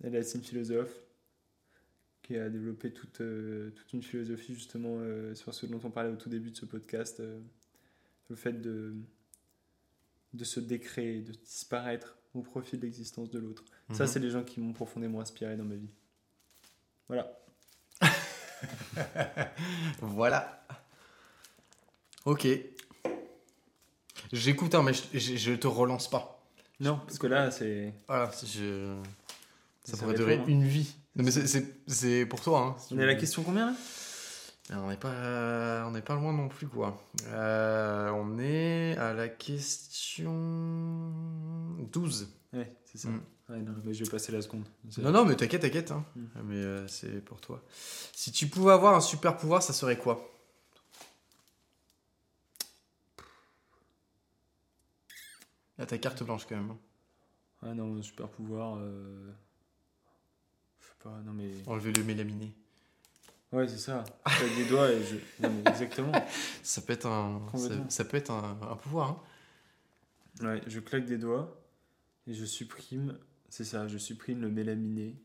[0.03, 1.01] elle est une philosophe
[2.23, 6.11] qui a développé toute, euh, toute une philosophie justement euh, sur ce dont on parlait
[6.11, 7.39] au tout début de ce podcast, euh,
[8.29, 8.93] le fait de,
[10.33, 13.65] de se décréer, de disparaître au profit de l'existence de l'autre.
[13.91, 14.09] Ça, Mhm.
[14.09, 15.89] c'est les gens qui m'ont profondément inspiré dans ma vie.
[17.07, 17.37] Voilà.
[20.01, 20.65] Voilà.
[22.25, 22.47] Ok.
[24.31, 26.43] J'écoute, hein, mais je, je, je te relance pas.
[26.79, 27.93] Non, parce que là, c'est.
[28.07, 28.95] Voilà, je...
[29.83, 30.45] ça, Ça pourrait durer hein.
[30.47, 30.95] une vie.
[31.15, 31.45] Non, mais c'est-
[32.25, 32.59] pour toi.
[32.59, 33.75] Hein, si On est à la question combien là?
[34.73, 37.01] On n'est pas, on pas loin non plus, quoi.
[37.27, 40.31] Euh, on est à la question
[41.91, 42.29] 12.
[42.53, 43.09] Ouais, c'est ça.
[43.09, 43.21] Mm.
[43.49, 44.63] Ouais, non, mais je vais passer la seconde.
[44.99, 45.91] Non, non, mais t'inquiète, t'inquiète.
[45.91, 46.05] hein.
[46.15, 46.25] Mm.
[46.45, 47.61] Mais euh, c'est pour toi.
[48.13, 50.25] Si tu pouvais avoir un super pouvoir, ça serait quoi?
[55.77, 56.71] Là, ta carte blanche quand même.
[56.71, 56.77] hein.
[57.63, 58.77] Ah non, super pouvoir.
[61.03, 61.49] Je sais pas, non mais.
[61.67, 62.53] Enlever le mélaminé.
[63.51, 64.03] Ouais, c'est ça.
[64.23, 65.15] Avec des doigts et je.
[65.43, 66.11] Non, mais exactement.
[66.63, 67.41] Ça peut être un,
[67.89, 69.09] ça, peut être un, un pouvoir.
[69.09, 70.45] hein.
[70.45, 71.61] Ouais, je claque des doigts
[72.27, 73.17] et je supprime.
[73.49, 75.15] C'est ça, je supprime le mélaminé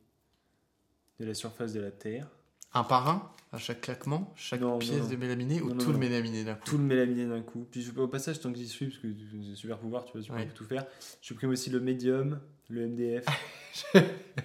[1.20, 2.28] de la surface de la Terre.
[2.74, 5.08] Un par un, à chaque claquement, chaque Non, pièce non.
[5.08, 7.66] de mélaminé ou Non, tout le mélaminé d'un coup Tout le mélaminé d'un coup.
[7.70, 9.08] Puis je, au passage, tant que j'y suis, parce que
[9.48, 10.48] c'est super pouvoir, tu vois, tu peux Ouais.
[10.54, 10.84] tout faire.
[11.22, 12.38] Je supprime aussi le médium,
[12.68, 13.24] le MDF.
[13.92, 13.98] tu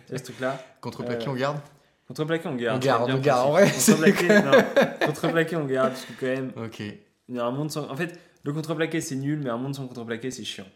[0.10, 1.60] vois ce truc-là Contreplaqué, Euh, on garde
[2.08, 2.78] Contreplaqué, on garde.
[2.78, 3.70] On garde, on garde, en vrai.
[3.72, 4.28] Contreplaqué.
[5.06, 7.90] Contreplaqué, on garde, parce que quand même, Ok, il y a un monde sans.
[7.90, 10.68] En fait, le contreplaqué, c'est nul, mais un monde sans contreplaqué, c'est chiant.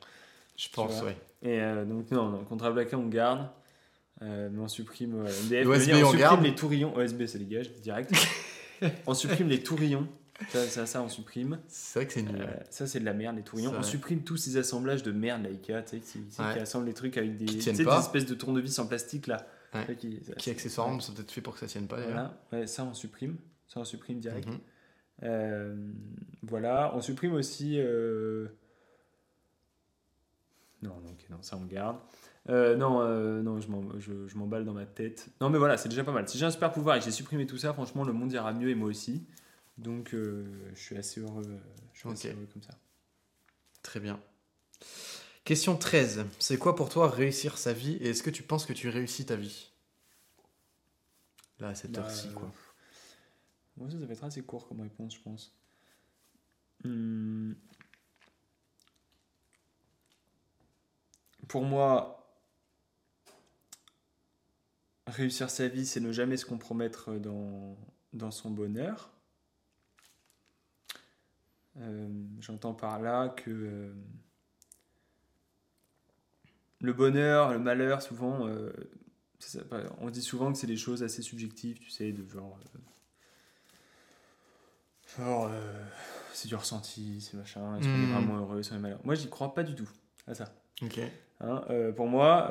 [0.57, 1.15] je pense, ouais.
[1.41, 3.47] Et euh, donc, non, non, contreplaqué, on garde.
[4.21, 5.67] Euh, mais on supprime euh, MDF.
[5.67, 6.43] Veux dire, on supprime garde.
[6.43, 6.95] les tourillons.
[6.95, 8.11] OSB, ça dégage, direct.
[9.07, 10.07] on supprime les tourillons.
[10.49, 11.59] Ça, ça, ça, on supprime.
[11.67, 12.41] C'est vrai que c'est nul.
[12.41, 13.71] Euh, ça, c'est de la merde, les tourillons.
[13.71, 16.53] C'est On supprime tous ces assemblages de merde, là, Ikea, tu sais, qui, Ouais.
[16.53, 19.45] qui assemblent les trucs avec des, des espèces de tournevis en plastique, là.
[19.73, 19.85] Ouais.
[19.85, 22.01] Sais, qui, ça- Qui accessoirement sont peut-être fait pour que ça tienne pas.
[22.01, 23.37] Voilà, ouais, ça, on supprime.
[23.67, 24.47] Ça, on supprime direct.
[24.47, 24.59] Mhm.
[25.23, 25.75] Euh,
[26.43, 27.75] voilà, on supprime aussi.
[27.79, 28.47] euh,
[30.81, 31.97] Non, non, ok, non, ça on garde.
[32.47, 35.29] Euh, non, euh, non, je m'en- je, je m'emballe dans ma tête.
[35.41, 36.27] Non, mais voilà, c'est déjà pas mal.
[36.29, 38.53] Si j'ai un super pouvoir et que j'ai supprimé tout ça, franchement, le monde ira
[38.53, 39.25] mieux et moi aussi.
[39.77, 41.43] Donc, euh, je suis assez heureux.
[41.47, 41.57] euh,
[41.93, 42.77] Je suis assez heureux comme ça.
[43.81, 44.19] Très bien.
[45.43, 46.25] Question 13.
[46.39, 49.25] C'est quoi pour toi réussir sa vie et est-ce que tu penses que tu réussis
[49.25, 49.71] ta vie?
[51.59, 52.51] Là, à cette Là, heure-ci, quoi.
[53.77, 55.55] Moi, ça, ça va être assez court comme réponse, je pense.
[56.83, 57.53] Hmm.
[61.47, 62.24] Pour moi,
[65.07, 67.77] réussir sa vie, c'est ne jamais se compromettre dans,
[68.13, 69.11] dans son bonheur.
[71.77, 72.07] Euh,
[72.39, 73.93] J'entends par là que euh,
[76.79, 78.71] le bonheur, le malheur, souvent, euh,
[79.39, 79.59] ça,
[79.99, 82.57] on dit souvent que c'est des choses assez subjectives, tu sais, de genre.
[85.19, 85.85] euh,
[86.33, 88.11] c'est du ressenti, c'est machin, est-ce qu'on est Hmm.
[88.11, 89.01] vraiment heureux, est-ce qu'on est malheureux?
[89.03, 89.89] Moi, j'y crois pas du tout
[90.27, 90.53] à ça.
[90.81, 90.99] Ok.
[91.41, 91.63] Hein,
[91.95, 92.49] pour moi,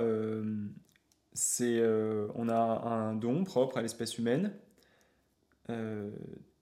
[1.34, 4.52] c'est, euh, on a un don propre à l'espèce humaine.
[5.70, 6.10] Euh,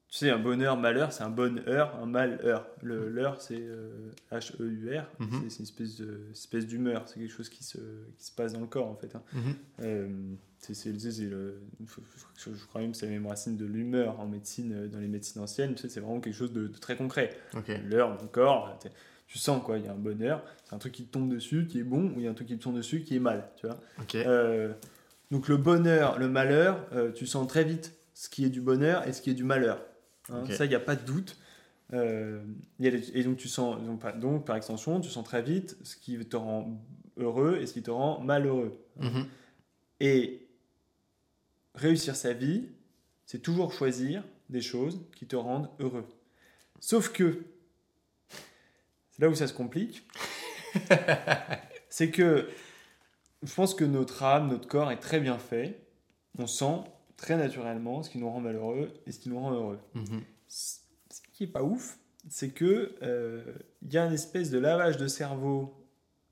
[0.07, 2.67] tu sais, un bonheur, malheur, c'est un bonheur, un malheur.
[2.83, 5.07] Le leurre, c'est euh, H-E-U-R.
[5.19, 5.27] Mhm.
[5.31, 7.07] C'est- C'est une espèce, de, espèce d'humeur.
[7.07, 7.79] C'est quelque chose qui se,
[8.17, 9.15] qui se passe dans le corps, en fait.
[9.15, 9.23] hein.
[9.33, 9.55] Mhm.
[9.81, 10.07] Euh,
[10.59, 11.59] c'est, le-
[12.37, 15.41] je, crois même que c'est la même racine de l'humeur en médecine, dans les médecines
[15.41, 15.73] anciennes.
[15.75, 17.35] Tu sais, c'est vraiment quelque chose de, de très concret.
[17.57, 17.71] Ok.
[17.85, 18.79] L'heure, mon corps,
[19.27, 21.65] tu sens quoi, il y a un bonheur, c'est un truc qui te tombe dessus
[21.67, 23.19] qui est bon, ou il y a un truc qui te tombe dessus qui est
[23.19, 23.79] mal, tu vois.
[24.27, 24.73] Euh,
[25.31, 29.07] donc le bonheur, le malheur, euh, tu sens très vite ce qui est du bonheur
[29.07, 29.81] et ce qui est du malheur.
[30.29, 30.43] Hein.
[30.51, 31.37] Ça, il n'y a pas de doute.
[31.93, 32.41] Euh,
[32.79, 35.23] il y a les- et donc tu sens, donc par, donc par extension, tu sens
[35.25, 36.79] très vite ce qui te rend
[37.17, 38.77] heureux et ce qui te rend malheureux.
[38.99, 39.25] Mhm.
[39.99, 40.47] Et
[41.75, 42.65] réussir sa vie,
[43.25, 46.05] c'est toujours choisir des choses qui te rendent heureux.
[46.79, 47.43] Sauf que,
[49.13, 50.05] c'est là où ça se complique,
[51.89, 52.49] c'est que
[53.43, 55.79] je pense que notre âme, notre corps est très bien fait.
[56.39, 56.81] On sent
[57.17, 59.79] très naturellement ce qui nous rend malheureux et ce qui nous rend heureux.
[59.93, 60.21] Mhm.
[60.47, 60.79] Ce
[61.33, 61.97] qui est pas ouf,
[62.29, 63.43] c'est que euh,
[63.81, 65.75] il y a une espèce de lavage de cerveau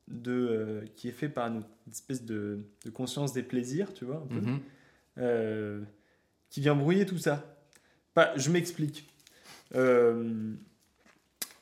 [0.08, 4.18] de, euh, qui est fait par une espèce de, de conscience des plaisirs, tu vois,
[4.18, 4.60] un peu, Mhm.
[5.20, 5.82] euh,
[6.50, 7.46] qui vient brouiller tout ça.
[8.14, 9.08] Pas, je m'explique.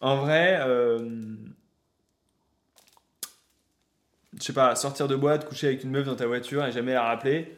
[0.02, 1.36] En vrai, euh,
[4.38, 6.94] je sais pas, sortir de boîte, coucher avec une meuf dans ta voiture et jamais
[6.94, 7.56] la rappeler,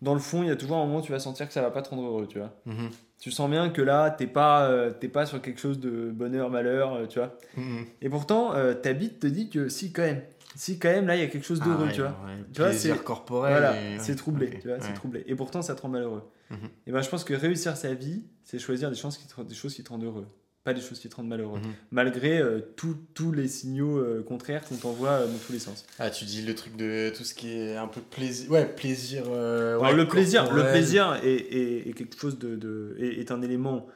[0.00, 1.62] dans le fond, il y a toujours un moment où tu vas sentir que ça
[1.62, 2.54] va pas te rendre heureux, tu vois.
[2.66, 2.90] Mhm.
[3.20, 6.50] Tu sens bien que là, t'es pas, euh, t'es pas sur quelque chose de bonheur,
[6.50, 7.36] malheur, euh, tu vois.
[7.56, 7.84] Mhm.
[8.00, 10.22] Et pourtant, ta bite te dit que si, quand même.
[10.54, 12.10] Si, quand même, là, il y a quelque chose d'heureux, Ah ouais, tu vois.
[12.10, 13.52] ouais, Tu vois, c'est- corporel.
[13.52, 15.22] Voilà, et- c'est troublé, tu vois, c'est troublé.
[15.26, 16.22] Et pourtant, ça te rend malheureux.
[16.50, 16.68] Mhm.
[16.86, 19.54] Et ben, je pense que réussir sa vie, c'est choisir des choses qui te, des
[19.54, 20.26] choses qui te rendent heureux,
[20.64, 21.58] pas des choses qui te rendent malheureux.
[21.58, 21.72] Mhm.
[21.90, 25.84] Malgré euh, tous- tous les signaux euh, contraires qu'on t'envoie euh, dans tous les sens.
[25.98, 28.50] Ah, tu dis le truc de tout ce qui est un peu plaisir.
[28.50, 29.24] Ouais, plaisir.
[29.28, 33.30] euh, Alors, le plaisir, le plaisir est, est- est quelque chose de, de- est, est
[33.32, 33.86] un élément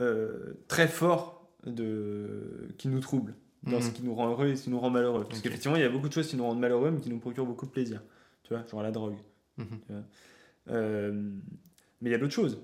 [0.00, 3.82] euh, très fort de, qui nous trouble dans Mhm.
[3.82, 5.24] ce qui nous rend heureux et ce qui nous rend malheureux.
[5.28, 7.18] Parce qu'effectivement, il y a beaucoup de choses qui nous rendent malheureux, mais qui nous
[7.18, 8.02] procurent beaucoup de plaisir.
[8.44, 9.16] Tu vois, genre la drogue.
[9.58, 9.66] Mhm.
[9.86, 10.02] Tu vois.
[12.00, 12.58] Mais il y a d'autres choses.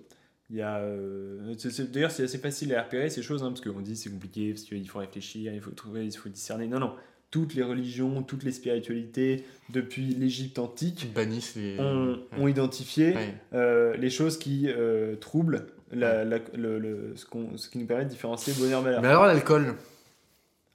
[0.53, 1.55] Il y a, euh,
[1.92, 4.64] D'ailleurs, c'est assez facile à repérer ces choses, hein, parce qu'on dit c'est compliqué, parce
[4.64, 6.66] qu'il faut réfléchir, il faut trouver, il faut discerner.
[6.66, 6.94] Non, non.
[7.30, 11.80] Toutes les religions, toutes les spiritualités, depuis l'Égypte antique, bannissent les.
[11.80, 12.50] ont, ouais.
[12.50, 13.34] identifié Ouais.
[13.55, 17.24] euh, les choses qui euh, troublent la- la- le, le- ce,
[17.70, 19.00] qui nous permet de différencier bonheur-malheur.
[19.00, 19.74] Mais alors, l'alcool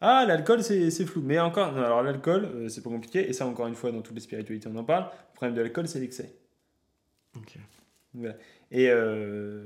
[0.02, 1.22] Ah, l'alcool, c'est c'est flou.
[1.24, 3.30] Mais encore, non, alors l'alcool, c'est pas compliqué.
[3.30, 5.04] Et ça, encore une fois, dans toutes les spiritualités, on en parle.
[5.04, 6.34] Le problème de l'alcool, c'est l'excès.
[7.36, 7.58] Ok.
[8.16, 8.36] Voilà.
[8.72, 9.66] Et euh,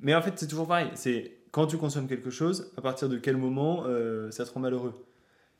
[0.00, 0.90] mais en fait, c'est toujours pareil.
[0.94, 4.60] C'est quand tu consommes quelque chose, à partir de quel moment euh, ça te rend
[4.60, 4.94] malheureux.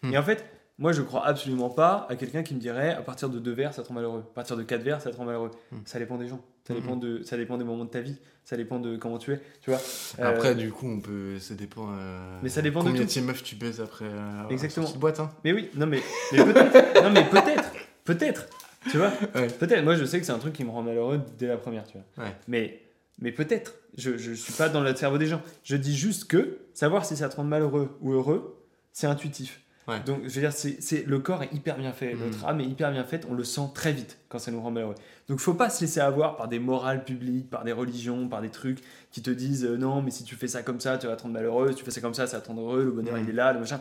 [0.02, 0.12] Hmm.
[0.12, 0.44] Et en fait,
[0.78, 3.74] moi, je crois absolument pas à quelqu'un qui me dirait à partir de deux verres,
[3.74, 4.22] ça te rend malheureux.
[4.30, 5.50] À partir de quatre verres, ça te rend malheureux.
[5.72, 5.78] Hmm.
[5.86, 6.40] Ça dépend des gens.
[6.66, 6.76] Ça Hmm.
[6.80, 8.16] dépend, de, ça dépend des moments de ta vie.
[8.44, 9.40] Ça dépend de comment tu es.
[9.62, 9.80] Tu vois.
[10.20, 11.38] Euh, Après, du coup, on peut.
[11.38, 11.88] Ça dépend.
[11.98, 14.06] euh, Mais ça dépend de Combien de meufs tu baises après.
[14.50, 14.88] Exactement.
[14.98, 16.00] boîte, hein Mais oui, non mais,
[16.32, 17.02] mais peut-être.
[17.02, 17.72] non mais peut-être.
[18.04, 18.46] Peut-être.
[18.90, 19.12] Tu vois.
[19.34, 19.48] Ouais.
[19.48, 19.82] Peut-être.
[19.84, 21.84] Moi, je sais que c'est un truc qui me rend malheureux dès la première.
[21.84, 22.24] Tu vois.
[22.24, 22.32] Ouais.
[22.46, 22.80] Mais,
[23.20, 23.74] mais peut-être.
[23.96, 25.42] Je ne suis pas dans le cerveau des gens.
[25.64, 28.56] Je dis juste que savoir si ça te rend malheureux ou heureux,
[28.92, 29.60] c'est intuitif.
[29.88, 30.00] Ouais.
[30.04, 32.14] Donc, je veux dire, c'est, c'est- le corps est hyper bien fait.
[32.14, 32.18] Mm.
[32.26, 33.26] Notre âme est hyper bien faite.
[33.28, 34.94] On le sent très vite quand ça nous rend malheureux.
[35.28, 38.50] Donc, faut pas se laisser avoir par des morales publiques, par des religions, par des
[38.50, 38.80] trucs
[39.10, 41.22] qui te disent euh, non, mais si tu fais ça comme ça, tu vas te
[41.22, 41.70] rendre malheureux.
[41.70, 42.84] Si tu fais ça comme ça, ça va te rendre heureux.
[42.84, 43.24] Le bonheur, Mm.
[43.24, 43.80] il est là, le machin.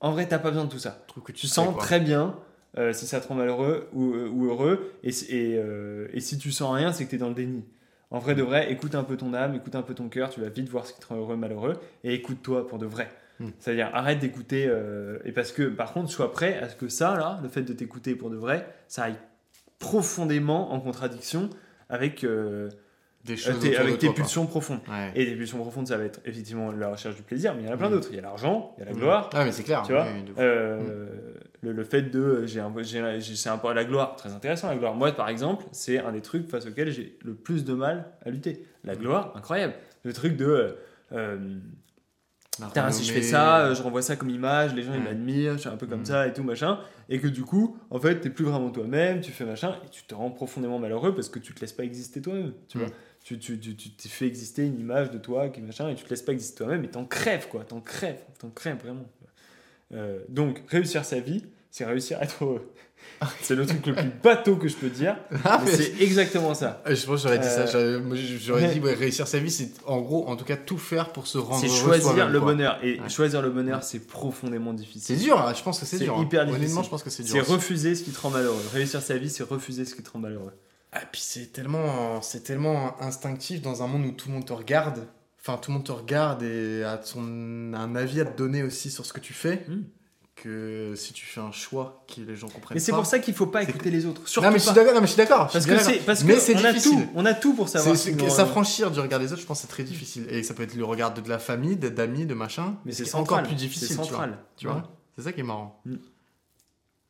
[0.00, 1.04] En vrai, t'as pas besoin de tout ça.
[1.06, 1.82] Truc que Tu sens quoi.
[1.82, 2.36] très bien
[2.78, 4.92] euh, si ça te rend malheureux ou, euh, ou heureux.
[5.02, 7.34] Et, si- et, euh, et si tu sens rien, c'est que tu es dans le
[7.34, 7.64] déni.
[8.10, 10.40] En vrai de vrai, écoute un peu ton âme, écoute un peu ton cœur, tu
[10.40, 11.74] vas vite voir ce qui te rend heureux, malheureux,
[12.04, 13.10] et écoute-toi pour de vrai.
[13.38, 13.50] Hmm.
[13.58, 17.16] C'est-à-dire, arrête d'écouter, euh, et parce que, par contre, sois prêt à ce que ça,
[17.16, 19.18] là, le fait de t'écouter pour de vrai, ça aille
[19.78, 21.50] profondément en contradiction
[21.88, 22.24] avec,
[23.28, 24.80] Des choses autour avec de tes pulsions profondes.
[24.88, 25.12] Ouais.
[25.14, 27.68] Et les pulsions profondes, ça va être effectivement la recherche du plaisir, mais il y
[27.70, 27.92] en a plein Hmm.
[27.92, 28.08] d'autres.
[28.10, 28.98] Il y a l'argent, il y a la Mhm.
[28.98, 29.82] gloire, Ah, mais c'est clair.
[29.86, 30.06] tu vois
[30.38, 31.06] euh,
[31.62, 34.76] le, le fait de j'ai un, j'ai- c'est un peu la gloire très intéressant la
[34.76, 38.06] gloire moi par exemple c'est un des trucs face auxquels j'ai le plus de mal
[38.24, 38.98] à lutter la Mm.
[38.98, 39.74] gloire incroyable
[40.04, 40.70] le truc de euh,
[41.12, 41.36] euh,
[42.64, 45.54] putain si je fais ça euh, je renvoie ça comme image les gens ils m'admirent
[45.54, 46.06] je suis un peu comme Mm.
[46.06, 46.78] ça et tout machin
[47.08, 50.04] et que du coup en fait t'es plus vraiment toi-même tu fais machin et tu
[50.04, 52.80] te rends profondément malheureux parce que tu te laisses pas exister toi-même tu Mm.
[52.82, 52.90] vois
[53.24, 56.04] tu tu tu tu t'es fait exister une image de toi qui machin et tu
[56.04, 59.06] te laisses pas exister toi-même et t'en crèves quoi t'en crèves t'en crèves vraiment
[59.94, 62.70] euh, donc, réussir sa vie, c'est réussir à être heureux.
[63.40, 65.16] c'est le truc le plus bateau que je peux dire.
[65.46, 66.82] Ah, mais mais c'est exactement ça.
[66.86, 67.60] je pense que j'aurais dit ça.
[67.60, 70.44] Euh, J'aurais moi, j'aurais mais- dit ouais, réussir sa vie, c'est en gros, en tout
[70.44, 72.78] cas, tout faire pour se rendre C'est choisir le bonheur.
[72.84, 73.08] Et Ouais.
[73.08, 75.18] choisir le bonheur, c'est profondément C'est difficile.
[75.20, 76.18] dur, hein, je pense que c'est C'est dur.
[76.18, 76.22] hein.
[76.22, 76.64] hyper difficile.
[76.64, 77.32] Honnêtement, je pense que c'est dur.
[77.46, 78.60] C'est refuser ce qui te rend malheureux.
[78.74, 80.52] Réussir sa vie, c'est refuser ce qui te rend malheureux.
[80.92, 84.52] Ah, puis c'est tellement, c'est tellement instinctif dans un monde où tout le monde te
[84.52, 85.06] regarde.
[85.40, 88.90] Enfin, tout le monde te regarde et a son, un avis à te donner aussi
[88.90, 89.64] sur ce que tu fais.
[89.68, 89.82] Mm.
[90.36, 93.34] Que si tu fais un choix que les gens comprennent Mais c'est pour ça qu'il
[93.34, 94.28] faut pas écouter les autres.
[94.28, 94.94] Surtout Non, mais je suis d'accord.
[94.94, 95.50] non, mais je suis d'accord.
[95.52, 96.92] Parce que c'est parce Mais que c'est on a difficile.
[97.06, 97.96] tout, on a tout pour savoir.
[97.96, 100.26] S'affranchir du regard des autres, je pense c'est très difficile.
[100.30, 102.76] Et ça peut être le regard de, de la famille, d'amis, de machin.
[102.84, 103.88] Mais c'est encore plus difficile.
[103.88, 104.06] C'est tu vois.
[104.06, 104.38] central.
[104.56, 105.80] Tu vois, C'est ça qui est marrant.
[105.84, 105.96] Mm.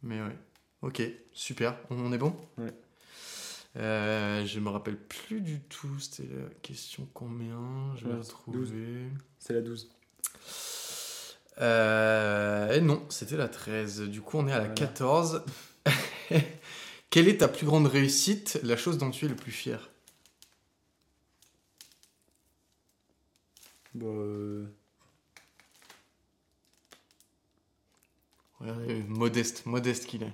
[0.05, 0.37] Mais ouais.
[0.81, 1.03] Ok,
[1.35, 1.77] super.
[1.91, 2.35] On, on est bon?
[2.57, 2.73] Ouais.
[3.77, 5.99] Euh, je me rappelle plus du tout.
[6.01, 8.59] C'était la question combien Je vais retrouver.
[8.59, 8.73] 12.
[9.39, 9.91] C'est la 12.
[11.61, 14.03] Euh, et non, c'était la 13.
[14.03, 14.75] Du coup, on est à la Voilà.
[14.75, 15.43] 14.
[17.11, 19.91] Quelle est ta plus grande réussite, la chose dont tu es le plus fier?
[23.95, 24.67] Bah, euh,
[28.63, 30.33] euh, Modeste, modeste qu'il est.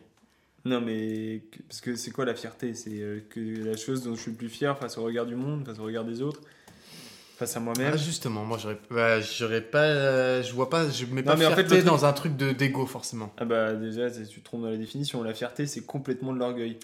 [0.64, 2.74] Non, mais parce que c'est quoi la fierté?
[2.74, 5.34] C'est euh, que la chose dont je suis le plus fier face au regard du
[5.36, 6.40] monde, face au regard des autres,
[7.36, 7.90] face à moi-même.
[7.92, 9.82] Ah, justement, moi j'aurais bah, j'aurais pas.
[9.84, 10.88] euh, je vois pas.
[10.88, 13.30] Je mets pas mais en fait, fierté le truc- dans un truc de d'ego forcément.
[13.36, 15.22] Ah bah déjà, tu te trompes dans la définition.
[15.22, 16.78] La fierté, c'est complètement de l'orgueil.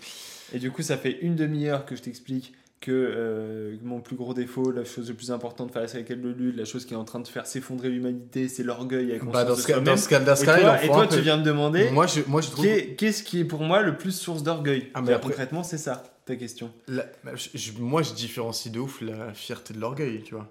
[0.53, 4.33] Et du coup, ça fait une demi-heure que je t'explique que euh, mon plus gros
[4.33, 6.97] défaut, la chose la plus importante face à laquelle le lutte, la chose qui est
[6.97, 10.09] en train de faire s'effondrer l'humanité, c'est l'orgueil avec Bah, dans ce, cas, dans ce
[10.09, 12.65] cas, Et toi, et toi tu viens me demander Moi je, moi, je trouve.
[12.65, 14.89] qu'est- qu'est-ce qui est pour moi le plus source d'orgueil?
[14.95, 16.73] Ah, mais après- Concrètement, c'est ça, ta question.
[16.89, 20.49] la- bah, je- moi, je différencie de ouf la fierté de l'orgueil, tu vois.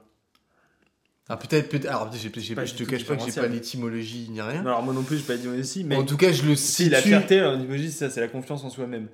[1.29, 4.27] Ah, peut-être, peut alors, j'ai- j'ai- Pas je te cache pas que j'ai pas l'étymologie
[4.31, 4.61] ni rien.
[4.61, 6.71] Alors moi non plus, je vais pas aussi, mais En tout cas, je le si
[6.83, 6.89] situe.
[6.91, 9.07] la fierté, l'étymologie, c'est ça, c'est la confiance en soi-même.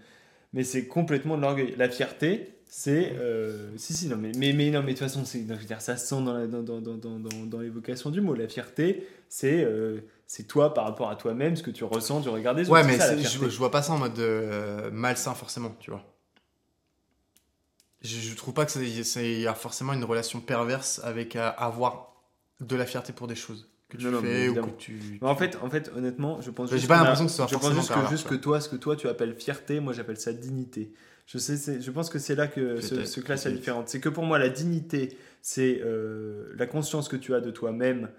[0.54, 1.76] Mais c'est complètement de l'orgueil.
[1.78, 5.24] La fierté, c'est euh, si si non mais mais, mais non mais de toute façon
[5.24, 5.48] c'est
[5.80, 8.34] ça se sent dans la- dans, dans, dans, dans, l'évocation du mot.
[8.34, 12.28] La fierté, c'est euh, c'est toi par rapport à toi-même, ce que tu ressens du
[12.28, 12.70] regard des.
[12.70, 16.04] Ouais, mais ça, je, je vois pas ça en mode euh, malsain forcément, tu vois.
[18.02, 22.14] Je, je trouve pas que il y a forcément une relation perverse avec euh, avoir
[22.60, 25.20] de la fierté pour des choses que tu Non, non, mais fais ou que tu.
[25.22, 26.72] En fait, en fait, honnêtement, je pense.
[26.72, 28.98] J'ai juste pas l'impression que ce soit Je pense juste que toi, ce que toi
[28.98, 30.92] tu appelles fierté, moi j'appelle ça dignité.
[31.26, 33.90] Je sais, je pense que c'est là que se, classe la différence.
[33.90, 38.10] C'est que pour moi, la dignité, c'est euh, la conscience que tu as de toi-même.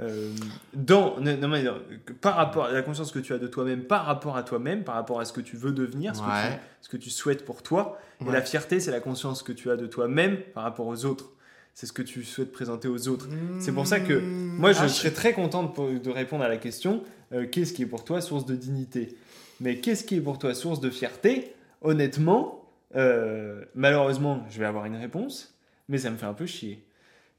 [0.00, 0.30] euh,
[0.74, 1.80] dans non, non, mais non,
[2.20, 4.94] par rapport à la conscience que tu as de toi-même par rapport à toi-même par
[4.96, 7.62] rapport à ce que tu veux devenir ce, que, tu, ce que tu souhaites pour
[7.62, 7.98] toi.
[8.20, 11.30] Et la fierté c'est la conscience que tu as de toi-même par rapport aux autres.
[11.72, 13.28] C'est ce que tu souhaites présenter aux autres.
[13.60, 17.02] C'est pour ça que moi, je Ah, serais très contente de répondre à la question
[17.32, 19.16] euh, qu'est-ce qui est pour toi source de dignité?
[19.60, 21.54] Mais qu'est-ce qui est pour toi source de fierté?
[21.86, 25.54] Honnêtement, euh, malheureusement, je vais avoir une réponse,
[25.88, 26.84] mais ça me fait un peu chier.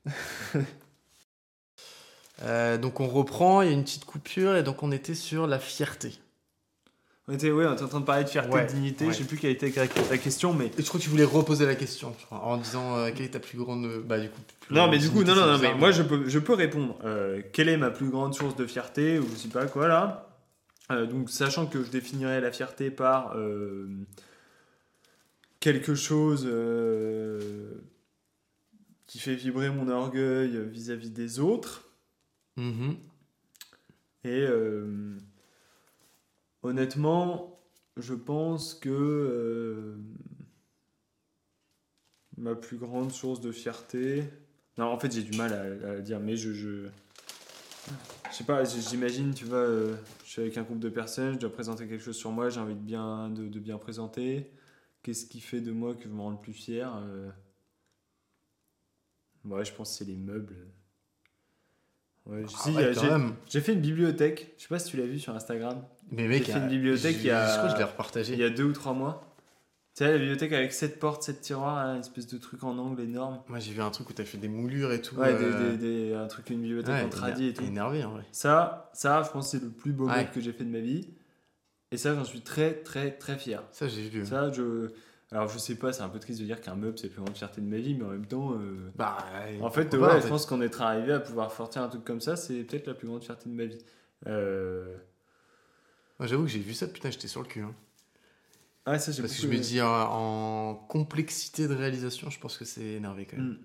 [2.44, 5.48] Euh, donc on reprend, il y a une petite coupure et donc on était sur
[5.48, 6.14] la fierté.
[7.28, 9.06] On était, ouais, on était en train de parler de fierté, Ouais, de dignité.
[9.08, 9.12] ouais.
[9.12, 9.74] Je sais plus quelle était
[10.12, 12.58] la question, mais Et je crois que tu voulais reposer la question tu vois, en
[12.58, 13.88] disant euh, quelle est ta plus grande.
[14.06, 14.40] Bah du coup.
[14.62, 16.54] plus non, grande mais du coup, non, non, non, mais moi, je peux, je peux
[16.54, 17.00] répondre.
[17.04, 20.30] Euh, quelle est ma plus grande source de fierté ou je sais pas quoi là
[20.92, 23.90] Euh, Donc, sachant que je définirais la fierté par euh,
[25.68, 27.74] quelque chose euh,
[29.06, 31.90] qui fait vibrer mon orgueil vis-à-vis des autres.
[32.56, 32.96] Mhm.
[34.24, 35.18] Et euh,
[36.64, 37.60] honnêtement,
[37.98, 39.98] je pense que euh,
[42.38, 44.24] ma plus grande source de fierté.
[44.78, 45.52] Non, en fait, j'ai du mal
[45.84, 46.54] à, dire, mais je.
[46.54, 46.88] Je,
[48.32, 51.40] je sais pas, j'imagine, tu vois, euh, je suis avec un groupe de personnes, je
[51.40, 54.50] dois présenter quelque chose sur moi, j'ai envie de bien, de, de bien présenter.
[55.08, 57.30] Qu'est-ce qui fait de moi que je me rends le plus fier euh,
[59.46, 60.54] Ouais, je pense que c'est les meubles.
[62.26, 65.06] Ouais, Ah si, ouais, euh, j'ai- fait une bibliothèque, je sais pas si tu l'as
[65.06, 65.82] vu sur Instagram,
[66.12, 68.34] Mais mec, J'ai fait une bibliothèque il y a- Je crois que je l'ai repartagé.
[68.34, 69.34] il y a deux ou trois mois.
[69.96, 72.78] Tu sais, la bibliothèque avec sept portes, sept tiroirs, là, une espèce de truc en
[72.78, 73.42] angle énorme.
[73.48, 75.16] Moi j'ai vu un truc où t'as fait des moulures et tout.
[75.16, 77.64] Ouais, euh, des, des- des- un truc, une bibliothèque ouais, en tradi et tout.
[77.64, 78.26] Énervé en vrai.
[78.34, 80.80] Ça, ça, je pense que c'est le plus beau meuble que j'ai fait de ma
[80.82, 81.08] vie.
[81.92, 83.64] Et ça, j'en suis très, très, très fier.
[83.72, 84.26] Ça j'ai vu.
[84.26, 84.90] Ça, je.
[85.32, 87.22] Alors, je sais pas, c'est un peu triste de dire qu'un meuble, c'est la plus
[87.22, 88.54] grande fierté de ma vie, mais en même temps.
[88.54, 89.18] euh, Bah,
[89.62, 92.22] En fait, ouais, pas, je pense qu'en être arrivé à pouvoir sortir un truc comme
[92.22, 93.78] ça, c'est peut-être la plus grande fierté de ma vie.
[94.28, 94.96] Euh...
[96.22, 97.62] J'avoue que j'ai vu ça, putain, j'étais sur le cul.
[97.62, 97.76] hein.
[98.86, 102.58] Ah, ça, j'ai Parce que je me dis, en, en complexité de réalisation, je pense
[102.58, 103.48] que c'est énervé quand même.
[103.48, 103.60] Mm.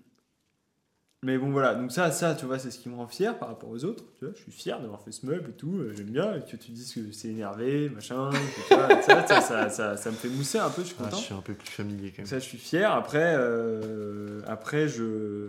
[1.25, 1.75] Mais bon, voilà.
[1.77, 4.05] Donc, ça, ça, tu vois, c'est ce qui me rend fier par rapport aux autres.
[4.19, 5.77] Tu vois, je suis fier d'avoir fait ce meuble et tout.
[5.79, 6.35] euh, J'aime bien.
[6.37, 8.31] Et que tu dises que c'est énervé, machin.
[8.71, 10.83] vois, ça, ça, ça, ça, ça me fait mousser un peu.
[10.83, 11.17] Je suis Ah, content.
[11.19, 12.27] je suis un peu plus familier quand Donc même.
[12.27, 12.91] ça, je suis fier.
[12.93, 15.47] Après, euh, après je,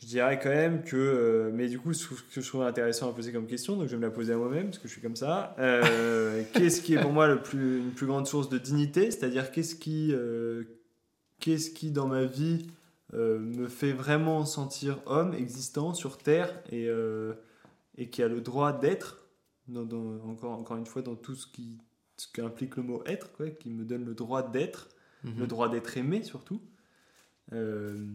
[0.00, 0.96] je dirais quand même que.
[0.96, 3.92] euh, mais du coup, ce que je trouve intéressant à poser comme question, donc je
[3.92, 5.56] vais me la poser à moi-même parce que je suis comme ça.
[5.58, 9.10] Euh, qu'est-ce qui est pour moi le plus, une plus grande source de dignité?
[9.10, 10.14] C'est-à-dire, qu'est-ce qui,
[11.40, 12.66] qu'est-ce qui dans ma vie
[13.14, 17.34] euh, me fait vraiment sentir homme, existant sur Terre et, euh,
[17.96, 19.20] et qui a le droit d'être,
[19.68, 21.78] dans, dans- encore, encore une fois, dans tout ce qui
[22.16, 24.88] ce qu'implique le mot être, quoi, qui me donne le droit d'être
[25.24, 25.38] Mhm.
[25.40, 26.60] le droit d'être aimé surtout.
[27.52, 28.06] Euh,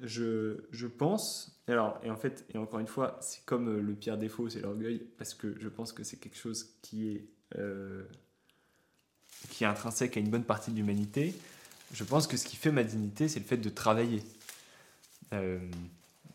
[0.00, 4.16] je, je pense, alors, et en fait, et encore une fois, c'est comme le pire
[4.18, 7.28] défaut, c'est l'orgueil, parce que je pense que c'est quelque chose qui est,
[9.50, 11.34] qui est intrinsèque à une bonne partie de l'humanité.
[11.92, 14.22] Je pense que ce qui fait ma dignité, c'est le fait de travailler.
[15.32, 15.58] Euh,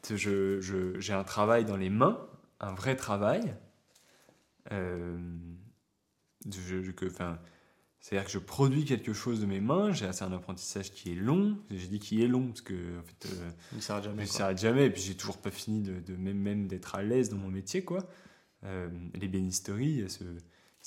[0.09, 2.19] je, je- j'ai un travail dans les mains,
[2.59, 3.53] un vrai travail.
[4.71, 5.17] Euh,
[6.51, 7.07] je, que,
[7.99, 11.15] c'est-à-dire que je produis quelque chose de mes mains, j'ai c'est un apprentissage qui est
[11.15, 14.25] long, j'ai dit qui est long parce que en fait, euh, Il ne s'arrête jamais.
[14.25, 17.29] s'arrête jamais et puis j'ai toujours pas fini de, de même, même d'être à l'aise
[17.29, 18.07] dans mon métier quoi.
[18.63, 20.23] Euh, l'ébénisterie, il y a ce,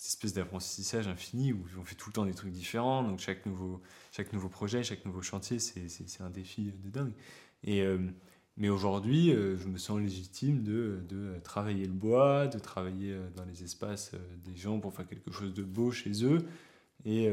[0.00, 3.44] cette espèce d'apprentissage infini où on fait tout le temps des trucs différents, donc chaque
[3.44, 3.82] nouveau,
[4.12, 7.12] chaque nouveau projet, chaque nouveau chantier, c'est, un défi de dingue.
[7.64, 7.98] Et, euh,
[8.56, 13.28] mais aujourd'hui, euh, je me sens légitime de, de travailler le bois, de travailler euh,
[13.36, 14.12] dans les espaces
[14.42, 16.46] des gens pour faire quelque chose de beau chez eux.
[17.04, 17.28] Et,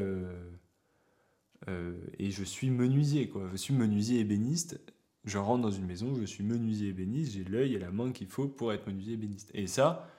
[2.20, 3.48] et je suis menuisier, quoi.
[3.52, 4.80] Je suis menuisier ébéniste.
[5.24, 8.28] Je rentre dans une maison, je suis menuisier ébéniste, j'ai l'œil et la main qu'il
[8.28, 9.52] faut pour être menuisier ébéniste.
[9.54, 10.10] Et ça,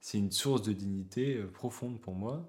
[0.00, 2.48] c'est une source de dignité euh, profonde pour moi.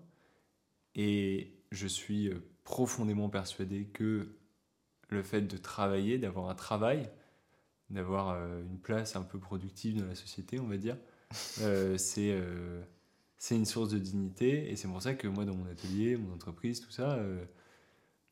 [0.95, 4.35] Et je suis euh, profondément persuadé que
[5.09, 7.09] le fait de travailler, d'avoir un travail,
[7.89, 10.97] d'avoir euh, une place un peu productive dans la société, on va dire,
[11.61, 12.81] euh, c'est euh,
[13.51, 14.69] une source de dignité.
[14.71, 17.43] Et c'est pour ça que moi, dans mon atelier, mon entreprise, tout ça, euh,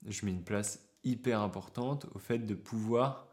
[0.08, 3.26] je mets une place hyper importante au fait de pouvoir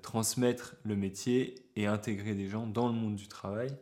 [0.00, 3.76] transmettre le métier et intégrer des gens dans le monde du travail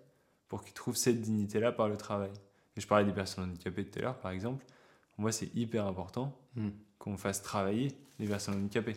[0.55, 2.31] pour qu'ils trouvent cette dignité-là par le travail.
[2.77, 4.65] Et je parlais des personnes handicapées tout à l'heure, par exemple.
[5.13, 6.69] Pour moi, c'est hyper important Mm.
[7.01, 7.89] qu'on fasse travailler
[8.21, 8.95] les personnes handicapées.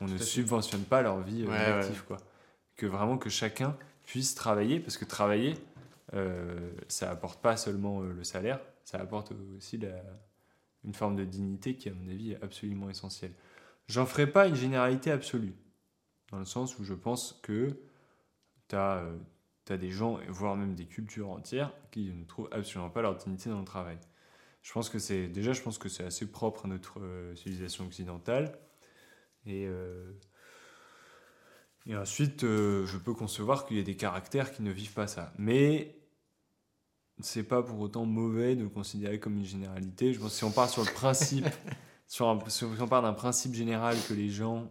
[0.00, 2.18] On ne subventionne pas leur vie euh, Ouais, active, quoi.
[2.76, 5.54] Que vraiment que chacun puisse travailler, parce que travailler,
[6.14, 10.04] euh, ça apporte pas seulement euh, le salaire, ça apporte aussi la-
[10.84, 13.32] une forme de dignité qui, à mon avis, est absolument essentielle.
[13.88, 15.54] J'en ferai pas une généralité absolue,
[16.30, 17.76] dans le sens où je pense que
[18.68, 19.02] tu as,
[19.76, 23.58] des gens, voire même des cultures entières, qui ne trouvent absolument pas leur dignité dans
[23.58, 23.98] le travail.
[24.62, 27.86] Je pense que c'est déjà, je pense que c'est assez propre à notre euh, civilisation
[27.86, 28.58] occidentale.
[29.46, 30.12] Et, euh,
[31.86, 35.06] et ensuite, euh, je peux concevoir qu'il y a des caractères qui ne vivent pas
[35.06, 35.32] ça.
[35.38, 35.96] Mais
[37.20, 40.12] c'est pas pour autant mauvais de le considérer comme une généralité.
[40.12, 41.46] Je pense que si on part sur le principe,
[42.06, 44.70] sur un- si on part d'un principe général que les gens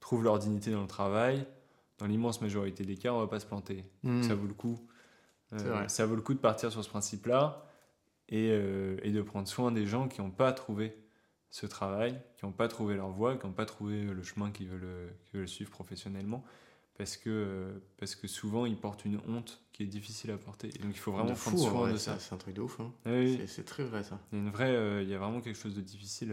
[0.00, 1.46] trouvent leur dignité dans le travail,
[1.98, 3.84] dans l'immense majorité des cas, on va pas se planter.
[4.02, 4.22] Mm.
[4.22, 4.78] Ça vaut le coup.
[5.52, 7.64] Euh, ça vaut le coup de partir sur ce principe-là
[8.28, 10.96] et, euh, et de prendre soin des gens qui n'ont pas trouvé
[11.50, 14.68] ce travail, qui n'ont pas trouvé leur voie, qui n'ont pas trouvé le chemin qu'ils
[14.68, 16.44] veulent, suivre professionnellement.
[16.96, 20.68] Parce que, euh, parce que souvent, ils portent une honte qui est difficile à porter.
[20.68, 22.18] Et donc, il faut vraiment De prendre fou, soin vrai, de ça.
[22.20, 22.78] C'est un truc de ouf.
[22.80, 22.92] hein.
[23.06, 23.36] Oui.
[23.36, 24.20] C'est- C'est très vrai ça.
[24.32, 26.32] Il y a une vraie, euh, il y a vraiment quelque chose de difficile.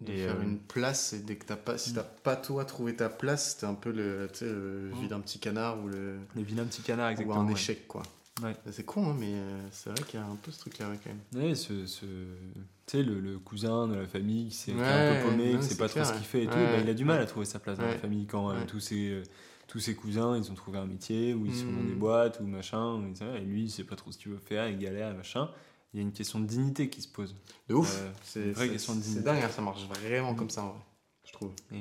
[0.00, 1.94] De Et, faire euh, une place, et dès que t'as pas, si Mm.
[1.94, 5.00] t'as pas toi trouvé ta place, t'es un peu le, tu sais, le Mm.
[5.00, 7.40] vide un petit canard ou le les vilains petits canards, ou exactement.
[7.40, 7.52] un ouais.
[7.52, 8.02] échec quoi.
[8.42, 8.54] Ouais.
[8.70, 10.86] C'est con hein, mais euh, c'est vrai qu'il y a un peu ce truc là
[11.02, 11.42] quand même.
[11.48, 15.22] Ouais, ce, ce- tu sais, le, le cousin de la famille qui, s'est- Ouais, un
[15.24, 17.06] peu paumé, qui sait pas trop ce qu'il fait et tout, bah, il a du
[17.06, 19.22] mal à trouver sa place dans la famille quand euh, tous, ses,
[19.66, 21.86] tous ses cousins ils ont trouvé un métier ou ils sont dans Mm.
[21.86, 24.38] des boîtes ou machin, et, ça, et lui il sait pas trop ce qu'il veut
[24.38, 25.48] faire, il galère et machin.
[25.96, 27.34] Il y a une question de dignité qui se pose.
[27.70, 27.90] De ouf.
[27.98, 29.24] Euh, c'est une vraie c'est- question de C'est dignité.
[29.24, 30.36] dingue, hein, ça marche vraiment Mm.
[30.36, 30.80] comme ça en vrai,
[31.24, 31.52] je trouve.
[31.72, 31.80] Et, euh,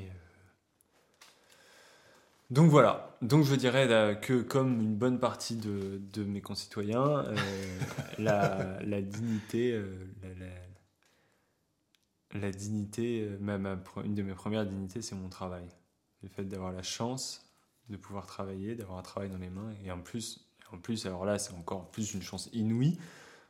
[2.50, 7.26] Donc voilà, donc je dirais là, que comme une bonne partie de, de mes concitoyens,
[7.26, 7.36] euh,
[8.20, 9.74] la, la dignité,
[10.24, 10.30] la,
[12.34, 15.66] la- la dignité, ma, ma une de mes premières dignités, c'est mon travail.
[16.24, 17.46] Le fait d'avoir la chance
[17.90, 21.26] de pouvoir travailler, d'avoir un travail dans les mains, et en plus, en plus alors
[21.26, 22.98] là, c'est encore plus une chance inouïe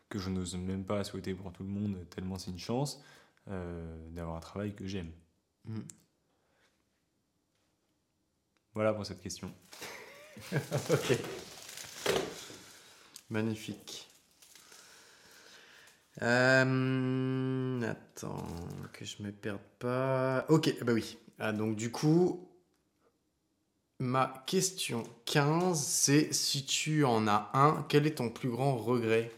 [0.10, 3.04] que je n'ose même pas souhaiter pour tout le monde, tellement c'est une chance
[3.50, 5.12] euh, d'avoir un travail que j'aime.
[5.66, 5.80] Mm.
[8.74, 9.52] Voilà pour cette question.
[10.54, 11.18] ok.
[13.30, 14.10] Magnifique.
[16.22, 18.48] Euh, attends,
[18.94, 20.46] que je me perde pas.
[20.50, 21.18] Ok, bah oui.
[21.40, 22.48] Ah, donc du coup,
[24.00, 29.32] ma question 15, c'est si tu en as un, quel est ton plus grand regret?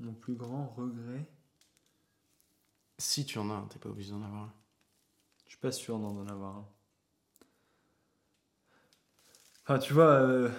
[0.00, 1.28] Mon plus grand regret
[2.98, 4.54] Si tu en as un, t'es pas obligé d'en avoir un.
[5.46, 6.68] Je suis pas sûr d'en avoir un.
[9.64, 10.50] Enfin, tu vois, euh,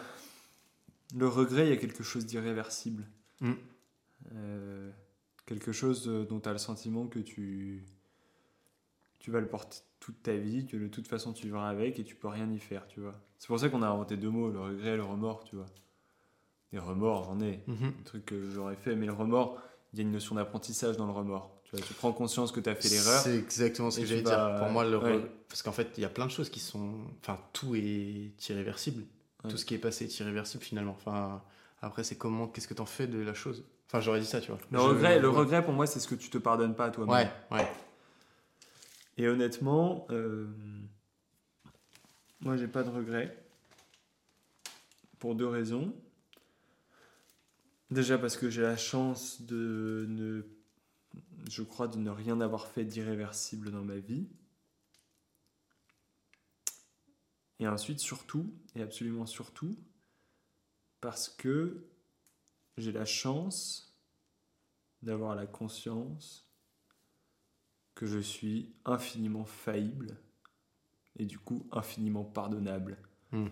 [1.15, 3.07] le regret, il y a quelque chose d'irréversible.
[3.39, 3.53] Mm.
[4.33, 4.91] Euh,
[5.45, 7.85] quelque chose euh, dont tu as le sentiment que tu,
[9.19, 12.03] tu vas le porter toute ta vie, que de toute façon tu vivras avec et
[12.03, 13.19] tu peux rien y faire, tu vois.
[13.37, 15.65] C'est pour ça qu'on a inventé deux mots, le regret et le remords, tu vois.
[16.71, 17.63] Les remords, j'en ai.
[17.67, 17.93] Mhm.
[17.99, 19.59] Un truc que j'aurais fait, mais le remords,
[19.93, 21.51] il y a une notion d'apprentissage dans le remords.
[21.63, 23.21] Tu, vois, tu prends conscience que tu as fait l'erreur.
[23.21, 24.55] C'est exactement ce que j'allais dire.
[24.59, 25.17] Pour moi, le ouais.
[25.17, 26.93] re- parce qu'en fait, il y a plein de choses qui sont.
[27.21, 29.03] Enfin, tout est irréversible.
[29.43, 29.49] Ouais.
[29.51, 30.91] Tout ce qui est passé est irréversible finalement.
[30.97, 31.41] Enfin,
[31.81, 33.63] après, c'est comment, qu'est-ce que t'en fais de la chose?
[33.87, 34.59] Enfin, j'aurais dit ça, tu vois.
[34.71, 35.35] Le Je- regret, le ouais.
[35.37, 37.29] regret, pour moi, c'est ce que tu te pardonnes pas à toi-même.
[37.51, 37.67] Ouais, ouais.
[39.17, 40.47] Et honnêtement, euh,
[42.41, 43.35] moi, j'ai pas de regret.
[45.19, 45.93] Pour deux raisons.
[47.91, 50.43] Déjà parce que j'ai la chance de ne,
[51.49, 54.27] je crois, de ne rien avoir fait d'irréversible dans ma vie.
[57.59, 59.75] Et ensuite, surtout, et absolument surtout,
[61.01, 61.87] parce que
[62.77, 63.97] j'ai la chance
[65.01, 66.47] d'avoir la conscience
[67.95, 70.17] que je suis infiniment faillible
[71.17, 72.97] et du coup infiniment pardonnable.
[73.31, 73.47] Hmm.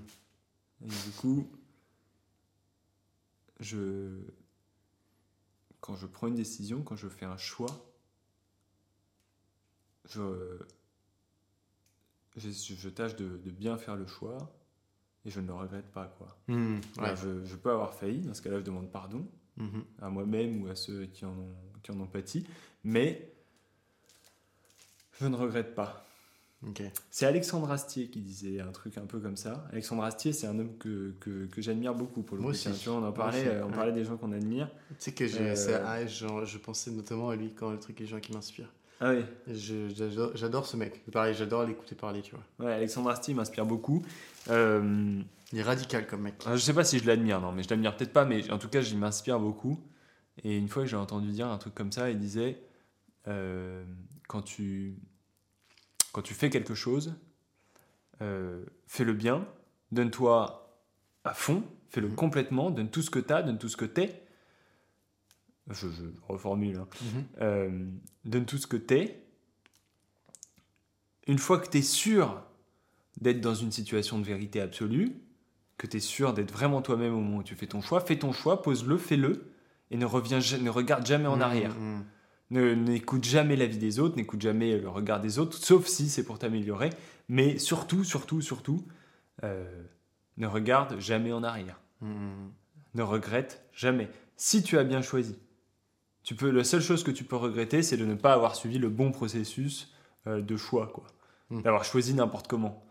[0.81, 1.51] Et du coup,
[3.59, 4.19] je,
[5.81, 7.91] quand je prends une décision, quand je fais un choix,
[10.05, 10.59] je,
[12.35, 14.37] je, je tâche de, de bien faire le choix
[15.25, 16.05] et je ne le regrette pas.
[16.17, 16.37] Quoi.
[16.47, 16.79] Ouais.
[16.97, 19.27] Alors, je, je peux avoir failli, dans ce cas-là, je demande pardon
[19.57, 19.83] Mhm.
[20.03, 22.45] à moi-même ou à ceux qui en ont, qui en ont pâti,
[22.83, 23.33] mais
[25.19, 26.06] je ne regrette pas.
[27.11, 29.67] C'est Alexandre Astier qui disait un truc un peu comme ça.
[29.71, 32.67] Alexandre Astier, c'est un homme que, que, que j'admire beaucoup pour le Moi aussi.
[32.87, 33.75] On en parlait, aussi, euh, on ouais.
[33.75, 34.69] parlait des gens qu'on admire.
[34.89, 37.99] Tu sais que j'ai, Euh, ah, genre, je pensais notamment à lui quand le truc
[37.99, 38.71] les gens qui m'inspirent.
[38.99, 39.23] Ah oui,
[39.53, 41.05] Je- J'adore, ce mec.
[41.11, 42.65] Pareil, j'adore l'écouter parler, tu vois.
[42.67, 44.03] ouais, Alexandre Astier m'inspire beaucoup.
[44.49, 45.21] Euh,
[45.53, 46.35] Il est radical comme mec.
[46.51, 48.67] je sais pas si je l'admire, non, mais je l'admire peut-être pas, mais en tout
[48.69, 49.79] cas, il m'inspire beaucoup.
[50.43, 52.59] Et une fois, j'ai entendu dire un truc comme ça, il disait
[53.27, 53.83] euh,
[54.27, 54.95] quand, tu,
[56.13, 57.15] quand tu fais quelque chose,
[58.21, 59.47] euh, fais-le bien,
[59.91, 60.71] donne-toi
[61.23, 62.15] à fond, fais-le Mhm.
[62.15, 64.23] complètement, donne tout ce que tu as, donne tout ce que t'es.
[65.69, 66.77] Je, je reformule.
[66.77, 66.87] hein.
[67.01, 67.23] Mhm.
[67.41, 67.85] Euh,
[68.25, 69.21] donne tout ce que t'es.
[71.27, 72.41] Une fois que tu es sûr
[73.19, 75.11] d'être dans une situation de vérité absolue,
[75.77, 78.17] que tu es sûr d'être vraiment toi-même au moment où tu fais ton choix, fais
[78.17, 79.51] ton choix, pose-le, fais-le,
[79.91, 81.75] et ne, reviens, ne regarde jamais en arrière.
[82.49, 86.23] Ne- N'écoute jamais l'avis des autres, n'écoute jamais le regard des autres, sauf si c'est
[86.23, 86.89] pour t'améliorer.
[87.29, 88.85] Mais surtout, surtout, surtout,
[89.43, 89.65] euh,
[90.37, 91.79] ne regarde jamais en arrière.
[92.01, 92.51] Mhm.
[92.95, 94.09] Ne regrette jamais.
[94.37, 95.37] Si tu as bien choisi,
[96.23, 98.77] tu peux, la seule chose que tu peux regretter, c'est de ne pas avoir suivi
[98.79, 99.93] le bon processus
[100.27, 101.05] euh, de choix, quoi.
[101.49, 101.61] Mm.
[101.61, 102.83] D'avoir choisi n'importe comment,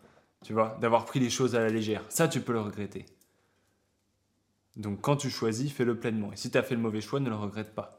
[0.43, 2.03] tu vois, d'avoir pris les choses à la légère.
[2.09, 3.05] Ça, tu peux le regretter.
[4.77, 6.33] Donc, quand tu choisis, fais-le pleinement.
[6.33, 7.99] Et si tu as fait le mauvais choix, ne le regrette pas.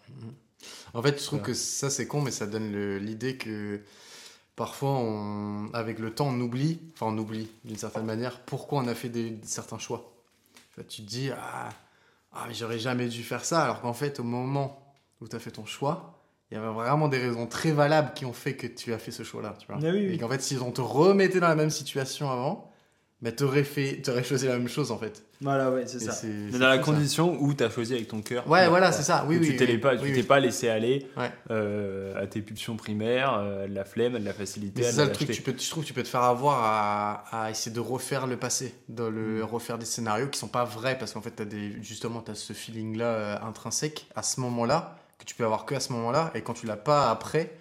[0.94, 3.82] En fait, je trouve que ça c'est con, mais ça donne l'idée que
[4.56, 8.88] parfois, on, avec le temps, on oublie, enfin on oublie d'une certaine manière, pourquoi on
[8.88, 10.12] a fait des, certains choix.
[10.90, 11.70] Tu, te dis, ah,
[12.34, 15.40] ah, mais j'aurais jamais dû faire ça, alors qu'en fait, au moment où tu as
[15.40, 16.14] fait ton choix,
[16.50, 19.12] il y avait vraiment des raisons très valables qui ont fait que tu as fait
[19.12, 19.56] ce choix-là.
[19.60, 19.78] Tu vois.
[19.78, 20.14] Ah oui, oui.
[20.14, 22.67] Et qu'en fait, si on te remettait dans la même situation avant,
[23.22, 25.24] bah, t'aurais fait, t'aurais choisi la même chose en fait.
[25.42, 26.92] Voilà, ouais, c'est Et c'est- dans la fou, ça.
[26.94, 28.48] condition où tu as choisi avec ton cœur.
[28.50, 29.26] Ouais, voilà, c'est ça.
[29.28, 29.48] Oui, oui.
[29.50, 30.14] tu t'es oui, pas, oui, tu oui.
[30.14, 31.32] t'es pas laissé aller Ouais.
[31.52, 34.82] euh, à tes pulsions primaires, euh, à de la flemme, à de la facilité.
[34.82, 36.08] Mais à c'est ça la le truc, tu peux, je trouve que tu peux te
[36.08, 39.44] faire avoir à, à essayer de refaire le passé, de le Mm.
[39.44, 42.36] refaire des scénarios qui sont pas vrais parce qu'en fait, as des, justement, tu as
[42.36, 46.32] ce feeling-là euh, intrinsèque à ce moment-là que tu peux avoir que à ce moment-là
[46.36, 47.52] et quand tu l'as pas après,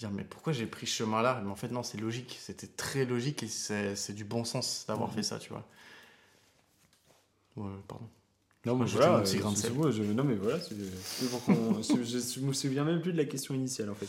[0.00, 1.40] dire mais pourquoi j'ai pris ce chemin-là?
[1.44, 4.84] Mais en fait, non, c'est logique, c'était très logique et c'est c'est du bon sens
[4.88, 5.14] d'avoir Mhm.
[5.16, 5.66] fait ça, tu vois.
[7.56, 8.08] Ouais, pardon.
[8.66, 13.00] Non, mais voilà, mon petit grain de je- non, mais voilà, je, me souviens même
[13.00, 14.08] plus de la question initiale en fait.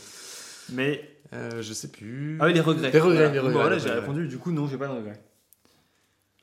[0.74, 1.08] Mais.
[1.32, 2.36] Euh, je sais plus.
[2.40, 2.90] Ah oui, les regrets.
[2.92, 3.32] Les regrets, Voilà.
[3.32, 4.00] les Bon, regrets, voilà, j'ai regrets.
[4.00, 5.22] répondu, du coup, non, j'ai pas de regrets.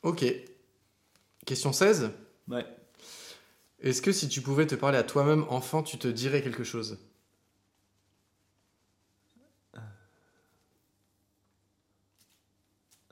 [0.01, 0.25] Ok.
[1.45, 2.09] Question 16.
[2.47, 2.65] Ouais.
[3.81, 6.97] Est-ce que si tu pouvais te parler à toi-même enfant, tu te dirais quelque chose?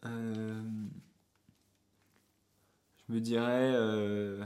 [0.08, 0.62] Euh,
[3.08, 3.72] je me dirais.
[3.76, 4.44] euh,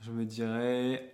[0.00, 1.12] je me dirais.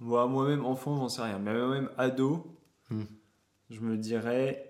[0.00, 1.38] Moi, moi-même, enfant, j'en sais rien.
[1.38, 2.58] Mais moi-même, ado,
[2.90, 3.04] Hmm.
[3.70, 4.68] je me dirais.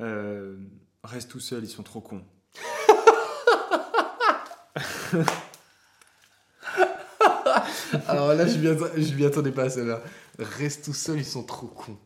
[0.00, 0.56] euh,
[1.02, 2.24] reste tout seul, ils sont trop cons.
[8.06, 10.00] Alors là, je m'y atta- je m'y attendais pas à celle-là.
[10.38, 11.98] Reste tout seul, ils sont trop cons.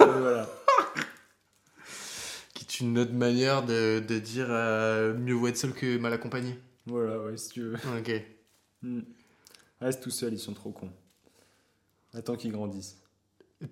[0.00, 0.48] Euh, voilà.
[2.80, 6.58] Une autre manière de, de dire euh, mieux vaut être seul que mal accompagné.
[6.86, 7.74] Voilà, ouais, si tu veux.
[7.98, 8.10] Ok.
[8.82, 9.00] Hmm.
[9.80, 10.90] Reste tout seul, ils sont trop cons.
[12.14, 12.98] Attends qu'ils grandissent.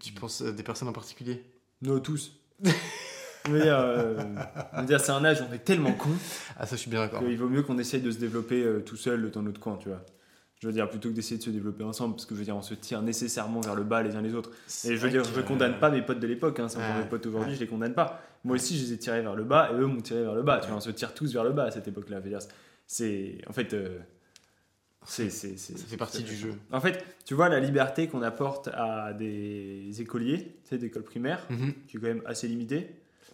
[0.01, 1.43] Tu penses à des personnes en particulier?
[1.83, 2.33] Nous tous.
[3.47, 4.23] Je veux dire, euh,
[4.87, 6.11] dire, c'est un âge on est tellement con
[6.59, 7.21] Ah, ça, je suis bien d'accord.
[7.21, 9.89] qu'il vaut mieux qu'on essaye de se développer euh, tout seul dans notre coin, tu
[9.89, 10.05] vois.
[10.61, 12.57] Je veux dire, plutôt que d'essayer de se développer ensemble, parce que je veux dire,
[12.57, 14.51] on se tire nécessairement vers le bas les uns les autres.
[14.85, 17.09] Et je veux dire, je condamne pas mes potes de l'époque, hein, c'est encore mes
[17.09, 18.21] potes aujourd'hui, je les condamne pas.
[18.43, 20.43] Moi aussi, je les ai tirés vers le bas et eux m'ont tiré vers le
[20.43, 20.59] bas.
[20.61, 22.21] Tu vois, on se tire tous vers le bas à cette époque-là.
[22.89, 23.99] C'est, en fait, euh,
[25.05, 26.55] c'est, c'est, c'est- Ça fait partie du jeu.
[26.73, 31.47] En fait, tu vois, la liberté qu'on apporte à des écoliers, tu sais, d'école primaire,
[31.51, 31.73] Mhm.
[31.87, 32.91] qui est quand même assez limitée,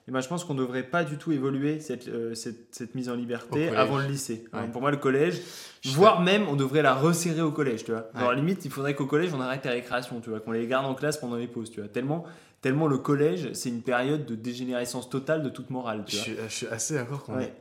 [0.06, 2.94] et ben, je pense qu'on ne devrait pas du tout évoluer cette, euh, cette, cette
[2.94, 4.44] mise en liberté avant le lycée.
[4.52, 4.66] Ouais.
[4.70, 5.40] Pour moi, le collège,
[5.82, 8.08] Je voire même, on devrait la resserrer au collège, tu vois.
[8.14, 8.36] Genre, Ouais.
[8.36, 10.94] limite, il faudrait qu'au collège, on arrête les récréations, tu vois, qu'on les garde en
[10.94, 11.88] classe pendant les pauses, tu vois.
[11.88, 12.24] Tellement,
[12.60, 16.36] tellement le collège, c'est une période de dégénérescence totale de toute morale, tu Je suis,
[16.48, 17.44] je suis assez d'accord qu'on Ouais.
[17.44, 17.54] est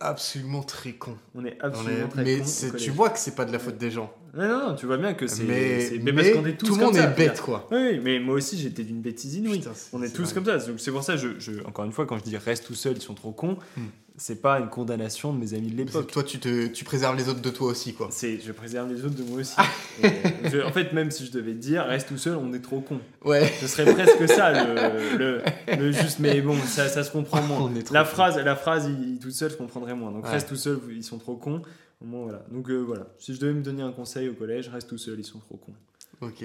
[0.00, 1.16] absolument très con.
[1.34, 2.84] On est On absolument est- très mais c'est- collège.
[2.84, 4.12] tu vois que c'est pas de la faute des gens.
[4.36, 5.42] Non, non, non, tu vois bien que c'est.
[5.44, 7.16] mais parce qu'on est tous tout le monde ça, est dire.
[7.16, 7.66] bête, quoi.
[7.72, 9.58] Oui, mais moi aussi j'étais d'une bêtise inouïe.
[9.58, 10.34] Putain, On est, tous vrai.
[10.34, 10.58] comme ça.
[10.58, 12.94] Donc c'est pour ça, je, je- encore une fois, quand je dis reste tout seul,
[12.96, 13.82] ils sont trop cons, Hmm.
[14.20, 16.10] C'est pas une condamnation de mes amis de l'époque.
[16.12, 18.08] Toi, tu, te, tu préserves les autres de toi aussi, quoi.
[18.10, 19.56] C'est je préserve les autres de moi aussi.
[20.02, 20.10] Et,
[20.50, 22.80] je- en fait, même si je devais te dire reste tout seul, on est trop
[22.80, 23.00] cons.
[23.24, 23.50] Ouais.
[23.60, 25.42] Ce serait presque ça le, le,
[25.76, 27.60] le juste, mais bon, ça, ça se comprend moins.
[27.62, 30.12] On est trop La phrase, la phrase, il, il- tout seul, je comprendrais moins.
[30.12, 30.30] Donc Ouais.
[30.32, 31.62] reste tout seul, ils sont trop cons.
[32.02, 32.42] Au moins, voilà.
[32.50, 33.06] Donc euh, voilà.
[33.18, 35.56] Si je devais me donner un conseil au collège, reste tout seul, ils sont trop
[35.56, 35.74] cons.
[36.20, 36.44] Ok.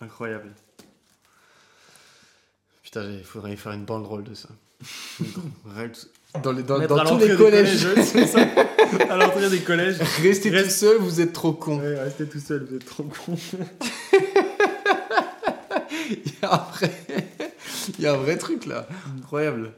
[0.00, 0.52] Incroyable.
[2.82, 4.48] Putain, il faudrait y faire une banderole de ça.
[6.42, 7.86] Dans, les, dans, dans tous les collèges.
[8.04, 8.40] c'est ça.
[9.08, 9.98] à l'entrée des collèges.
[10.22, 11.80] Restez Reste- tout seul, vous êtes trop con.
[11.80, 13.36] Ouais, restez tout seul, vous êtes trop cons.
[16.10, 16.90] Il y a un vrai,
[17.98, 18.88] il y a un vrai truc là.
[19.18, 19.72] Incroyable.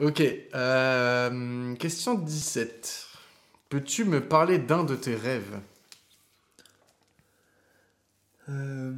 [0.00, 0.20] Ok.
[0.54, 3.06] euh, question 17.
[3.68, 5.60] Peux-tu me parler d'un de tes rêves?
[8.48, 8.92] Euh...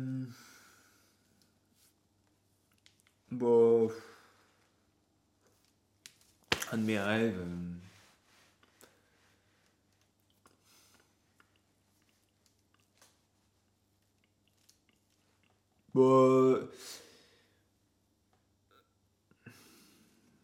[3.31, 3.91] Bon.
[6.73, 7.39] Un de mes rêves.
[7.39, 7.75] euh,
[15.95, 16.03] Bon.
[16.03, 16.71] euh,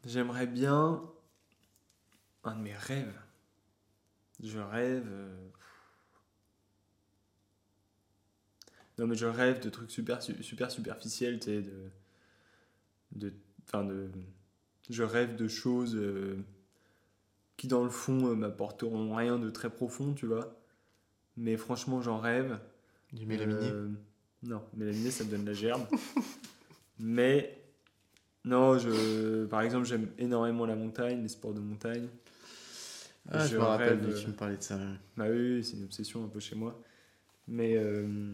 [0.05, 1.03] J'aimerais bien.
[2.45, 3.19] Un de mes rêves.
[4.43, 5.07] Je rêve.
[5.09, 5.49] euh,
[8.99, 11.91] Non, mais je rêve de trucs super, su- super superficiels, tu sais, de.
[13.13, 13.33] de.
[13.67, 14.11] Enfin, de.
[14.91, 16.37] Je rêve de choses euh,
[17.57, 20.55] qui, dans le fond, euh, m'apporteront rien de très profond, tu vois.
[21.37, 22.59] Mais franchement, j'en rêve.
[23.13, 23.89] Du mélaminé Euh,
[24.43, 25.87] Non, mélaminé, ça me donne la gerbe.
[26.99, 27.57] mais.
[28.45, 32.09] Non, je, par exemple, j'aime énormément la montagne, les sports de montagne.
[33.31, 34.79] Ah, je, je me rappelle, rêve, tu me parlais de ça.
[35.17, 36.81] Bah oui, oui, c'est une obsession un peu chez moi.
[37.47, 38.33] Mais euh,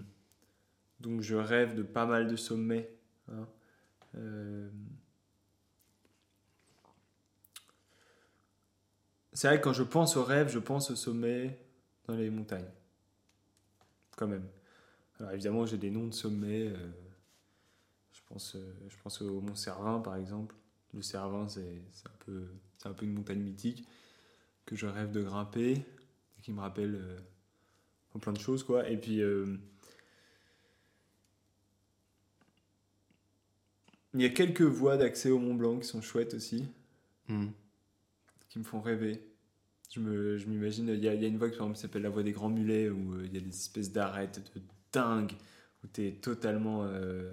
[1.00, 2.88] donc je rêve de pas mal de sommets.
[3.32, 3.46] hein.
[4.16, 4.68] Euh,
[9.36, 11.58] c'est vrai que quand je pense au rêve, je pense au sommet
[12.08, 12.70] dans les montagnes.
[14.16, 14.46] Quand même.
[15.20, 16.68] Alors évidemment, j'ai des noms de sommets.
[16.68, 16.92] euh,
[18.12, 20.54] je, pense, euh, je pense au Mont Cervin par exemple.
[20.94, 22.48] Le Cervin, c'est un, peu-
[22.84, 23.86] un peu une montagne mythique
[24.66, 25.84] que je rêve de grimper
[26.42, 27.18] qui me rappelle euh,
[28.20, 29.20] plein de choses quoi et puis
[34.14, 36.66] il y a quelques voies d'accès au Mont Blanc qui sont chouettes aussi
[37.28, 37.48] Hmm.
[38.56, 39.22] Qui me font rêver
[39.90, 42.48] je me je m'imagine il y, a, une voie qui s'appelle la voie des grands
[42.48, 44.62] mulets où euh, il y a des espèces d'arêtes de
[44.92, 45.32] dingue
[45.84, 47.30] où tu es totalement euh,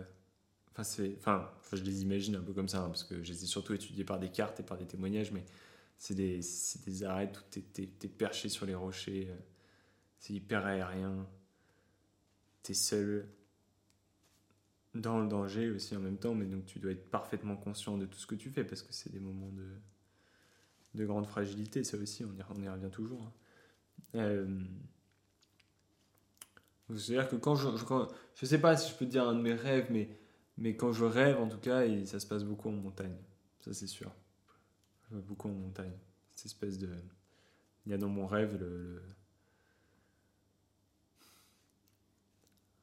[0.77, 0.83] enfin
[1.17, 3.73] enfin je les imagine un peu comme ça hein, parce que je les ai surtout
[3.73, 5.45] étudiés par des cartes et par des témoignages mais
[5.97, 6.41] c'est des,
[6.85, 9.29] des arêtes où t'es, es, perché sur les rochers.
[9.29, 9.35] euh,
[10.19, 11.25] C'est hyper aérien.
[12.61, 13.29] T'es seul
[14.93, 18.05] dans le danger aussi en même temps, mais donc tu dois être parfaitement conscient de
[18.05, 19.65] tout ce que tu fais parce que c'est des moments de,
[20.95, 21.83] de grande fragilité.
[21.83, 23.23] Ça aussi, on y, revient toujours.
[23.23, 23.33] hein.
[24.15, 24.63] Euh,
[26.95, 27.67] C'est-à-dire que quand je,
[28.35, 29.87] je- sais pas si je peux dire un de mes rêves,
[30.57, 33.15] mais quand je rêve, en tout cas, ça se passe beaucoup en montagne.
[33.61, 34.11] Ça, c'est sûr.
[35.11, 35.93] Beaucoup en montagne.
[36.35, 36.89] Cette espèce de.
[37.85, 39.01] Il y a dans mon rêve le.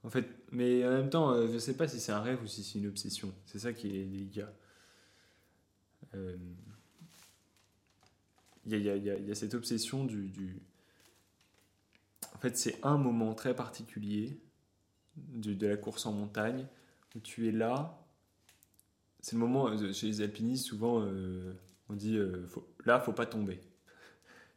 [0.03, 2.47] En fait, mais en même temps, euh, je sais pas si c'est un rêve ou
[2.47, 3.33] si c'est une obsession.
[3.47, 4.51] C'est ça qui est délicat.
[6.15, 6.37] Euh,
[8.71, 10.61] Il y, a, y y y cette obsession du, du-
[12.35, 14.39] En fait, c'est un moment très particulier
[15.17, 16.67] de, de la course en montagne
[17.15, 17.97] où tu es là.
[19.21, 21.53] C'est le moment, euh, chez les alpinistes, souvent, euh,
[21.89, 23.61] on dit euh, faut, là, faut pas tomber.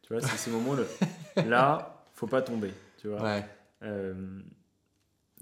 [0.04, 0.84] Tu vois, c'est ce moment là,
[1.46, 2.72] là, faut pas tomber.
[2.98, 3.22] Tu vois.
[3.24, 3.46] Ouais.
[3.84, 4.42] Euh,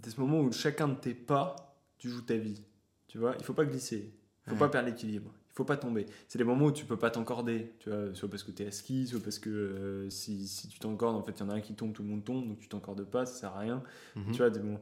[0.04, 2.62] c'est ce moment où chacun de tes pas, tu joues ta vie.
[3.08, 4.14] Tu vois, il faut pas glisser,
[4.46, 4.60] il faut Ouais.
[4.60, 6.06] pas perdre l'équilibre, il faut pas tomber.
[6.30, 8.68] C'est les moments où tu peux pas t'encorder, tu vois, soit parce que tu es
[8.68, 11.50] à ski, soit parce que euh, si, si tu t'encordes, en fait, il y en
[11.50, 13.60] a un qui tombe, tout le monde tombe, donc tu t'encordes pas, ça sert à
[13.60, 13.84] rien.
[14.16, 14.32] Mhm.
[14.32, 14.80] Tu vois, bon,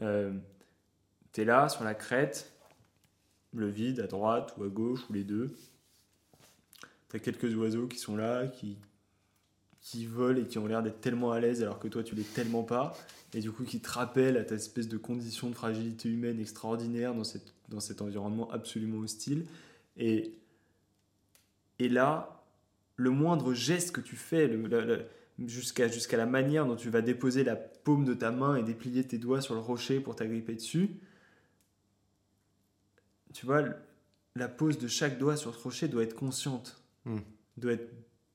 [0.00, 0.32] euh,
[1.32, 2.52] t'es là sur la crête,
[3.52, 5.56] le vide à droite ou à gauche ou les deux.
[7.08, 8.78] T'as quelques oiseaux qui sont là, qui,
[9.80, 12.22] qui volent et qui ont l'air d'être tellement à l'aise alors que toi tu l'es
[12.22, 12.96] tellement pas.
[13.34, 17.14] Et du coup qui te rappellent à ta espèce de condition de fragilité humaine extraordinaire
[17.14, 19.46] dans, cette, dans cet environnement absolument hostile.
[19.96, 20.32] Et,
[21.78, 22.44] et là,
[22.96, 24.50] le moindre geste que tu fais,
[25.46, 29.06] jusqu'à jusqu'à la manière dont tu vas déposer la paume de ta main et déplier
[29.06, 30.90] tes doigts sur le rocher pour t'agripper dessus,
[33.32, 33.62] tu vois,
[34.34, 37.18] la pose de chaque doigt sur ce rocher doit être consciente, Mm.
[37.56, 37.90] doit être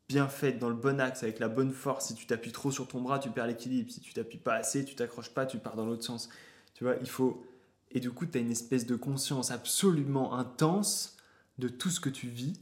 [0.10, 2.08] bien faite dans le bon axe, avec la bonne force.
[2.08, 3.92] Si tu t'appuies trop sur ton bras, tu perds l'équilibre.
[3.92, 6.30] Si tu t'appuies pas assez, tu t'accroches pas, tu pars dans l'autre sens.
[6.74, 7.46] Tu vois, il faut.
[7.92, 11.17] Et du coup, tu as une espèce de conscience absolument intense
[11.60, 12.60] de tout ce que tu vis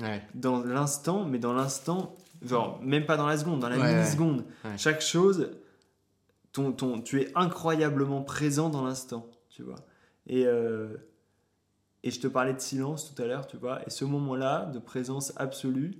[0.00, 0.22] Ouais.
[0.34, 4.44] dans l'instant, mais dans l'instant, genre même pas dans la seconde, dans la Ouais, milliseconde.
[4.64, 4.76] Ouais.
[4.76, 5.50] Chaque chose,
[6.52, 9.76] ton, ton, tu es incroyablement présent dans l'instant, tu vois.
[10.26, 10.96] Et, euh,
[12.02, 13.80] et je te parlais de silence tout à l'heure, tu vois.
[13.86, 15.94] Et ce moment-là de présence absolue,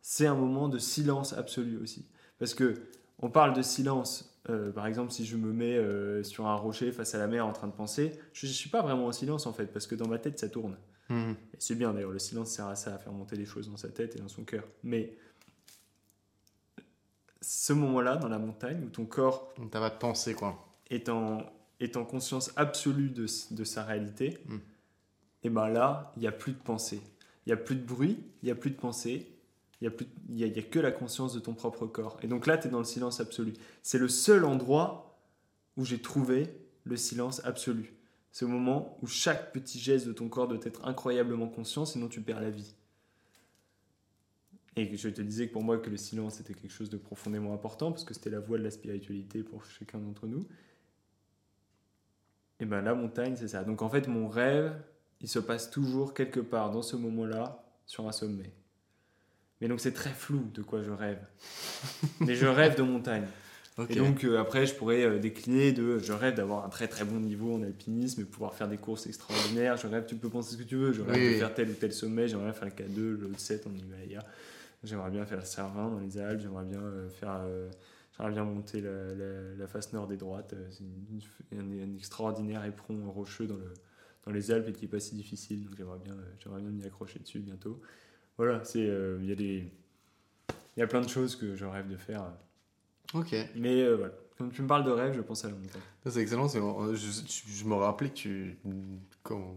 [0.00, 2.06] c'est un moment de silence absolu aussi.
[2.38, 2.74] Parce que
[3.20, 4.38] on parle de silence.
[4.50, 7.46] euh, par exemple, si je me mets euh, sur un rocher face à la mer
[7.46, 9.94] en train de penser, je ne suis pas vraiment en silence en fait, parce que
[9.94, 10.76] dans ma tête ça tourne.
[11.10, 13.76] Et c'est bien d'ailleurs, le silence sert à ça, à faire monter les choses dans
[13.76, 14.64] sa tête et dans son cœur.
[14.82, 15.16] Mais
[17.40, 20.66] ce moment-là, dans la montagne, où ton corps t'as pas de pensée, quoi.
[20.88, 21.42] est en,
[21.80, 24.56] est en conscience absolue de, de sa réalité, Mm.
[25.42, 27.00] et ben là, il n'y a plus de pensée.
[27.46, 29.26] Il n'y a plus de bruit, il n'y a plus de pensée,
[29.82, 29.96] il n'y a,
[30.30, 32.16] y a, y a que la conscience de ton propre corps.
[32.22, 33.52] Et donc là, tu es dans le silence absolu.
[33.82, 35.18] C'est le seul endroit
[35.76, 36.46] où j'ai trouvé
[36.84, 37.93] le silence absolu.
[38.34, 42.08] C'est au moment où chaque petit geste de ton corps doit être incroyablement conscient, sinon
[42.08, 42.74] tu perds la vie.
[44.74, 47.54] Et je te disais que pour moi que le silence était quelque chose de profondément
[47.54, 50.48] important, parce que c'était la voie de la spiritualité pour chacun d'entre nous.
[52.58, 53.62] Et ben la montagne, c'est ça.
[53.62, 54.82] Donc en fait, mon rêve,
[55.20, 58.52] il se passe toujours quelque part dans ce moment-là, sur un sommet.
[59.60, 61.24] Mais donc c'est très flou de quoi je rêve.
[62.18, 63.28] Mais je rêve de montagne.
[63.90, 67.04] Et donc euh, après, je pourrais euh, décliner de je rêve d'avoir un très très
[67.04, 69.76] bon niveau en alpinisme et pouvoir faire des courses extraordinaires.
[69.76, 70.92] Je rêve, tu peux penser ce que tu veux.
[70.92, 71.38] Je rêve Oui, de oui.
[71.38, 72.28] faire tel ou tel sommet.
[72.28, 74.24] J'aimerais bien faire le K2, le Haut-7 en Himalaya.
[74.84, 76.40] J'aimerais bien faire le Cervin dans les Alpes.
[76.40, 77.40] J'aimerais bien euh, faire.
[77.44, 77.68] euh,
[78.16, 80.52] J'aimerais bien monter la, la- la face nord des droites.
[80.52, 83.74] Euh, C'est un, extraordinaire éperon rocheux dans, le,
[84.24, 85.64] dans les Alpes et qui est pas si difficile.
[85.64, 87.80] Donc j'aimerais bien, euh, j'aimerais bien m'y accrocher dessus bientôt.
[88.36, 89.64] Voilà, euh, il y a des
[90.76, 92.24] il y a plein de choses que je rêve de faire.
[93.12, 93.34] Ok.
[93.56, 95.82] Mais euh, voilà, quand tu me parles de rêve, je pense à la montagne.
[96.06, 96.48] C'est excellent.
[96.48, 98.56] Je, je- je me rappelais que tu.
[99.22, 99.54] Quand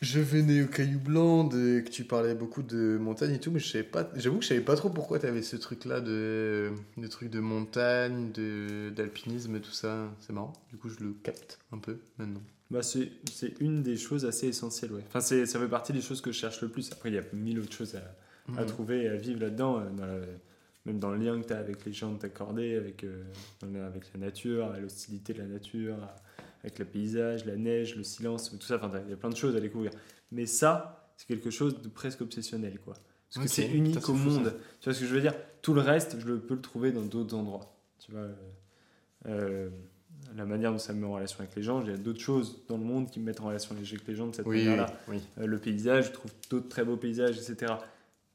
[0.00, 3.60] je venais au Caillou Blanc, de- que tu parlais beaucoup de montagne et tout, mais
[3.60, 4.08] je savais pas.
[4.16, 7.38] J'avoue que je savais pas trop pourquoi tu avais ce truc-là de, de trucs de
[7.40, 10.10] montagne, de d'alpinisme, tout ça.
[10.20, 10.52] C'est marrant.
[10.70, 12.42] Du coup, je le capte un peu maintenant.
[12.70, 15.04] Bah, c'est c'est une des choses assez essentielles, ouais.
[15.06, 16.90] Enfin, c'est- ça fait partie des choses que je cherche le plus.
[16.90, 18.66] Après, il y a mille autres choses à, à Mhm.
[18.66, 20.24] trouver et à vivre là-dedans, euh,
[20.86, 23.22] même dans le lien que tu as avec les gens de t'accorder, avec, euh,
[23.86, 25.96] avec la nature, à l'hostilité de la nature,
[26.62, 28.76] avec le paysage, la neige, le silence, tout ça.
[28.82, 29.90] Enfin, il y a plein de choses à découvrir.
[30.30, 32.94] Mais ça, c'est quelque chose de presque obsessionnel, quoi.
[33.34, 34.12] Parce que c'est unique au ça.
[34.12, 34.54] monde.
[34.80, 35.34] Tu vois ce que je veux dire?
[35.62, 37.74] Tout le reste, je le- peux le trouver dans d'autres endroits.
[37.98, 38.34] Tu vois euh,
[39.26, 39.70] euh,
[40.36, 42.20] la manière dont ça me met en relation avec les gens, il y a d'autres
[42.20, 44.58] choses dans le monde qui me mettent en relation avec les gens de cette oui,
[44.64, 44.92] manière-là.
[45.08, 45.20] oui.
[45.38, 47.72] Euh, le paysage, je trouve d'autres très beaux paysages, etc.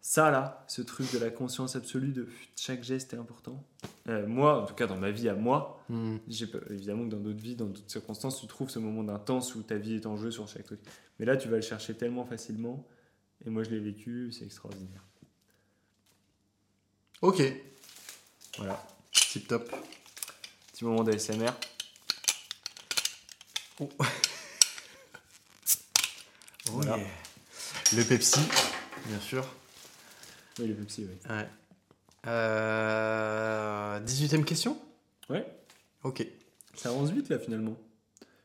[0.10, 3.62] Ça, là, ce truc de la conscience absolue de chaque geste est important.
[4.08, 5.84] Euh, moi, en tout cas, dans ma vie à moi,
[6.30, 9.54] j'ai pas- évidemment que dans d'autres vies, dans d'autres circonstances, tu trouves ce moment d'intense
[9.56, 10.80] où ta vie est en jeu sur chaque truc.
[11.20, 12.88] Mais là, tu vas le chercher tellement facilement.
[13.46, 15.04] Et moi, je l'ai vécu, c'est extraordinaire.
[17.22, 17.44] Ok.
[18.60, 19.70] Voilà, Tip top.
[20.72, 21.52] petit moment d'ASMR.
[26.68, 26.98] Voilà.
[26.98, 27.08] yeah.
[27.94, 28.40] Le Pepsi,
[29.08, 29.46] bien sûr.
[30.60, 31.18] Oui, le Pepsi, oui.
[31.36, 31.48] Ouais.
[32.28, 34.78] Euh, 18ème question?
[35.30, 35.46] Ouais,
[36.04, 36.26] Ok.
[36.76, 37.76] ça avance vite là finalement.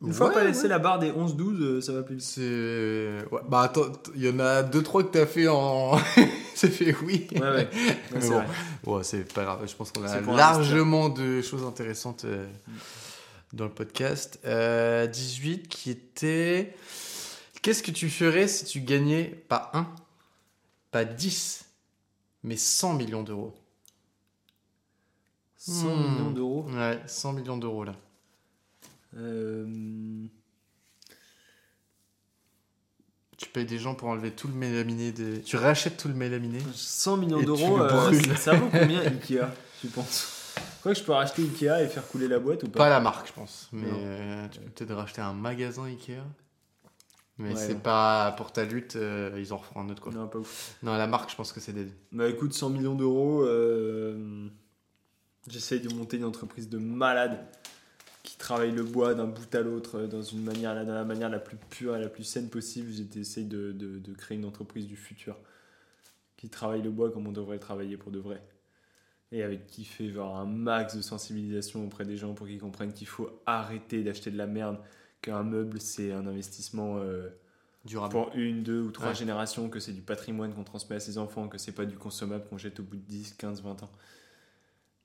[0.05, 2.25] Une fois pas laissé la barre des 11-12, euh, ça va plus vite.
[2.25, 3.25] C'est.
[3.31, 3.41] Ouais.
[3.49, 5.97] Bah attends, il y en a 2-3 que t'as fait en.
[6.55, 7.29] C'est fait oui.
[7.33, 7.49] Ouais, ouais.
[7.51, 7.69] Ouais,
[8.13, 8.35] Mais c'est bon.
[8.43, 8.47] vrai.
[8.85, 9.67] Ouais, c'est pas grave.
[9.67, 12.47] Je pense qu'on a largement de choses intéressantes euh,
[13.53, 14.39] dans le podcast.
[14.45, 16.75] Euh, 18 qui était.
[17.63, 19.87] Qu'est-ce que tu ferais si tu gagnais pas 1,
[20.91, 21.65] pas 10,
[22.45, 23.55] mais 100 millions d'euros
[25.57, 26.13] 100 Hmm.
[26.13, 26.67] millions d'euros.
[26.71, 27.95] Ouais, 100 millions d'euros là.
[29.17, 30.27] Euh,
[33.37, 35.39] Tu payes des gens pour enlever tout le mélaminé de...
[35.39, 39.49] Tu rachètes tout le mélaminé 100 millions d'euros, euh, ça vaut combien Ikea,
[39.81, 40.55] tu penses?
[40.83, 42.79] Quoi que je peux racheter Ikea et faire couler la boîte ou pas?
[42.79, 43.69] Pas la marque, je pense.
[43.73, 46.23] Mais euh, tu peux peut-être racheter un magasin Ikea.
[47.43, 50.13] Mais Ouais, c'est pas pour ta lutte, euh, ils en referont un autre quoi.
[50.13, 50.77] Non, pas ouf.
[50.83, 51.89] Non, la marque, je pense que c'est des.
[52.13, 54.49] Bah écoute, 100 millions d'euros, euh,
[55.49, 57.45] j'essaye de monter une entreprise de malade
[58.23, 61.29] qui travaille le bois d'un bout à l'autre euh, dans une manière, dans la manière
[61.29, 62.93] la plus pure et la plus saine possible.
[63.13, 65.37] J'essaye de, de, de créer une entreprise du futur
[66.37, 68.41] qui travaille le bois comme on devrait le travailler pour de vrai.
[69.33, 72.93] Et avec qui fait genre un max de sensibilisation auprès des gens pour qu'ils comprennent
[72.93, 74.79] qu'il faut arrêter d'acheter de la merde,
[75.23, 77.29] qu'un meuble c'est un investissement euh,
[77.85, 78.13] Durable.
[78.13, 79.15] pour une, deux ou trois Ouais.
[79.15, 82.45] générations, que c'est du patrimoine qu'on transmet à ses enfants, que c'est pas du consommable
[82.51, 83.91] qu'on jette au bout de 10, 15, 20 ans.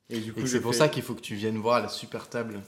[0.10, 2.30] Et du coup, je c'est pour ça qu'il faut que tu viennes voir la super
[2.30, 2.62] table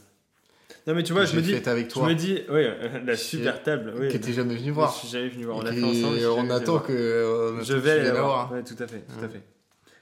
[0.88, 1.56] Non, mais tu vois, je me dis.
[1.56, 2.08] avec Je toi.
[2.08, 3.94] me dis, oui, euh, la super table.
[3.98, 4.94] Oui, que t'es jamais venu Je voir.
[4.94, 5.58] suis jamais venu voir.
[5.58, 6.16] On a Et fait ensemble.
[6.16, 6.92] je suis on attend que.
[6.94, 8.52] euh, on Je vais la la voir.
[8.52, 9.26] Ouais, tout à fait, tout Ouais.
[9.26, 9.44] à fait.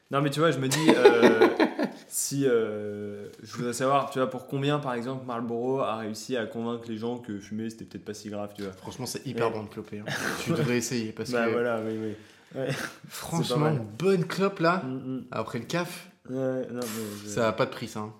[0.10, 1.48] Non, mais tu vois, je me dis, euh,
[2.07, 6.45] si euh, je voudrais savoir, tu vois, pour combien, par exemple, Marlboro a réussi à
[6.45, 8.72] convaincre les gens que fumer c'était peut-être pas si grave, tu vois.
[8.74, 9.53] Franchement, c'est hyper Ouais.
[9.53, 9.99] bon de cloper.
[9.99, 10.06] hein.
[10.44, 11.52] tu devrais essayer parce Bah que.
[11.52, 12.15] voilà, oui, oui.
[12.60, 12.69] Ouais.
[13.07, 15.26] Franchement, une bonne clope là, Mm, mm.
[15.32, 16.36] après le CAF, Ouais,
[16.72, 16.82] non, mais
[17.24, 17.99] je- ça a pas de prix ça.
[18.02, 18.14] hein.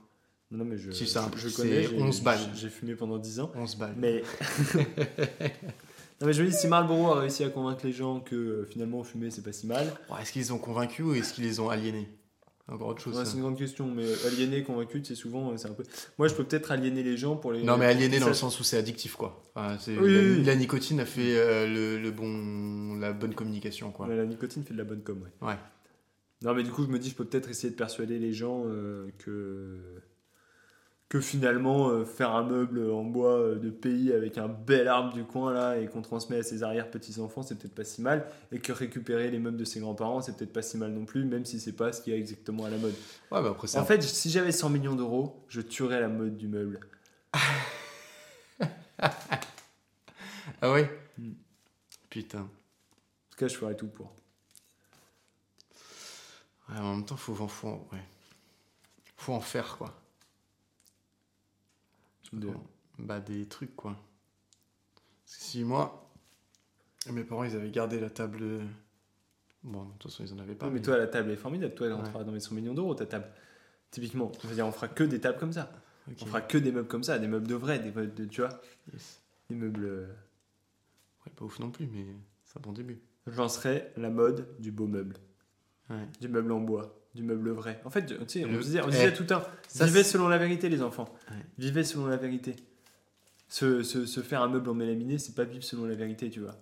[0.50, 2.40] Non, mais je, Si, c'est un- je c'est connais, j'ai- 11 balles.
[2.56, 3.52] j'ai- J'ai fumé pendant 10 ans.
[3.56, 3.96] 11 balles.
[3.98, 4.24] Mais.
[6.22, 8.66] non, mais je me dis, si Marlboro a réussi à convaincre les gens que euh,
[8.70, 11.44] finalement fumer c'est pas si mal, Ouais, est-ce qu'ils les ont convaincus ou est-ce qu'ils
[11.44, 12.08] les ont aliénés?
[12.70, 13.18] Encore autre chose.
[13.18, 13.88] ouais, c'est une grande question.
[13.88, 15.84] Mais aliéné, convaincu, c'est souvent, euh, c'est un peu.
[16.18, 17.64] Moi, je peux peut-être aliéner les gens pour les.
[17.64, 19.42] Non, mais aliéné pour dans le sens où c'est addictif quoi.
[19.56, 20.44] Enfin, Oui, la, oui, oui.
[20.44, 24.08] la nicotine a fait euh, le, le bon, la bonne communication quoi.
[24.08, 25.48] Ouais, la nicotine fait de la bonne com, ouais.
[25.48, 25.56] Ouais.
[26.44, 28.64] Non, mais du coup, je me dis, je peux peut-être essayer de persuader les gens
[28.66, 29.78] euh, que.
[31.10, 35.14] Que finalement, euh, faire un meuble en bois euh, de pays avec un bel arbre
[35.14, 38.26] du coin là et qu'on transmet à ses arrière-petits-enfants, c'est peut-être pas si mal.
[38.52, 41.24] Et que récupérer les meubles de ses grands-parents, c'est peut-être pas si mal non plus,
[41.24, 42.94] même si c'est pas ce qui est exactement à la mode.
[43.32, 46.36] Ouais, bah après En un- fait, si j'avais 100 millions d'euros, je tuerais la mode
[46.36, 46.80] du meuble.
[50.62, 50.90] Ah ouais
[51.20, 51.32] Mm.
[52.10, 52.40] Putain.
[52.42, 52.44] En
[53.32, 54.12] tout cas, je ferais tout pour.
[56.70, 58.04] Ouais, en même temps, faut, faut, faut- ouais.
[59.16, 59.94] faut en faire quoi.
[62.34, 62.50] De-
[63.00, 63.96] Bah des trucs quoi.
[65.26, 66.10] Parce que si moi,
[67.12, 68.62] mes parents ils avaient gardé la table.
[69.64, 70.66] Bon, de toute façon ils en avaient pas.
[70.68, 71.74] Non, mais toi, la table est formidable.
[71.76, 72.00] Toi, elle Ouais.
[72.00, 73.28] rentrera dans les 100 millions d'euros, ta table.
[73.92, 75.72] Typiquement, je veux dire, on fera que des tables comme ça.
[76.10, 78.26] Ok, On fera que des meubles comme ça, des meubles de vrai, des meubles de,
[78.26, 78.62] tu vois,
[78.94, 79.22] yes.
[79.50, 79.84] des meubles.
[79.86, 80.08] euh,
[81.26, 82.06] Ouais, pas ouf non plus, mais
[82.46, 83.00] c'est un bon début.
[83.26, 85.18] Je lancerai la mode du beau meuble,
[85.90, 86.08] Ouais.
[86.22, 87.82] du meuble en bois, du meuble vrai.
[87.84, 89.42] En fait, tu sais, on disait, on Eh, disait tout le temps,
[89.76, 91.14] vivez selon la vérité, les enfants.
[91.30, 91.38] Ouais.
[91.58, 92.56] Vivez selon la vérité.
[93.50, 96.42] Se, se, se faire un meuble en mélaminé, c'est pas vivre selon la vérité, tu
[96.42, 96.56] vois.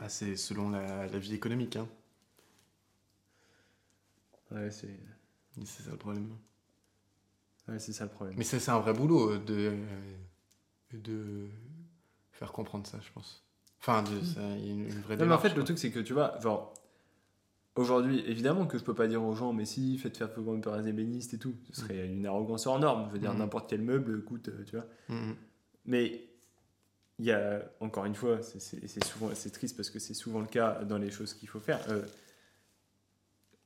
[0.00, 1.86] Ah, c'est selon la, la vie économique, hein.
[4.50, 4.98] Ouais, c'est
[5.64, 6.28] C'est ça le problème.
[7.68, 8.34] ouais, c'est ça le problème.
[8.36, 11.48] Mais c'est un vrai boulot euh, de, euh, de
[12.32, 13.44] faire comprendre ça, je pense.
[13.80, 14.02] Enfin,
[14.58, 16.38] il y a une, vraie Non, mais en fait, le truc, c'est que tu vois,
[16.40, 16.74] genre,
[17.76, 20.76] aujourd'hui, évidemment que je peux pas dire aux gens, mais si, faites faire comme par
[20.78, 21.54] les ébénistes et tout.
[21.72, 23.06] Ce serait une arrogance hors norme.
[23.08, 23.38] Je veux dire, Mhm.
[23.38, 24.86] n'importe quel meuble coûte, euh, tu vois.
[25.08, 25.34] Mhm.
[25.86, 26.28] Mais
[27.18, 30.46] il y a, encore une fois, c'est- souvent, c'est triste parce que c'est souvent le
[30.46, 31.80] cas dans les choses qu'il faut faire.
[31.90, 32.02] Euh,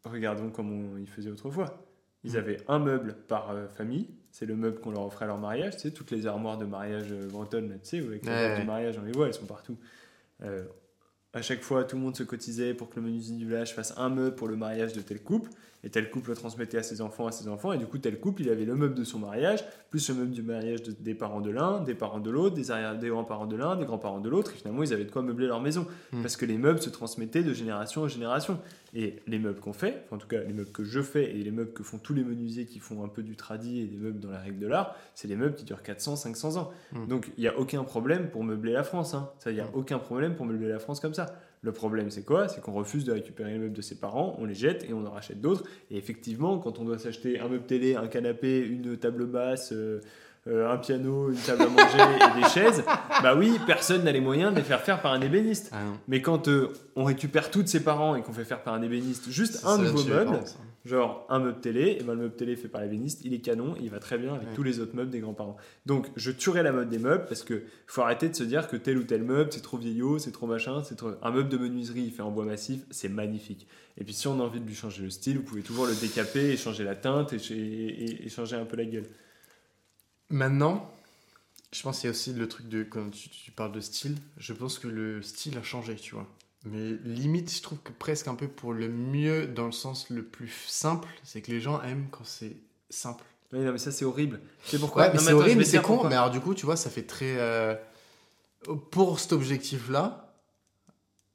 [0.04, 1.82] regardons comment ils faisaient autrefois.
[2.24, 2.36] Ils Mhm.
[2.38, 4.08] avaient un meuble par euh, famille.
[4.30, 5.74] C'est le meuble qu'on leur offrait à leur mariage.
[5.76, 8.60] Tu sais, toutes les armoires de mariage bretonnes, tu sais, avec la Ouais, ouais.
[8.60, 9.78] du mariage, on les voit, elles sont partout.
[10.42, 10.64] Euh,
[11.36, 13.92] à chaque fois, tout le monde se cotisait pour que le menuisier du village fasse
[13.98, 15.50] un meuble pour le mariage de tel couple.
[15.86, 18.18] Et tel couple le transmettait à ses enfants, à ses enfants, et du coup, tel
[18.18, 21.14] couple, il avait le meuble de son mariage, plus le meuble du mariage de- des
[21.14, 24.18] parents de l'un, des parents de l'autre, des, arrière- des grands-parents de l'un, des grands-parents
[24.20, 25.86] de l'autre, et finalement, ils avaient de quoi meubler leur maison.
[26.12, 26.22] Mm.
[26.22, 28.58] Parce que les meubles se transmettaient de génération en génération.
[28.94, 31.42] Et les meubles qu'on fait, enfin, en tout cas, les meubles que je fais, et
[31.44, 33.96] les meubles que font tous les menuisiers qui font un peu du tradi et des
[33.96, 36.72] meubles dans la règle de l'art, c'est les meubles qui durent 400, 500 ans.
[36.92, 37.06] Mm.
[37.06, 39.14] Donc, il n'y a aucun problème pour meubler la France.
[39.14, 39.30] hein.
[39.38, 39.74] Ça, il n'y a Mm.
[39.74, 41.26] aucun problème pour meubler la France comme ça.
[41.66, 42.46] Le problème, c'est quoi?
[42.46, 45.04] C'est qu'on refuse de récupérer les meubles de ses parents, on les jette et on
[45.04, 45.64] en rachète d'autres.
[45.90, 50.00] Et effectivement, quand on doit s'acheter un meuble télé, un canapé, une table basse, euh,
[50.48, 51.98] euh, un piano, une table à manger
[52.38, 52.84] et des chaises,
[53.22, 55.70] bah oui, personne n'a les moyens de les faire faire par un ébéniste.
[55.72, 55.78] Ah.
[56.08, 59.28] Mais quand euh, on récupère toutes ses parents et qu'on fait faire par un ébéniste
[59.30, 60.56] juste Ça, un ça nouveau meuble, parents, ça.
[60.84, 63.74] genre un meuble télé, et ben le meuble télé fait par l'ébéniste, il est canon,
[63.80, 64.54] il va très bien avec Ouais.
[64.54, 65.56] tous les autres meubles des grands-parents.
[65.84, 68.76] Donc je tuerai la mode des meubles parce que faut arrêter de se dire que
[68.76, 71.10] tel ou tel meuble c'est trop vieillot, c'est trop machin, c'est trop...
[71.22, 73.66] un meuble de menuiserie fait en bois massif, c'est magnifique.
[73.98, 75.94] Et puis si on a envie de lui changer le style, vous pouvez toujours le
[75.94, 79.06] décaper et changer la teinte et- et changer un peu la gueule.
[80.30, 80.90] Maintenant,
[81.72, 84.16] je pense qu'il y a aussi le truc de quand tu, tu parles de style,
[84.38, 86.26] je pense que le style a changé, tu vois.
[86.64, 90.24] Mais limite, je trouve que presque un peu pour le mieux, dans le sens le
[90.24, 92.56] plus simple, c'est que les gens aiment quand c'est
[92.90, 93.22] simple.
[93.52, 94.40] Oui, non mais ça c'est horrible.
[94.64, 95.92] C'est pourquoi Ouais, mais c'est horrible, c'est con.
[95.94, 96.10] pourquoi.
[96.10, 97.36] Mais alors, du coup, tu vois, ça fait très.
[97.38, 97.76] euh,
[98.90, 100.34] Pour cet objectif-là,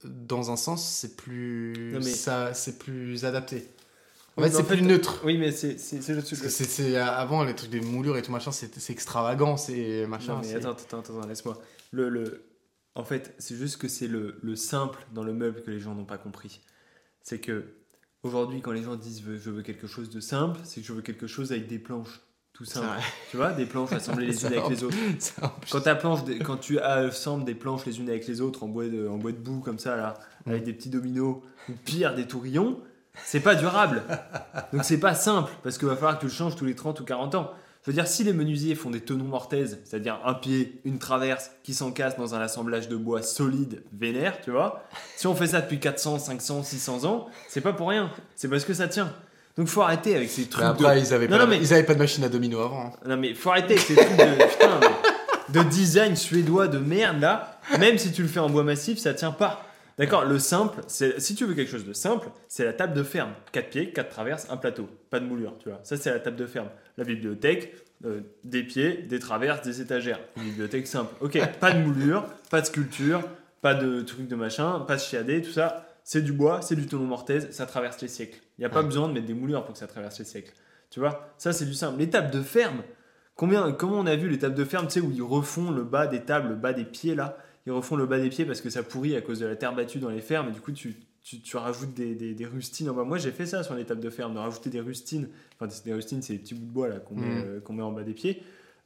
[0.04, 1.92] dans un sens, c'est plus.
[1.94, 3.70] Non, mais- ça, c'est plus adapté.
[4.38, 5.22] En fait, c'est plus neutre.
[5.26, 6.40] Oui, mais c'est le truc.
[6.42, 10.36] Parce que c'est, avant, les trucs des moulures et tout machin, c'est, extravagant, c'est machin.
[10.36, 11.60] Non, mais attends, attends, attends, laisse-moi.
[11.92, 12.46] Le, le...
[12.96, 15.96] En fait, c'est juste que c'est le, le simple dans le meuble que les gens
[15.96, 16.62] n'ont pas compris.
[17.22, 17.66] C'est que
[18.24, 21.02] aujourd'hui, quand les gens disent je veux quelque chose de simple, c'est que je veux
[21.02, 22.22] quelque chose avec des planches.
[22.54, 22.88] Tout simple.
[23.30, 24.98] Tu vois, des planches assemblées les unes avec les autres.
[25.72, 28.88] Quand, ta planche, quand tu assembles des planches les unes avec les autres en bois
[28.88, 31.38] de, en bois de boue comme ça, là, avec des petits dominos,
[31.70, 32.82] ou pire, des tourillons,
[33.26, 34.04] c'est pas durable.
[34.74, 37.00] Donc c'est pas simple, parce qu'il va falloir que tu le changes tous les 30
[37.00, 37.52] ou 40 ans.
[37.84, 41.50] Je veux dire, si les menuisiers font des tenons mortaises, c'est-à-dire un pied, une traverse,
[41.64, 44.84] qui s'encassent dans un assemblage de bois solide, vénère, tu vois,
[45.16, 48.12] si on fait ça depuis 400, 500, 600 ans, c'est pas pour rien.
[48.36, 49.12] C'est parce que ça tient.
[49.58, 50.74] Donc faut arrêter avec ces trucs Mais de...
[50.74, 52.86] après, ils, avaient Non, pas, non, mais- ils avaient pas de machine à domino avant.
[52.86, 52.92] hein.
[53.08, 57.20] Non mais faut arrêter avec ces trucs de, putain, mais- de design suédois de merde
[57.20, 57.60] là.
[57.80, 59.66] Même si tu le fais en bois massif, ça tient pas.
[59.98, 63.04] D'accord Le simple, c'est si tu veux quelque chose de simple, c'est la table de
[63.04, 63.32] ferme.
[63.52, 64.90] 4 pieds, 4 traverses, un plateau.
[65.10, 65.80] Pas de moulure, tu vois.
[65.84, 66.70] Ça c'est la table de ferme.
[66.98, 70.20] La bibliothèque, euh, des pieds, des traverses, des étagères.
[70.38, 71.14] Une bibliothèque simple.
[71.22, 73.22] Ok, pas de moulure, pas de sculpture,
[73.62, 75.88] pas de trucs de machin, pas de chiadé, tout ça.
[76.04, 78.40] C'est du bois, c'est du tonneau mortaise, ça traverse les siècles.
[78.58, 78.86] Il n'y a pas Ouais.
[78.86, 80.54] besoin de mettre des moulures pour que ça traverse les siècles.
[80.90, 82.00] Tu vois Ça c'est du simple.
[82.00, 82.82] Les tables de ferme,
[83.36, 85.84] Combien, comment on a vu les tables de ferme, tu sais, où ils refont le
[85.84, 87.38] bas des tables, le bas des pieds là?
[87.66, 89.76] Ils refont le bas des pieds parce que ça pourrit à cause de la terre
[89.76, 92.90] battue dans les fermes et du coup tu, tu, tu rajoutes des, des, des rustines.
[92.90, 93.04] en bas.
[93.04, 95.30] moi j'ai fait ça sur les tables de ferme, de rajouter des rustines.
[95.60, 97.44] Enfin, des- rustines, c'est des petits bouts de bois là qu'on met, Mhm.
[97.46, 98.42] euh, met en bas des pieds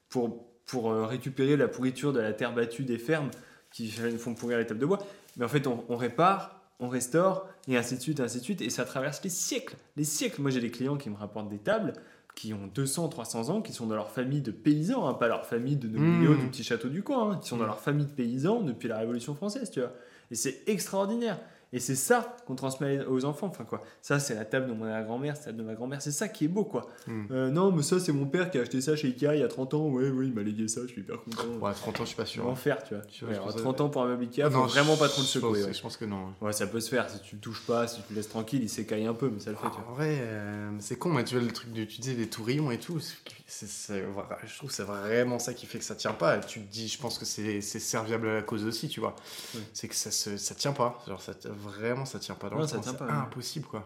[0.09, 3.29] pour, pour euh, récupérer la pourriture de la terre battue des fermes
[3.71, 4.99] qui font pourrir les tables de bois.
[5.37, 8.61] Mais en fait, on, on répare, on restaure et ainsi de suite, ainsi de suite
[8.61, 9.75] et ça traverse les siècles.
[9.95, 10.41] Les siècles.
[10.41, 11.93] Moi j'ai des clients qui me rapportent des tables
[12.35, 15.45] qui ont 200, 300 ans, qui sont dans leur famille de paysans, hein, pas leur
[15.45, 16.39] famille de nobiliaux Mmh.
[16.41, 17.67] du petit château du coin, hein, qui sont dans Mmh.
[17.67, 19.93] leur famille de paysans depuis la Révolution française, tu vois.
[20.31, 21.39] Et c'est extraordinaire.
[21.73, 23.47] Et c'est ça qu'on transmet aux enfants.
[23.47, 26.01] Enfin quoi, ça c'est la table de ma grand-mère, c'est la table de ma grand-mère.
[26.01, 26.87] C'est ça qui est beau quoi.
[27.07, 27.25] Mmh.
[27.31, 29.43] Euh, non, mais ça c'est mon père qui a acheté ça chez Ikea il y
[29.43, 29.87] a 30 ans.
[29.87, 31.43] Ouais, ouais, il m'a légué ça, je suis hyper content.
[31.61, 32.47] Ouais, 30 ans, je suis pas sûr.
[32.47, 33.03] en faire, tu vois.
[33.11, 35.09] Je- Ouais, je alors, pense- 30 ans pour un meuble Ikea, faut Non, vraiment pas
[35.09, 35.63] trop le secouer.
[35.63, 35.73] Ouais.
[35.73, 36.33] Je pense que non.
[36.41, 38.61] Ouais, ça peut se faire si tu le touches pas, si tu le laisses tranquille,
[38.63, 39.63] il s'écaille un peu, mais ça le fait.
[39.67, 39.85] tu vois.
[39.89, 42.71] En vrai, euh, c'est con, mais tu vois le truc de tu disais des tourillons
[42.71, 42.99] et tout.
[42.99, 46.37] je trouve que c'est vraiment ça qui fait que ça tient pas.
[46.39, 49.15] Tu te dis, je pense que c'est c'est serviable à la cause aussi, tu vois.
[49.55, 49.61] Oui.
[49.73, 50.99] C'est que ça, se, ça tient pas.
[51.07, 51.33] Genre, ça,
[51.67, 52.49] vraiment, ça tient pas.
[52.49, 53.85] Dans le ça sens, tient c'est impossible, quoi.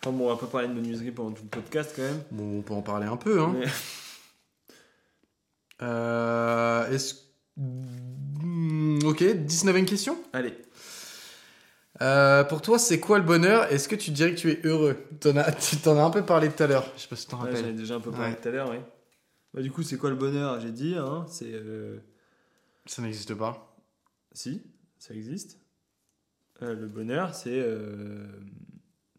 [0.00, 2.22] Enfin bon, on va pas parler de menuiserie pendant tout le podcast quand même.
[2.30, 3.54] Bon, on peut en parler un peu, hein.
[3.58, 3.66] Mais-
[5.82, 7.14] Euh, Est-ce.
[9.06, 10.16] Ok, 19e question?
[10.32, 10.54] Allez,
[12.00, 13.70] Euh, pour toi, c'est quoi le bonheur?
[13.72, 14.96] Est-ce que tu dirais que tu es heureux?
[15.20, 16.90] T'en as, Tu t'en as un peu parlé tout à l'heure.
[16.96, 17.76] Je sais pas si tu t'en Ouais, j'en ai rappelles.
[17.76, 18.40] déjà un peu parlé Ouais.
[18.40, 18.78] tout à l'heure, oui.
[19.52, 20.58] Bah, du coup, c'est quoi le bonheur?
[20.60, 21.52] J'ai dit, hein, c'est.
[21.52, 21.98] euh,
[22.86, 23.76] Ça n'existe pas.
[24.32, 24.62] Si,
[24.98, 25.58] ça existe.
[26.62, 27.60] Euh, le bonheur, c'est.
[27.60, 28.26] euh,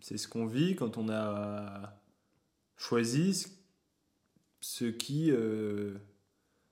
[0.02, 2.00] C'est ce qu'on vit quand on a
[2.78, 3.48] choisi
[4.62, 5.32] ce- qui.
[5.32, 5.96] euh,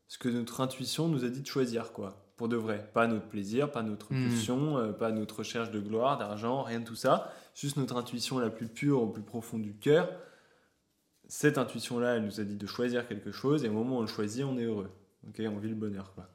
[0.07, 2.23] Ce que notre intuition nous a dit de choisir, quoi.
[2.37, 2.87] Pour de vrai.
[2.93, 4.23] Pas notre plaisir, pas notre Hmm.
[4.29, 7.33] pulsion, pas notre recherche de gloire, d'argent, rien de tout ça.
[7.55, 10.11] Juste notre intuition la plus pure, au plus profond du cœur.
[11.27, 14.01] Cette intuition-là, elle nous a dit de choisir quelque chose, et au moment où on
[14.01, 14.91] le choisit, on est heureux.
[15.27, 16.29] Ok, on vit le bonheur, quoi.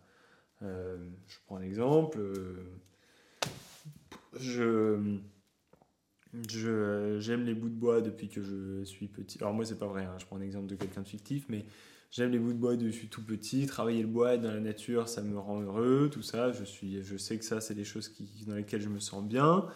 [0.63, 2.19] Je prends un exemple.
[4.39, 5.19] Je,
[7.19, 9.39] J'aime les bouts de bois depuis que je suis petit.
[9.41, 11.65] Alors moi c'est pas vrai, hein, je prends un exemple de quelqu'un de fictif, mais
[12.11, 13.67] j'aime les bouts de bois depuis que je suis tout petit.
[13.67, 16.53] Travailler le bois dans la nature, ça me rend heureux, tout ça.
[16.53, 18.15] Je, sais que ça c'est des choses
[18.47, 19.67] dans lesquelles je me sens bien.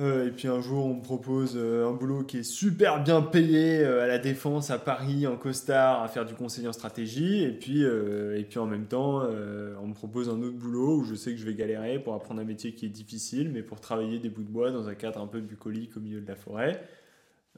[0.00, 3.22] Euh, et puis un jour on me propose euh, un boulot qui est super bien
[3.22, 7.44] payé euh, à la défense à Paris en costard à faire du conseiller en stratégie
[7.44, 11.14] et puis, et puis en même temps on me propose un autre boulot où je
[11.14, 14.18] sais que je vais galérer pour apprendre un métier qui est difficile mais pour travailler
[14.18, 16.82] des bouts de bois dans un cadre un peu bucolique au milieu de la forêt.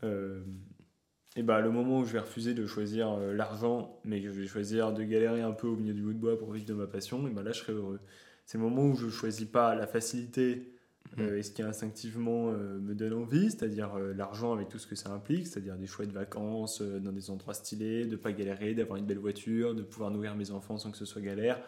[0.02, 4.46] Et bah le moment où je vais refuser de choisir l'argent mais que je vais
[4.46, 6.86] choisir de galérer un peu au milieu du bout de bois pour vivre de ma
[6.86, 8.00] passion et bah là je serai heureux.
[8.44, 10.75] C'est le moment où je choisis pas la facilité
[11.18, 14.94] et ce qui instinctivement euh, me donne envie, c'est-à-dire euh, l'argent avec tout ce que
[14.94, 18.98] ça implique, c'est-à-dire des chouettes vacances euh, dans des endroits stylés, de pas galérer, d'avoir
[18.98, 21.58] une belle voiture, de pouvoir nourrir mes enfants sans que ce soit galère.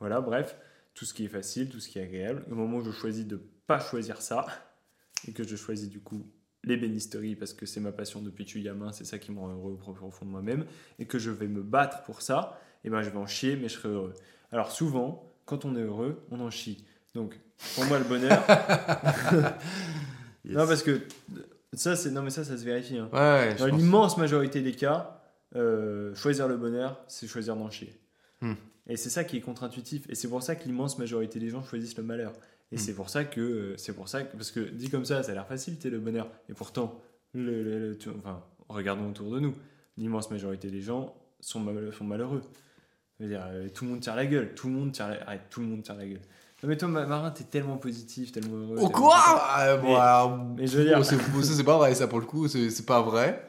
[0.00, 0.56] Voilà, bref,
[0.94, 2.44] tout ce qui est facile, tout ce qui est agréable.
[2.50, 4.46] Au moment où je choisis de pas choisir ça,
[5.28, 6.26] et que je choisis du coup
[6.62, 9.38] l'ébénisterie parce que c'est ma passion depuis que je suis gamin, c'est ça qui me
[9.38, 10.64] rend heureux au profond fond de moi-même,
[10.98, 13.68] et que je vais me battre pour ça, et ben je vais en chier, mais
[13.68, 14.14] je serai heureux.
[14.50, 16.84] Alors souvent, quand on est heureux, on en chie.
[17.14, 17.38] Donc,
[17.74, 18.42] pour moi, le bonheur,
[20.44, 20.56] Yes.
[20.56, 21.00] non, parce que
[21.72, 22.98] ça, c'est non, mais ça, ça se vérifie.
[22.98, 23.08] hein.
[23.12, 25.22] Ouais, Dans l'immense majorité des cas,
[25.56, 27.98] euh, choisir le bonheur, c'est choisir d'en chier.
[28.42, 28.52] Hmm.
[28.86, 30.04] Et c'est ça qui est contre-intuitif.
[30.10, 32.32] Et c'est pour ça que l'immense majorité des gens choisissent le malheur.
[32.72, 32.78] Et Hmm.
[32.78, 35.32] c'est pour ça que euh, c'est pour ça que parce que dit comme ça, ça
[35.32, 36.28] a l'air facile, t'es le bonheur.
[36.50, 37.00] Et pourtant,
[37.32, 39.54] le, le- le- tu- enfin, regardons autour de nous.
[39.96, 42.42] L'immense majorité des gens sont, mal- sont malheureux.
[43.18, 44.54] Je veux dire, euh, tout le monde tire la gueule.
[44.54, 46.20] Tout le monde tire la, arrête, tout le monde tire la gueule.
[46.66, 48.76] Mais toi, Ma- Marin, t'es tellement positif, tellement heureux.
[48.80, 49.16] Oh quoi
[49.82, 53.02] bon, Mais- je veux dire- c'est ça, pas vrai, ça pour le coup, c'est pas
[53.02, 53.48] vrai.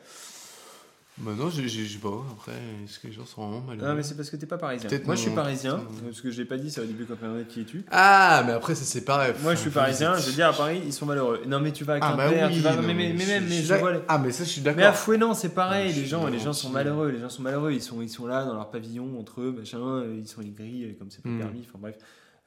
[1.17, 2.09] Non, j'ai- j'ai j'ai pas.
[2.33, 2.51] Après,
[2.83, 4.89] est-ce que les gens sont vraiment malheureux Non, mais c'est parce que t'es pas parisien.
[5.05, 5.81] Moi, je suis mon- parisien.
[6.03, 7.85] Parce que je l'ai pas dit, c'est au début quand on qui es-tu.
[7.89, 9.33] Ah, mais après, ça c'est pareil.
[9.41, 11.39] Moi, je suis parisien, je veux dire, à Paris, ils sont malheureux.
[11.47, 12.75] Non, mais tu vas à Ah, bah Quimper, oui, tu vas...
[12.81, 14.71] mais, mais, mais je- même, je mais je vois Ah, mais ça, je suis Mais
[14.71, 14.95] à d'accord.
[14.97, 17.81] Fouenan, c'est pareil, je les gens, les gens sont malheureux, les gens sont malheureux, ils
[17.81, 20.95] sont, ils sont là dans leur pavillon entre eux, machin, euh, ils sont aigris euh,
[20.99, 21.39] comme c'est pas Mm.
[21.39, 21.95] permis, enfin bref.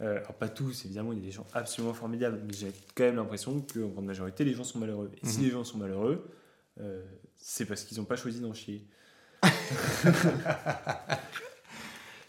[0.01, 3.03] Euh, alors pas tous, évidemment, il y a des gens absolument formidables, mais j'ai quand
[3.05, 5.11] même l'impression qu'en grande majorité, les gens sont malheureux.
[5.23, 5.45] Et si Mhm.
[5.45, 6.25] les gens sont malheureux,
[6.81, 7.03] euh,
[7.37, 8.87] c'est parce qu'ils n'ont pas choisi d'en chier.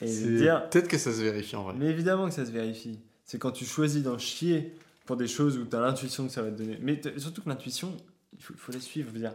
[0.01, 1.73] Et dire, Peut-être que ça se vérifie en vrai.
[1.77, 2.99] mais évidemment que ça se vérifie.
[3.25, 4.73] C'est quand tu choisis d'en chier
[5.05, 6.77] pour des choses où tu as l'intuition que ça va te donner.
[6.81, 7.95] Mais surtout que l'intuition,
[8.37, 9.09] il faut, faut la suivre.
[9.09, 9.33] je veux dire.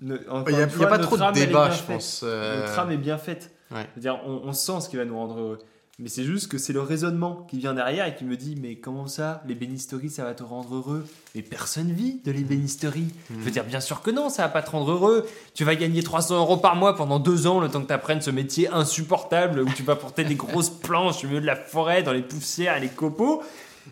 [0.00, 2.20] Ne- encore Il n'y a, une il y a pas trop de débat, je pense.
[2.22, 3.50] euh, Notre âme est bien faite.
[3.70, 3.82] Ouais.
[3.90, 5.58] Je veux dire, on, on sent ce qui va nous rendre heureux.
[6.00, 8.76] Mais c'est juste que c'est le raisonnement qui vient derrière et qui me dit Mais
[8.76, 11.04] comment ça L'ébénisterie, ça va te rendre heureux?
[11.34, 13.08] Mais personne vit de l'ébénisterie.
[13.30, 15.26] Je veux dire, bien sûr que non, ça va pas te rendre heureux.
[15.54, 18.20] Tu vas gagner 300 euros par mois pendant deux ans, le temps que tu apprennes
[18.20, 22.04] ce métier insupportable où tu vas porter des grosses planches au milieu de la forêt,
[22.04, 23.42] dans les poussières et les copeaux.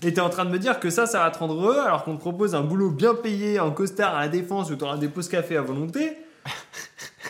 [0.03, 1.81] Et tu es en train de me dire que ça, ça va te rendre heureux
[1.81, 4.85] alors qu'on te propose un boulot bien payé en costard à la défense où tu
[4.85, 6.13] auras des pauses café à volonté.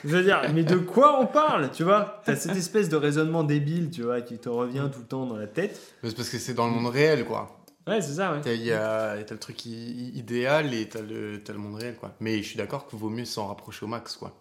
[0.07, 2.21] Je veux dire, mais de quoi on parle, tu vois?
[2.25, 5.37] T'as cette espèce de raisonnement débile, tu vois, qui te revient tout le temps dans
[5.37, 5.81] la tête.
[6.03, 7.59] c'est parce que c'est dans le monde réel, quoi.
[7.89, 8.41] Ouais, c'est ça, ouais.
[8.41, 12.15] T'as- y a, t'as le truc idéal et t'as le, t'as le monde réel, quoi.
[12.21, 14.35] Mais je suis d'accord qu'il vaut mieux s'en rapprocher au max, quoi.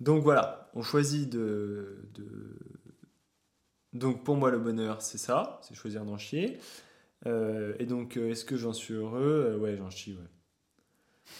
[0.00, 2.56] Donc voilà, on choisit de, de-
[3.92, 6.58] Donc pour moi, le bonheur, c'est ça, c'est choisir d'en chier.
[7.26, 9.52] Euh, et donc, euh, est-ce que j'en suis heureux?
[9.54, 10.28] Euh, Ouais, j'en chie, ouais.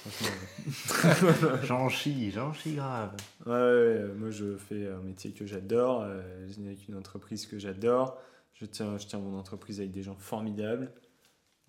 [1.65, 3.15] J'en chie, j'en chie grave.
[3.47, 7.59] Ouais, ouais, ouais, moi je fais un métier que j'adore, euh, avec une entreprise que
[7.59, 8.19] j'adore.
[8.55, 10.93] Je tiens, je tiens mon entreprise avec des gens formidables.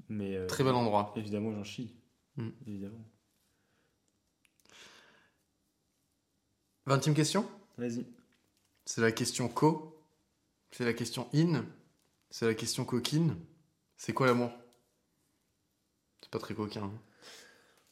[0.07, 1.13] Mais euh, Très bel endroit.
[1.15, 1.93] évidemment, j'en chie.
[2.37, 2.49] Mm.
[2.67, 3.05] Évidemment.
[6.85, 7.47] 20 question?
[7.77, 8.05] Vas-y.
[8.85, 10.01] C'est la question co.
[10.71, 11.65] C'est la question in.
[12.31, 13.35] C'est la question coquine.
[13.97, 14.51] C'est quoi l'amour?
[16.21, 16.83] C'est pas très coquin.
[16.85, 16.91] hein.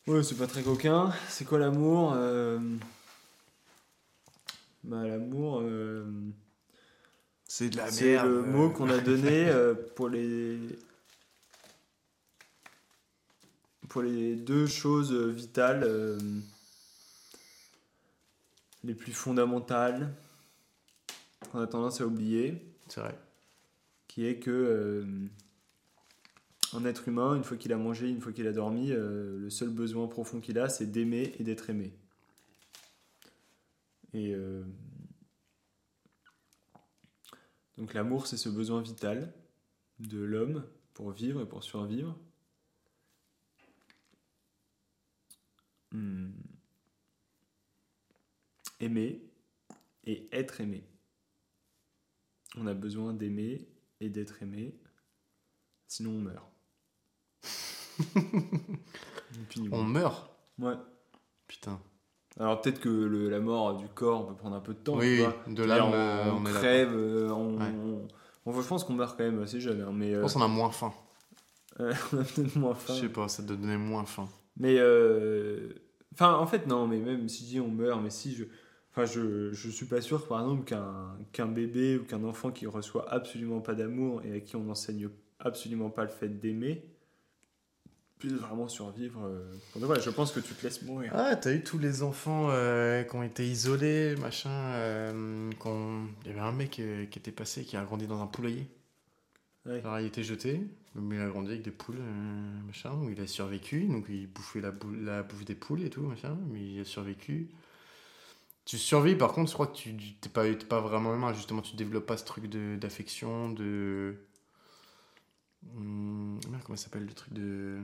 [0.07, 1.11] Ouais, c'est pas très coquin.
[1.29, 2.59] C'est quoi l'amour Euh,
[4.83, 6.05] Bah, l'amour, euh,
[7.45, 8.27] C'est de la c'est merde.
[8.27, 8.41] le euh.
[8.43, 10.59] mot qu'on a donné euh, pour les
[13.89, 15.89] pour les deux choses vitales
[18.83, 20.13] les plus fondamentales
[21.51, 23.17] qu'on a tendance à oublier, C'est vrai.
[24.09, 25.05] qui est que
[26.73, 29.49] un être humain, une fois qu'il a mangé, une fois qu'il a dormi, euh, le
[29.49, 31.93] seul besoin profond qu'il a, c'est d'aimer et d'être aimé.
[34.13, 34.63] Et euh,
[37.77, 39.33] donc l'amour, c'est ce besoin vital
[39.99, 42.17] de l'homme pour vivre et pour survivre.
[45.91, 46.31] Hmm.
[48.79, 49.21] Aimer
[50.05, 50.83] et être aimé.
[52.55, 53.67] On a besoin d'aimer
[53.99, 54.75] et d'être aimé,
[55.87, 56.56] sinon on meurt.
[59.49, 60.29] Puis, On meurt
[60.59, 60.73] Ouais.
[61.47, 61.79] Putain.
[62.39, 64.97] Alors peut-être que le- la mort du corps peut prendre un peu de temps.
[64.97, 66.51] Oui, de l'âme, on, on là.
[66.51, 67.65] crève, euh, on, Ouais.
[67.65, 68.07] on-
[68.45, 70.41] on- je pense qu'on meurt quand même assez jeune, hein, mais Je euh, pense qu'on
[70.41, 70.93] a moins faim.
[71.79, 71.93] on a
[72.23, 72.93] peut-être moins faim.
[72.95, 74.27] Je sais pas, ça doit donner moins faim.
[74.57, 75.69] Mais euh,
[76.13, 78.45] enfin, en fait, non, mais même si je dis on meurt, mais si je,
[78.91, 82.65] enfin, je, je suis pas sûr, par exemple, qu'un qu'un bébé ou qu'un enfant qui
[82.67, 85.09] reçoit absolument pas d'amour et à qui on n'enseigne
[85.39, 86.83] absolument pas le fait d'aimer
[88.19, 89.21] puisse vraiment survivre.
[89.25, 91.11] euh, de je pense que tu te laisses mourir.
[91.15, 94.49] Ah, t'as eu tous les enfants euh, qui ont été isolés, machin.
[94.49, 95.51] euh,
[96.25, 96.81] Il y avait un mec qui
[97.19, 98.67] était passé, qui a grandi dans un poulailler.
[99.65, 99.79] Ouais.
[99.79, 100.61] Alors, il était jeté,
[100.95, 101.99] mais il a grandi avec des poules,
[102.65, 103.85] machin, où il a survécu.
[103.85, 106.85] Donc, il bouffait la, bou- la bouffe des poules et tout, machin, mais il a
[106.85, 107.49] survécu.
[108.65, 111.75] Tu survis, par contre, je crois que tu t'es pas, pas vraiment humain, justement, tu
[111.75, 114.15] développes pas ce truc de- d'affection, de.
[115.75, 117.79] Hum, merde, comment ça s'appelle le truc de.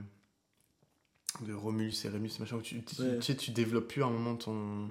[1.42, 3.16] De Romulus et Rémus, machin, où tu, tu, Ouais.
[3.18, 4.88] tu sais, tu développes plus à un moment ton.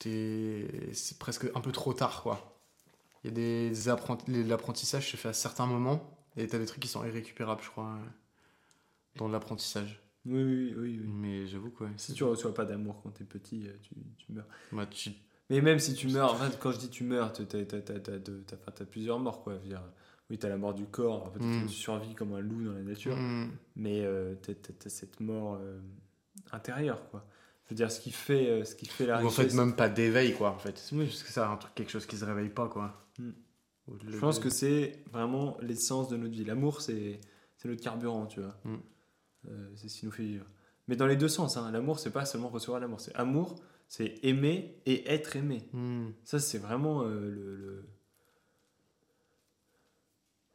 [0.00, 2.60] C'est presque un peu trop tard, quoi.
[3.24, 6.66] Il y a des, des apprenti- L'apprentissage se fait à certains moments, et t'as des
[6.66, 7.98] trucs qui sont irrécupérables, je crois,
[9.16, 10.00] dans l'apprentissage.
[10.26, 10.98] Oui, oui, oui.
[11.02, 11.08] oui.
[11.08, 11.88] Mais j'avoue, quoi.
[11.96, 14.46] Si tu reçois pas d'amour quand t'es petit, euh, tu, tu meurs.
[14.72, 15.10] Bah, tu...
[15.50, 19.18] Mais même si tu meurs, en fait, quand je dis tu meurs, t'as t'as plusieurs
[19.18, 19.56] morts, quoi.
[19.58, 19.82] Dire,
[20.30, 21.62] oui, t'as la mort du corps, peut-être Mm.
[21.62, 23.50] que tu survis comme un loup dans la nature, Mm.
[23.76, 25.78] mais euh, t'as cette mort euh,
[26.52, 27.24] intérieure, quoi.
[27.64, 29.54] Je veux dire, ce qui fait, euh, ce qui fait la Ou en fait, richesse-
[29.56, 30.82] même pas d'éveil, quoi, en fait.
[30.92, 31.06] Oui.
[31.06, 33.06] juste que ça, un truc, quelque chose qui se réveille pas, quoi.
[33.18, 33.30] Mm.
[34.08, 36.44] Je pense que c'est vraiment l'essence de notre vie.
[36.44, 37.20] L'amour, c'est
[37.64, 38.54] notre carburant, tu vois.
[38.64, 38.76] Mm.
[39.48, 40.44] Euh, c'est ce qui nous fait vivre.
[40.88, 41.70] Mais dans les deux sens, hein.
[41.70, 43.56] l'amour, c'est pas seulement recevoir l'amour, c'est amour,
[43.88, 45.68] c'est aimer et être aimé.
[46.24, 47.30] Ça, c'est vraiment le.
[47.56, 47.88] le-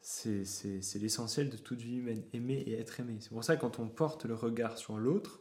[0.05, 3.17] C'est c'est- c'est l'essentiel de toute vie humaine, aimer et être aimé.
[3.21, 5.39] C'est pour ça que quand on porte le regard sur l'autre,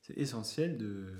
[0.00, 1.12] c'est essentiel de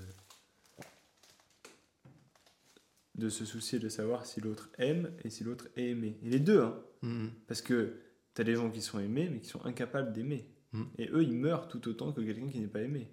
[3.15, 6.17] de se soucier de savoir si l'autre aime et si l'autre est aimé.
[6.23, 7.27] Et les deux, hein, Mm.
[7.47, 7.97] parce que
[8.33, 10.49] tu as des gens qui sont aimés mais qui sont incapables d'aimer.
[10.73, 10.83] Mm.
[10.97, 13.07] Et eux, ils meurent tout autant que quelqu'un qui n'est pas aimé.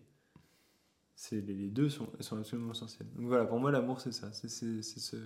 [1.15, 3.07] C'est, les, les deux sont, sont absolument essentiels.
[3.15, 4.33] Donc voilà, pour moi, l'amour, c'est ça.
[4.33, 5.17] C'est, c'est- c'est ce,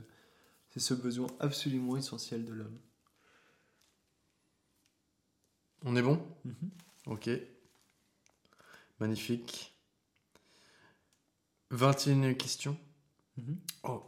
[0.70, 2.78] c'est ce besoin absolument essentiel de l'homme.
[5.84, 6.70] On est bon Mhm.
[7.06, 7.30] Ok.
[8.98, 9.74] Magnifique.
[11.70, 12.76] 21 questions.
[13.36, 13.58] Mhm.
[13.84, 14.02] Oh.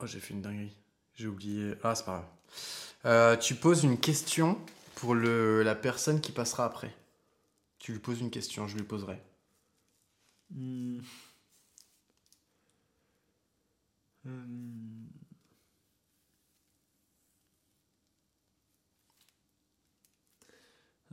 [0.00, 0.76] Oh, j'ai fait une dinguerie.
[1.14, 1.74] J'ai oublié.
[1.82, 2.28] Ah, c'est pas grave.
[3.04, 4.58] Euh, tu poses une question
[4.96, 6.94] pour le, la personne qui passera après.
[7.78, 9.20] Tu lui poses une question, je lui poserai.
[10.50, 11.00] Hmm.
[14.26, 14.44] Euh,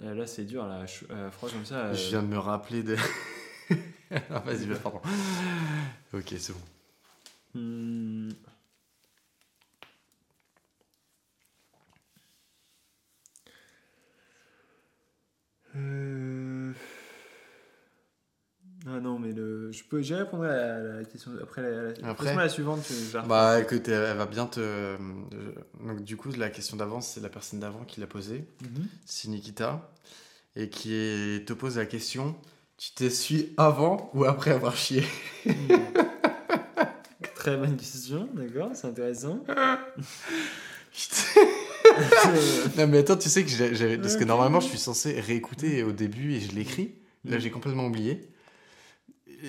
[0.01, 1.87] Là, c'est dur, là, euh, froid comme ça.
[1.87, 2.95] euh, Je viens de me rappeler de.
[4.11, 5.01] ah, vas-y, pardon.
[6.13, 7.59] Ok, c'est bon.
[7.59, 8.29] Hmm.
[15.75, 16.28] Euh,
[18.91, 19.71] Ah non, mais le...
[19.71, 20.01] je peux...
[20.01, 22.09] j'y répondrai à la, question après la, la...
[22.09, 22.79] Après la suivante.
[23.27, 24.59] Bah écoute, elle va bien te.
[24.59, 24.97] euh,
[25.85, 28.45] Donc du coup, la question d'avant, c'est la personne d'avant qui l'a posée.
[28.61, 28.87] Mhm.
[29.05, 29.91] c'est Nikita,
[30.55, 32.35] et qui est- te pose la question
[32.77, 35.03] tu t'essuies avant ou après avoir chié?
[37.35, 39.43] Très bonne question, d'accord, c'est intéressant.
[42.77, 45.91] Non mais attends, tu sais que j'ai- parce que normalement je suis censé réécouter au
[45.91, 46.93] début et je l'écris.
[47.25, 48.29] Là j'ai complètement oublié.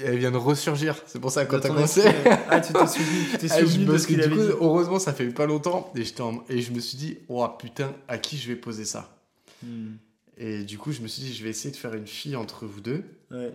[0.04, 0.96] Elle vient de ressurgir.
[1.06, 2.02] C'est pour ça que quand De t'as commencé.
[2.48, 4.34] Ah, tu t'es souvenu, tu t'es Ah, souvenu de parce ce que qu'il du avait
[4.36, 4.52] coup, dit.
[4.60, 8.18] heureusement, ça fait pas longtemps et, en- et je me suis dit, oh putain, à
[8.18, 9.16] qui je vais poser ça?
[9.62, 9.94] Hmm.
[10.38, 12.66] Et du coup, je me suis dit, je vais essayer de faire une fille entre
[12.66, 13.02] vous deux.
[13.30, 13.52] Ouais.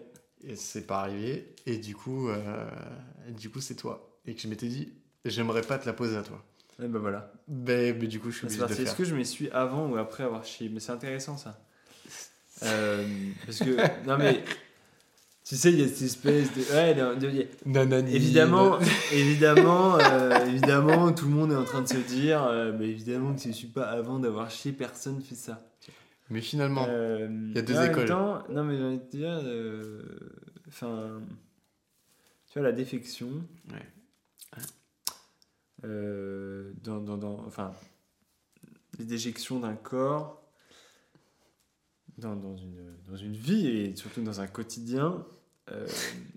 [0.48, 1.54] Et c'est pas arrivé.
[1.66, 2.66] Et du coup, euh,
[3.30, 4.08] du coup, c'est toi.
[4.28, 4.90] Et que je m'étais dit,
[5.26, 6.44] j'aimerais pas te la poser à toi.
[6.84, 7.32] Et ben voilà.
[7.48, 8.96] Mais, mais du coup, je suis obligé de le Est-ce faire.
[8.98, 10.70] que je m'essuie avant ou après avoir chié?
[10.72, 11.60] Mais c'est intéressant ça.
[12.64, 13.06] Euh,
[13.46, 13.76] parce que,
[14.08, 14.42] non mais,
[15.48, 16.62] tu sais, il y a cette espèce de.
[16.74, 18.16] Ouais, non, de- il Nanani.
[18.16, 18.80] évidemment,
[19.14, 23.34] évidemment, euh, évidemment, tout le monde est en train de se dire, euh, mais évidemment
[23.36, 25.64] que si je suis pas avant d'avoir chié, personne fait ça.
[26.32, 28.08] Mais finalement, Euh, y a deux écoles.
[28.08, 29.40] temps, non mais j'ai envie de te dire,
[30.68, 31.22] enfin,
[32.52, 33.30] tu vois la défection.
[33.72, 33.86] Ouais.
[36.84, 37.74] dans, dans, dans- enfin,
[38.98, 40.42] les déjections d'un corps
[42.18, 45.24] dans, dans une, dans une vie et surtout dans un quotidien,
[45.72, 45.88] euh,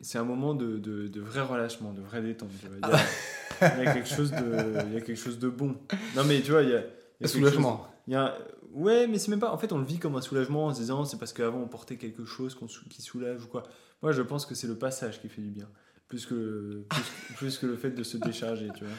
[0.02, 2.50] c'est un moment de, de, de vrai relâchement, de vrai détente.
[2.60, 2.76] tu vois.
[2.82, 5.48] Il y, a, il y a quelque chose de, il y a quelque chose de
[5.48, 5.76] bon.
[6.16, 6.88] Non mais tu vois, il y a, il y a
[7.20, 7.86] quelque chose- soulagement.
[8.06, 8.36] il y a,
[8.72, 9.50] Ouais, mais c'est même pas.
[9.50, 11.68] En fait, on le vit comme un soulagement en se disant c'est parce qu'avant on
[11.68, 13.62] portait quelque chose qu'on qui soulage ou quoi.
[14.02, 15.68] Moi, je pense que c'est le passage qui fait du bien,
[16.06, 18.94] plus que plus, plus que le fait de se décharger, tu vois.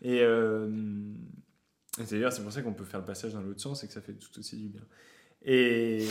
[0.00, 0.66] Et, euh,
[2.00, 3.92] et d'ailleurs, c'est pour ça qu'on peut faire le passage dans l'autre sens et que
[3.92, 4.82] ça fait tout aussi du bien.
[5.44, 6.06] Et.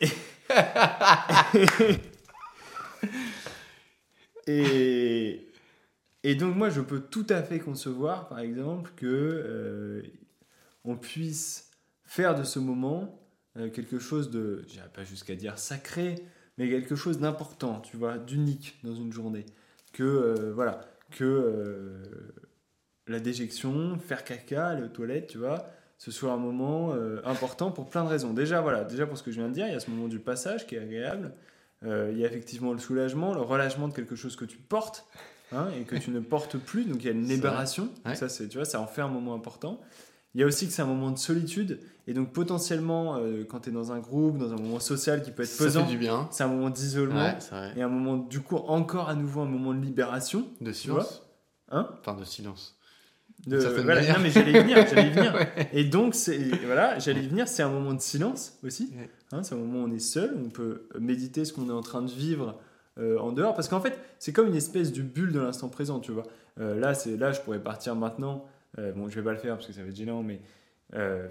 [4.46, 5.48] et.
[6.24, 10.02] Et donc, moi, je peux tout à fait concevoir, par exemple, que euh,
[10.82, 11.70] on puisse
[12.06, 13.20] faire de ce moment
[13.58, 16.14] euh, quelque chose de, j'irai pas jusqu'à dire sacré,
[16.56, 19.44] mais quelque chose d'important, tu vois, d'unique dans une journée.
[19.92, 21.92] Que, euh, voilà, que
[23.06, 25.68] la déjection, faire caca, aller aux toilettes, tu vois,
[25.98, 26.94] ce soit un moment
[27.24, 28.32] important pour plein de raisons.
[28.32, 30.08] Déjà, voilà, déjà pour ce que je viens de dire, il y a ce moment
[30.08, 31.34] du passage qui est agréable.
[31.84, 35.06] Euh, il y a effectivement le soulagement, le relâchement de quelque chose que tu portes
[35.52, 36.84] hein, et que tu ne portes plus.
[36.84, 37.88] Donc il y a une libération.
[38.06, 38.14] Ouais.
[38.14, 39.80] Ça, c'est, tu vois, ça en fait un moment important.
[40.34, 41.78] Il y a aussi que c'est un moment de solitude.
[42.06, 45.30] Et donc potentiellement, euh, quand tu es dans un groupe, dans un moment social qui
[45.30, 46.28] peut être Ça pesant, fait du bien.
[46.32, 47.24] c'est un moment d'isolement.
[47.24, 47.72] Ouais.
[47.76, 50.46] Et un moment, du coup, encore à nouveau un moment de libération.
[50.60, 51.22] De silence.
[51.70, 51.88] Hein?
[52.00, 52.76] Enfin, de silence.
[53.46, 55.34] de, certaine voilà, non, mais j'allais y venir, j'allais y venir.
[55.56, 55.70] Ouais.
[55.72, 58.92] Et donc, c'est, voilà, j'allais y venir, c'est un moment de silence aussi.
[58.96, 59.08] Ouais.
[59.34, 61.80] Hein, c'est un moment où on est seul, on peut méditer ce qu'on est en
[61.80, 62.56] train de vivre
[62.98, 63.54] euh, en dehors.
[63.54, 66.22] Parce qu'en fait, c'est comme une espèce de bulle de l'instant présent, tu vois.
[66.60, 68.46] Euh, là, c'est, là, je pourrais partir maintenant.
[68.78, 70.40] Euh, bon, je vais pas le faire parce que ça va être gênant, mais.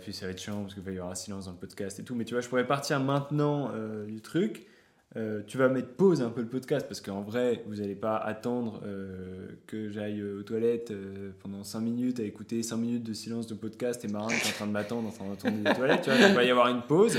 [0.01, 1.97] puis ça va être chiant parce qu'il va y avoir un silence dans le podcast
[1.99, 2.15] et tout.
[2.15, 3.71] Mais tu vois, je pourrais partir maintenant
[4.05, 4.65] du truc.
[5.15, 8.17] Euh, tu vas mettre pause un peu le podcast parce qu'en vrai, vous n'allez pas
[8.17, 13.13] attendre euh, que j'aille aux toilettes euh, pendant 5 minutes à écouter 5 minutes de
[13.13, 15.57] silence de podcast et Marin qui est en train de m'attendre en train de tourner
[15.69, 16.01] les toilettes.
[16.01, 17.17] Tu vois, il va y avoir une pause.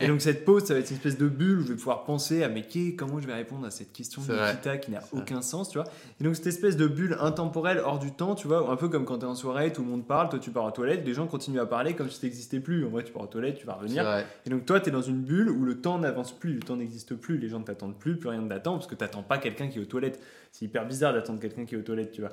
[0.00, 2.04] Et donc, cette pause, ça va être une espèce de bulle où je vais pouvoir
[2.04, 4.32] penser à mais qui- comment je vais répondre à cette question de.
[4.32, 5.08] Nikita qui n'a vrai.
[5.20, 5.86] aucun sens, tu vois.
[6.18, 9.04] Et donc, cette espèce de bulle intemporelle hors du temps, tu vois, un peu comme
[9.04, 11.12] quand tu es en soirée, tout le monde parle, toi tu pars aux toilettes, les
[11.12, 12.86] gens continuent à parler comme si tu n'existais plus.
[12.86, 14.04] En vrai, tu pars aux toilettes, tu vas revenir.
[14.46, 16.76] Et donc toi, tu es dans une bulle où le temps n'avance plus, le temps
[16.76, 19.22] n'existe plus, les gens ne t'attendent plus, plus rien ne t'attend, parce que tu n'attends
[19.22, 20.20] pas quelqu'un qui est aux toilettes.
[20.52, 22.32] C'est hyper bizarre d'attendre quelqu'un qui est aux toilettes, tu vois.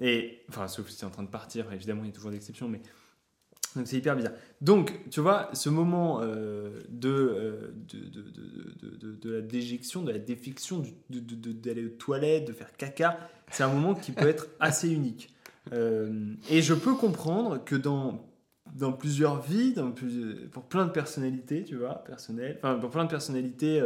[0.00, 2.30] Et, enfin, sauf si tu es en train de partir, évidemment, il y a toujours
[2.30, 2.80] d'exceptions, mais...
[3.74, 4.34] Donc c'est hyper bizarre.
[4.60, 10.02] Donc, tu vois, ce moment euh, de, euh, de, de, de, de- de- la déjection,
[10.02, 13.18] de la défiction, d'aller aux toilettes, de faire caca,
[13.50, 15.34] c'est un moment qui peut être assez unique.
[15.72, 18.28] Euh, et je peux comprendre que dans
[18.74, 23.04] dans plusieurs vies, dans plus- pour plein de personnalités, tu vois, personnelles, enfin pour plein
[23.04, 23.80] de personnalités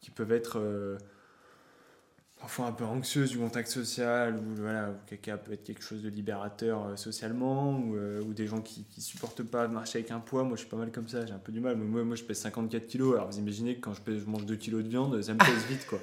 [0.00, 0.96] qui peuvent être euh,
[2.38, 6.08] parfois un peu anxieuses du contact social, ou voilà, caca peut être quelque chose de
[6.08, 10.10] libérateur euh, socialement, ou, euh, ou des gens qui, qui supportent pas de marcher avec
[10.10, 10.42] un poids.
[10.42, 11.76] Moi, je suis pas mal comme ça, j'ai un peu du mal.
[11.76, 13.14] Moi, moi, je pèse 54 kilos.
[13.14, 15.38] Alors, vous imaginez que quand je, pèse, je mange 2 kilos de viande, ça me
[15.38, 16.00] pèse vite, quoi.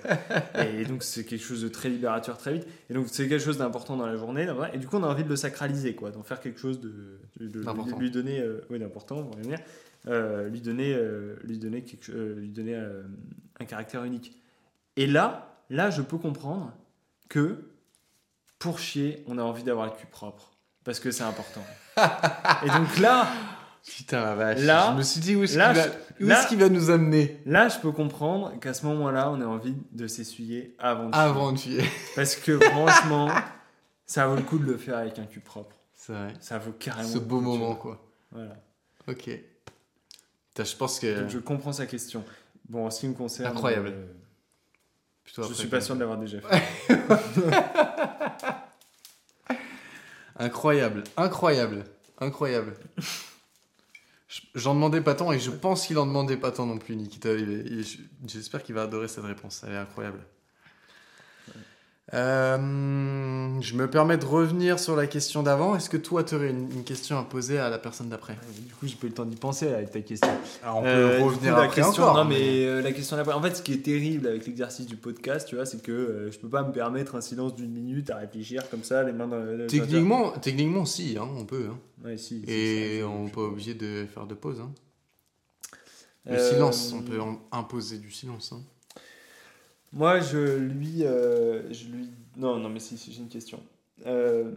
[0.63, 2.67] Et donc, c'est quelque chose de très libérateur très vite.
[2.91, 4.47] Et donc, c'est quelque chose d'important dans la journée.
[4.73, 7.19] Et du coup, on a envie de le sacraliser, quoi, d'en faire quelque chose de,
[7.39, 9.59] de- lui donner, oui, d'important, on va y revenir.
[10.07, 12.81] Euh, lui donner, euh, lui donner, quelque, euh, lui donner
[13.59, 14.35] un caractère unique.
[14.95, 16.73] Et là, là, je peux comprendre
[17.29, 17.71] que
[18.59, 20.51] pour chier, on a envie d'avoir le cul propre.
[20.83, 21.63] Parce que c'est important.
[22.63, 23.27] Et donc là,
[23.87, 24.59] Putain, la vache.
[24.59, 25.61] Là- je me suis dit où est-ce qu'il
[26.27, 29.45] va, est-ce qu'il va nous amener là, je peux comprendre qu'à ce moment-là, on a
[29.45, 31.23] envie de s'essuyer avant de chier.
[31.23, 31.89] avant de filer.
[32.15, 33.29] Parce que franchement,
[34.05, 35.75] ça vaut le coup de le faire avec un cul propre.
[35.95, 36.33] C'est vrai.
[36.41, 38.05] Ça vaut carrément Ce beau moment, quoi.
[38.31, 38.55] Voilà.
[39.07, 39.29] Ok.
[40.49, 41.21] Putain, je pense que.
[41.21, 42.25] Donc je comprends sa question.
[42.69, 43.51] Bon, en ce qui me concerne.
[43.55, 43.87] Incroyable.
[43.89, 44.05] euh,
[45.23, 46.63] Plutôt je suis pas sûr de l'avoir déjà fait.
[50.39, 51.83] Incroyable, incroyable,
[52.19, 52.73] incroyable.
[54.27, 56.95] Je- J'en demandais pas tant et je pense qu'il en demandait pas tant non plus,
[56.95, 57.29] Nikita.
[58.27, 59.63] J'espère qu'il va adorer cette réponse.
[59.65, 60.19] Elle est incroyable.
[62.13, 62.57] Euh,
[63.59, 65.75] je me permets de revenir sur la question d'avant.
[65.75, 68.37] Est-ce que toi, tu aurais une, une question à poser à la personne d'après?
[68.65, 70.29] Du coup, j'ai pas eu le temps d'y penser avec ta question.
[70.63, 72.15] Alors, on Euh, peut du revenir coup, la après question, encore.
[72.23, 73.33] Non, mais euh, la question d'après.
[73.33, 76.31] En fait, ce qui est terrible avec l'exercice du podcast, tu vois, c'est que euh,
[76.31, 79.27] je peux pas me permettre un silence d'une minute à réfléchir comme ça, les mains
[79.27, 79.67] dans le.
[79.67, 81.67] Techniquement, techniquement, si, hein, on peut.
[81.69, 81.77] hein.
[82.05, 84.61] Ouais, si, Et ça, on n'est pas obligé de faire de pause.
[84.61, 84.71] hein.
[86.25, 87.19] Le Euh, silence, on peut
[87.51, 88.53] imposer du silence.
[88.53, 88.61] hein.
[89.93, 92.09] Moi, je lui, euh, je lui.
[92.35, 93.63] Non, non, mais si, si, j'ai une question.
[94.05, 94.51] Euh,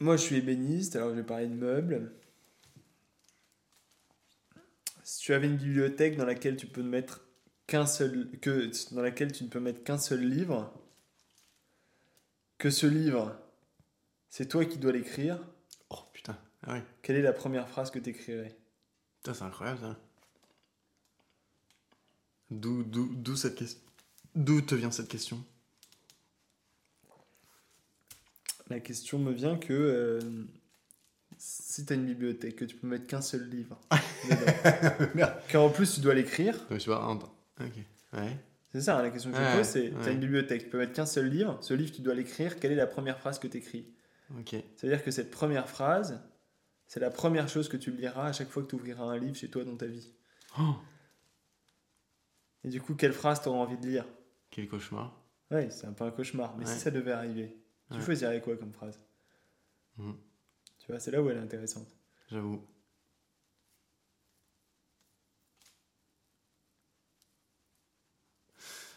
[0.00, 2.10] Moi, je suis ébéniste, alors je vais parler de meubles.
[5.02, 7.28] Si tu avais une bibliothèque dans laquelle tu peux ne mettre
[7.66, 10.72] qu'un seul, que dans laquelle tu ne peux mettre qu'un seul livre,
[12.56, 13.38] que ce livre,
[14.30, 15.38] c'est toi qui dois l'écrire.
[15.90, 16.80] Oh putain, ah oui.
[17.02, 18.56] Quelle est la première phrase que tu écrirais
[19.22, 19.96] Putain, c'est incroyable ça.
[22.50, 23.78] D'où, d'où, d'où cette question
[24.34, 25.44] D'où te vient cette question?
[28.68, 30.20] La question me vient que euh,
[31.36, 33.78] si tu as une bibliothèque, que tu peux mettre qu'un seul livre,
[35.14, 35.34] Merde.
[35.50, 37.74] qu'en plus tu dois l'écrire, Ouais, tu vois, un- Ok.
[38.12, 38.36] Ouais.
[38.72, 40.12] c'est ça hein, la question que je Ouais, pose, c'est tu as ouais.
[40.12, 42.76] une bibliothèque, tu peux mettre qu'un seul livre, ce livre tu dois l'écrire, quelle est
[42.76, 43.86] la première phrase que tu écris
[44.38, 44.54] Ok.
[44.76, 46.20] C'est-à-dire que cette première phrase,
[46.90, 49.36] c'est la première chose que tu liras à chaque fois que tu ouvriras un livre
[49.36, 50.12] chez toi dans ta vie.
[50.58, 50.74] Oh,
[52.64, 54.04] Et du coup, quelle phrase tu auras envie de lire?
[54.50, 55.16] Quel cauchemar.
[55.52, 56.74] Ouais, c'est un peu un cauchemar, mais Ouais.
[56.74, 57.56] si ça devait arriver,
[57.92, 58.04] tu Ouais.
[58.04, 58.98] choisirais quoi comme phrase?
[59.98, 60.16] Mhm.
[60.80, 61.86] Tu vois, c'est là où elle est intéressante.
[62.28, 62.60] J'avoue.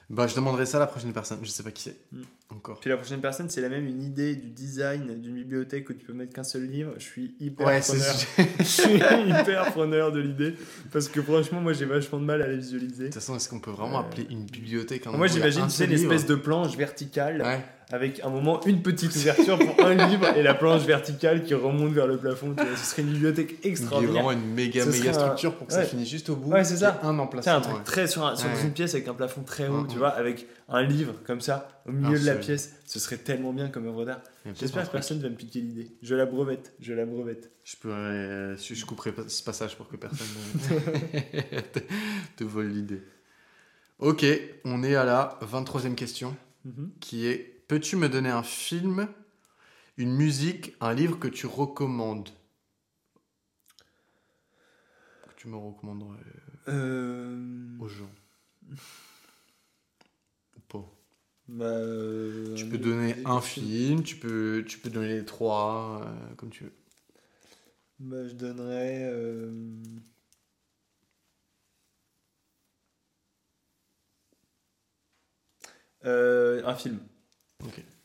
[0.10, 1.40] Bah, je demanderai ça à la prochaine personne.
[1.44, 1.98] Je sais pas qui c'est.
[2.12, 2.22] Mm.
[2.50, 2.80] Encore.
[2.80, 6.06] Puis la prochaine personne, c'est la même une idée du design d'une bibliothèque où tu
[6.06, 6.94] peux mettre qu'un seul livre.
[7.00, 8.04] Je suis hyper Ouais, preneur.
[8.16, 8.48] c'est.
[8.60, 10.54] Je suis hyper preneur de l'idée
[10.92, 13.04] parce que franchement, moi j'ai vachement de mal à la visualiser.
[13.06, 15.66] De toute façon, est-ce qu'on peut vraiment Euh, appeler une bibliothèque un Moi j'imagine, un
[15.68, 17.66] tu sais, seul une espèce livre de planche verticale Ouais.
[17.94, 21.94] Avec un moment une petite ouverture pour un livre et la planche verticale qui remonte
[21.94, 22.56] vers le plafond.
[22.58, 24.14] Tu vois, ce serait une bibliothèque Il y a extraordinaire.
[24.24, 26.50] vraiment une méga Ce méga un- structure pour que ça finisse juste au bout.
[26.52, 27.00] Ouais, c'est ça.
[27.04, 27.54] Un emplacement.
[27.54, 27.84] un truc ouais.
[27.84, 28.62] très sur, un- sur Ouais.
[28.64, 31.92] une pièce avec un plafond très haut, tu vois, avec un livre comme ça au
[31.92, 32.74] milieu de la pièce.
[32.88, 34.22] Ce serait tellement bien comme œuvre d'art.
[34.60, 35.92] J'espère que personne va me piquer l'idée.
[36.02, 37.52] Je la brevette, je la brevette.
[37.64, 40.26] Je, peux, euh, je couperai ce passage pour que personne
[41.74, 41.80] te,
[42.38, 43.02] te vole l'idée.
[44.00, 44.26] Ok,
[44.66, 46.90] on est à la 23e question Mhm.
[47.02, 49.08] qui est Peux-tu me donner un film,
[49.98, 52.30] une musique, un livre que tu recommandes?
[55.28, 56.20] Que tu me recommanderais
[56.68, 57.36] Euh...
[57.80, 58.12] aux gens
[60.68, 60.86] pas
[61.48, 64.04] Bah, euh, Tu peux donner un film.
[64.04, 66.74] tu peux, tu peux donner les trois, euh, comme tu veux.
[67.98, 69.10] Bah, je donnerais.
[76.06, 77.00] euh, un film.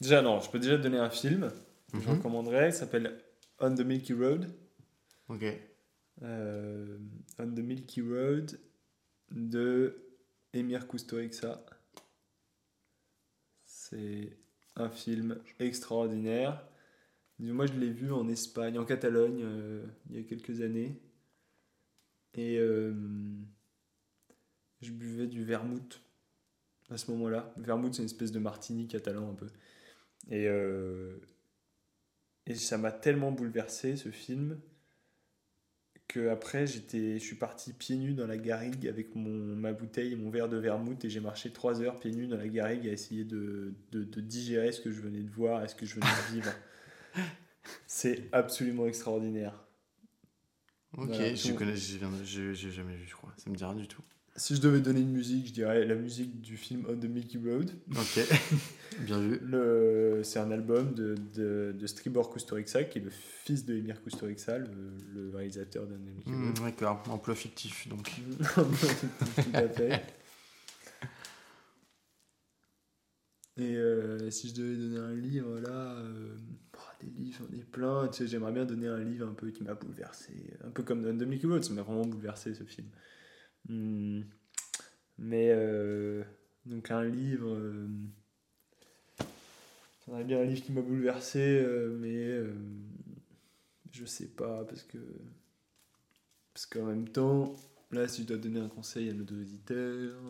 [0.01, 1.51] Déjà, non, je peux déjà te donner un film
[1.93, 2.17] que je Mhm.
[2.17, 2.69] recommanderais.
[2.69, 3.19] Il s'appelle
[3.61, 4.49] On the Milky Road.
[5.29, 5.45] Ok.
[6.23, 6.99] Euh,
[7.39, 8.59] On the Milky Road
[9.31, 9.97] de
[10.53, 11.61] Emir Kusturica.
[13.65, 14.37] C'est
[14.77, 16.65] un film extraordinaire.
[17.41, 21.01] Moi, je l'ai vu en Espagne, en Catalogne, euh, il y a quelques années.
[22.35, 22.93] Et euh,
[24.83, 26.01] je buvais du vermouth
[26.91, 27.53] à ce moment-là.
[27.59, 29.49] Vermouth, c'est une espèce de martini catalan un peu.
[30.31, 31.17] Et, euh,
[32.47, 34.61] et ça m'a tellement bouleversé ce film
[36.07, 40.13] que après j'étais, je suis parti pieds nus dans la garrigue avec mon, ma bouteille
[40.13, 42.89] et mon verre de vermouth et j'ai marché trois heures pieds nus dans la garrigue
[42.89, 45.85] à essayer de, de, de digérer ce que je venais de voir et ce que
[45.85, 46.53] je venais de vivre.
[47.87, 49.67] C'est absolument extraordinaire.
[50.97, 51.55] Ok, Voilà, je tout.
[51.55, 53.35] connais, je viens de- je- j'ai jamais vu, je crois.
[53.37, 54.03] Ça me dit rien du tout.
[54.39, 57.39] Si je devais donner une musique, je dirais la musique du film On the Milky
[57.39, 57.73] Road.
[57.91, 58.21] Ok,
[59.01, 59.41] bien vu.
[59.43, 64.01] Le, c'est un album de, de, de Stribor Kusturica, qui est le fils de Emir
[64.01, 64.69] Kusturica, le,
[65.13, 66.55] le réalisateur d'On the Milky Road.
[66.63, 68.13] D'accord, emploi fictif donc.
[68.55, 70.03] Tout à fait.
[73.57, 76.37] Et euh, si je devais donner un livre là, euh,
[76.77, 78.07] oh, des livres, j'en ai plein.
[78.07, 80.33] Tu sais, j'aimerais bien donner un livre un peu qui m'a bouleversé,
[80.65, 82.87] un peu comme On the Milky Road, ça m'a vraiment bouleversé ce film.
[83.69, 84.23] Hmm.
[85.19, 86.23] Mais euh,
[86.67, 87.87] donc un livre, euh,
[90.07, 92.53] j'aimerais bien un livre qui m'a bouleversé, euh, mais euh,
[93.93, 94.99] je sais pas parce que
[96.55, 97.55] parce qu'en même temps,
[97.91, 100.21] là, si je dois donner un conseil à nos deux auditeurs,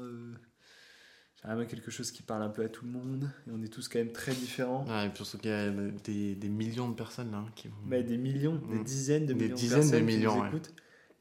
[1.40, 3.30] j'aimerais bien quelque chose qui parle un peu à tout le monde.
[3.46, 4.84] Et on est tous quand même très différents.
[4.88, 7.76] Ah, et surtout qu'il y a des, des millions de personnes là hein, qui vont.
[7.86, 8.84] Mais des millions, des Mm.
[8.84, 10.50] dizaines de Des millions dizaines de de personnes millions, qui nous ouais.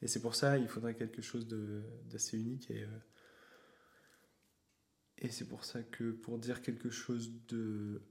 [0.01, 2.69] Et c'est pour ça il faudrait quelque chose d'assez unique.
[2.71, 2.99] Et, euh,
[5.19, 8.01] et c'est pour ça que pour dire quelque chose de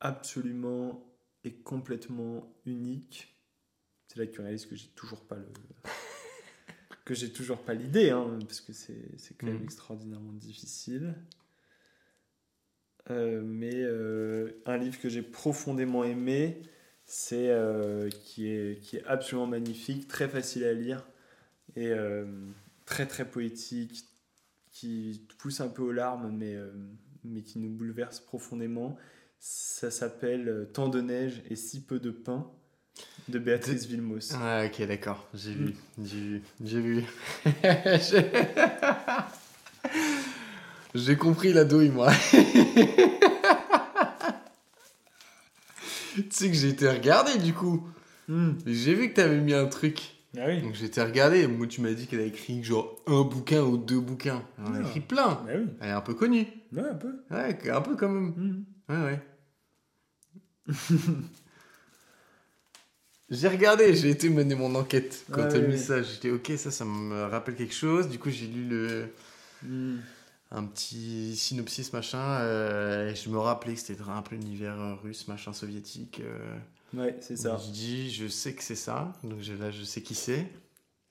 [0.00, 3.34] absolument et complètement unique,
[4.08, 5.46] c'est là que tu réalises que j'ai toujours pas le
[7.04, 9.64] que j'ai toujours pas l'idée, hein, parce que c'est quand même Mm.
[9.64, 11.14] extraordinairement difficile.
[13.10, 16.60] Euh, mais euh, un livre que j'ai profondément aimé,
[17.06, 21.06] c'est euh, qui, est, qui est absolument magnifique, très facile à lire
[21.76, 22.24] et euh,
[22.84, 24.04] très très poétique,
[24.72, 26.70] qui pousse un peu aux larmes, mais, euh,
[27.24, 28.96] mais qui nous bouleverse profondément.
[29.38, 32.50] Ça s'appelle Tant de neige et si peu de pain
[33.28, 34.32] de Béatrice Vilmos.
[34.34, 35.64] Ah, ok, d'accord, j'ai Mm.
[35.66, 35.74] vu,
[36.04, 37.04] j'ai vu, j'ai vu.
[40.94, 42.10] J'ai compris la douille, moi.
[46.22, 47.86] tu sais que j'ai été regarder du coup.
[48.28, 48.52] Hmm.
[48.66, 50.00] J'ai vu que t'avais mis un truc.
[50.38, 51.40] Ah oui, Donc j'ai été regarder.
[51.42, 54.42] et Moi, tu m'as dit qu'elle a écrit genre un bouquin ou deux bouquins.
[54.58, 54.80] Elle en a Ah.
[54.82, 55.40] écrit plein.
[55.46, 56.46] oui, Elle est un peu connue.
[56.72, 57.14] ouais, un peu.
[57.30, 58.34] Ouais, un peu quand même.
[58.36, 58.64] Hmm.
[58.88, 60.74] Ouais, ouais.
[63.28, 66.00] J'ai regardé, j'ai été mener mon enquête quand Ouais, t'as mis ça.
[66.02, 68.08] J'étais ok, ça, ça me rappelle quelque chose.
[68.08, 69.06] Du coup, j'ai lu le
[69.64, 69.96] Hmm.
[70.50, 72.38] Un petit synopsis machin.
[72.40, 76.20] euh, et je me rappelais que c'était un peu l'univers euh, russe, machin soviétique.
[76.20, 76.58] euh,
[76.94, 77.56] Ouais, c'est ça.
[77.58, 79.12] Je dis, je sais que c'est ça.
[79.24, 80.48] Donc je- là, je sais qui c'est.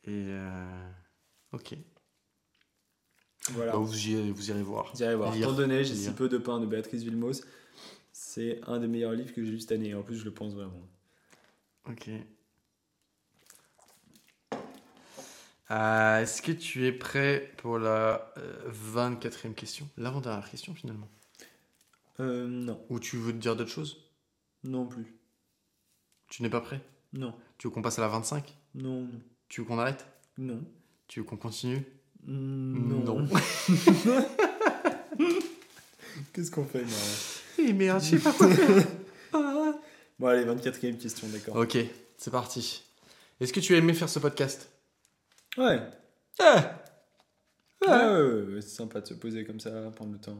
[0.06, 0.90] Et euh,
[1.52, 1.76] ok.
[3.52, 3.74] Voilà.
[3.74, 4.91] Bah, vous, y- vous irez voir.
[4.94, 5.34] Vous irez voir.
[5.36, 5.48] Lire.
[5.48, 7.44] Tant donné, j'ai si peu de pain de Béatrice Vilmos.
[8.12, 9.94] C'est un des meilleurs livres que j'ai lu cette année.
[9.94, 10.82] En plus, je le pense vraiment.
[11.90, 12.10] Ok.
[15.72, 19.88] Euh, Est-ce que tu es prêt pour la euh, 24e question?
[19.98, 21.10] L'avant-dernière question finalement.
[22.20, 22.80] Euh, non.
[22.90, 23.98] Ou tu veux te dire d'autres choses?
[24.64, 25.14] Non plus.
[26.30, 26.82] Tu n'es pas prêt?
[27.14, 27.34] Non.
[27.58, 29.02] Tu veux qu'on passe à la 25 Non.
[29.02, 29.10] non.
[29.50, 30.06] Tu veux qu'on arrête?
[30.38, 30.64] Non.
[31.08, 31.84] Tu veux qu'on continue?
[32.26, 33.28] Mm, Non.
[36.34, 36.90] Qu'est-ce qu'on fait, non
[37.60, 38.86] Eh merde, je sais pas quoi faire.
[40.18, 41.58] Bon, allez, 24ème question, d'accord.
[41.58, 41.78] ok,
[42.18, 42.84] c'est parti.
[43.42, 44.70] Est-ce que tu as aimé faire ce podcast?
[45.57, 45.80] Ouais.
[46.40, 46.82] Ah
[47.82, 50.38] Ouais, ouais, ouais, ouais, c'est sympa de se poser comme ça, prendre le temps.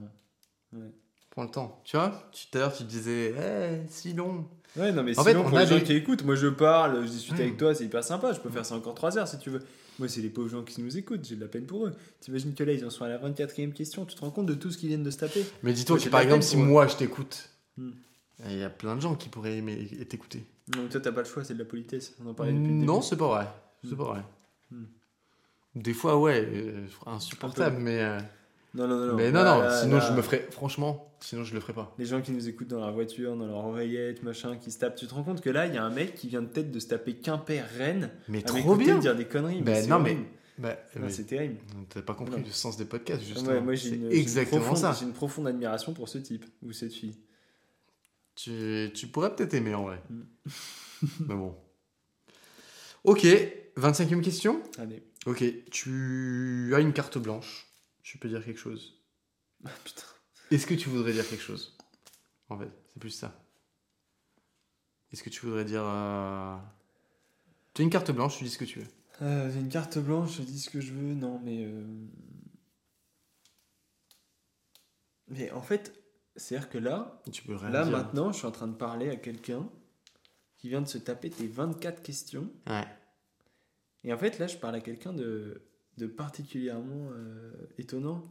[1.30, 1.82] Prends le temps.
[1.84, 4.48] Tu vois Tout à l'heure, tu disais, eh, si long.
[4.76, 7.06] Ouais, non, mais En sinon, fait, pour les gens des- qui écoutent, moi je parle,
[7.06, 9.38] je discute avec toi, c'est hyper sympa, je peux faire ça encore 3 heures si
[9.38, 9.62] tu veux.
[10.00, 11.94] Moi, c'est les pauvres gens qui nous écoutent, j'ai de la peine pour eux.
[12.20, 14.54] T'imagines que là, ils en sont à la 24ème question, tu te rends compte de
[14.56, 16.88] tout ce qu'ils viennent de se taper Mais dis-toi Ouais, que par exemple, si moi
[16.88, 17.92] je t'écoute, Hmm.
[18.46, 20.44] il y a plein de gens qui pourraient aimer et t'écouter.
[20.76, 22.16] Non, mais toi, t'as pas le choix, c'est de la politesse.
[22.24, 23.48] On en parlait depuis le Non, c'est pas vrai.
[23.84, 23.98] C'est Hmm.
[23.98, 24.22] pas vrai.
[25.76, 28.18] Des fois, ouais, euh, insupportable, mais, euh,
[28.74, 29.06] Non, non, non.
[29.08, 29.16] non.
[29.16, 31.94] mais non, non, là, sinon là, je me ferais, franchement, sinon je le ferais pas.
[32.00, 34.96] Les gens qui nous écoutent dans leur voiture, dans leur oreillette, machin, qui se tapent,
[34.96, 36.72] tu te rends compte que là, il y a un mec qui vient de tête
[36.72, 39.62] de se taper Quimper-Rennes, Mais trop bien dire des conneries.
[39.62, 40.18] Ben c'est non, mais-.
[40.58, 41.58] Bah, Non, mais c'est terrible.
[41.90, 42.46] T'as pas compris Non.
[42.48, 43.50] le sens des podcasts, justement.
[43.50, 44.96] ouais, moi, j'ai C'est une, j'ai une exactement profonde- ça.
[44.98, 47.18] J'ai une profonde admiration pour ce type ou cette fille.
[48.36, 50.02] Tu, tu pourrais peut-être aimer en vrai.
[50.10, 50.22] Hmm.
[51.28, 51.54] mais bon.
[53.04, 53.26] Ok,
[53.78, 54.62] 25e question.
[54.78, 55.04] Allez.
[55.26, 57.68] Ok, tu as une carte blanche.
[58.04, 59.02] Tu peux dire quelque chose.
[59.66, 60.04] Ah, putain.
[60.52, 61.76] Est-ce que tu voudrais dire quelque chose?
[62.50, 63.34] En fait, c'est plus ça.
[65.12, 65.84] Est-ce que tu voudrais dire.
[65.84, 66.56] euh,
[67.74, 68.88] Tu as une carte blanche, tu dis ce que tu veux.
[69.24, 71.14] Euh, j'ai une carte blanche, je dis ce que je veux.
[71.16, 71.64] Non, mais.
[71.66, 72.08] euh,
[75.28, 75.94] Mais en fait,
[76.36, 77.92] c'est-à-dire que là, Tu peux rien là dire.
[77.98, 79.68] maintenant, je suis en train de parler à quelqu'un
[80.58, 82.52] qui vient de se taper tes 24 questions.
[82.68, 82.86] Ouais.
[84.06, 85.62] Et en fait, là, je parle à quelqu'un de,
[86.16, 88.24] particulièrement euh, étonnant.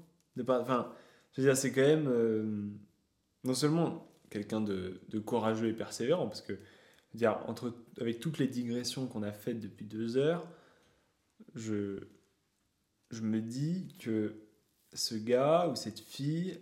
[0.49, 0.95] Enfin,
[1.33, 2.71] je veux c'est quand même euh,
[3.43, 6.59] non seulement quelqu'un de, courageux et persévérant, parce que,
[8.01, 10.49] avec toutes les digressions qu'on a faites depuis deux heures,
[11.57, 12.05] je,
[13.11, 14.37] je me dis que
[14.93, 16.61] ce gars ou cette fille,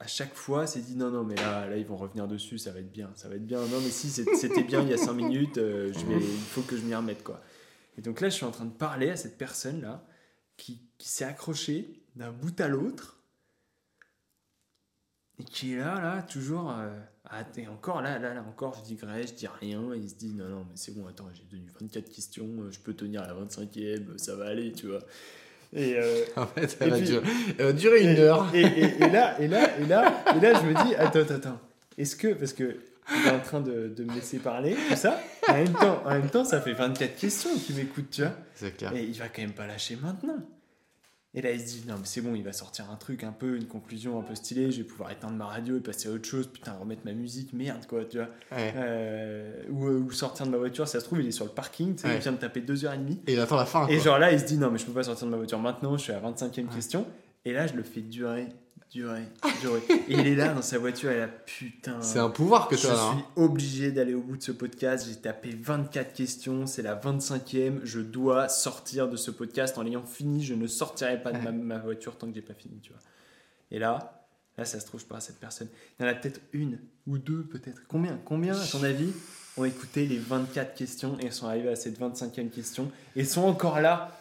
[0.00, 2.72] à chaque fois, s'est dit non, non, mais là, là, ils vont revenir dessus, ça
[2.72, 3.60] va être bien, ça va être bien.
[3.60, 6.76] Non, mais si c'est- c'était bien il y a cinq minutes, euh, il faut que
[6.76, 7.40] je m'y remette, quoi.
[7.98, 10.06] Et donc là, je suis en train de parler à cette personne-là
[10.56, 13.22] qui, s'est accrochée d'un bout à l'autre
[15.38, 16.70] et qui est là, là, toujours.
[16.70, 19.92] euh, ah, et encore là, là, là, encore, je digresse, je dis rien.
[19.94, 22.70] Et il se dit non, non, mais c'est bon, attends, j'ai tenu 24 questions, euh,
[22.70, 25.00] je peux tenir la 25e, ça va aller, tu vois.
[25.72, 27.22] Et, euh, En fait, Et elle va, puis- durer,
[27.58, 28.50] elle va durer une et, heure.
[28.54, 31.34] Et, et- et là, et là, et là, et là, je me dis, attends, attends,
[31.34, 31.60] attends.
[31.98, 32.76] Est-ce que, parce que
[33.12, 36.02] il est en train de, de me laisser parler, tout ça, et en même temps,
[36.04, 38.32] en même temps, ça fait 24 questions qu'il m'écoute, tu vois.
[38.54, 38.92] C'est clair.
[38.94, 40.38] Et il va quand même pas lâcher maintenant.
[41.32, 43.30] Et là, il se dit, non, mais c'est bon, il va sortir un truc un
[43.30, 46.12] peu, une conclusion un peu stylée, je vais pouvoir éteindre ma radio et passer à
[46.12, 48.26] autre chose, putain, remettre ma musique, merde, quoi, tu vois.
[48.50, 48.72] Ouais.
[48.74, 51.94] Euh, ou, ou sortir de ma voiture, ça se trouve, il est sur le parking,
[51.94, 52.16] tu sais, Ouais.
[52.16, 53.20] il vient de taper deux heures et demie.
[53.28, 53.86] Et il attend la fin.
[53.86, 54.04] Et quoi.
[54.04, 55.96] genre là, il se dit non, mais je peux pas sortir de ma voiture maintenant,
[55.96, 56.74] je suis à la 25e Ouais.
[56.74, 57.06] question.
[57.44, 58.48] Et là, je le fais durer,
[58.90, 59.22] durer,
[59.60, 59.82] durer.
[60.08, 62.02] et il est là dans sa voiture, et là, putain.
[62.02, 63.00] C'est un pouvoir que je tu as.
[63.00, 63.12] hein.
[63.14, 65.06] suis obligé d'aller au bout de ce podcast.
[65.08, 67.80] J'ai tapé 24 questions, c'est la 25e.
[67.84, 70.42] Je dois sortir de ce podcast en l'ayant fini.
[70.44, 73.00] Je ne sortirai pas de ma, ma voiture tant que j'ai pas fini, tu vois.
[73.70, 74.24] Et là,
[74.58, 75.68] là, ça se trouve, je parle à cette personne.
[75.98, 77.82] Il y en a peut-être une ou deux, peut-être.
[77.88, 79.12] Combien, combien, à ton avis,
[79.56, 83.80] ont écouté les 24 questions et sont arrivés à cette 25e question et sont encore
[83.80, 84.16] là?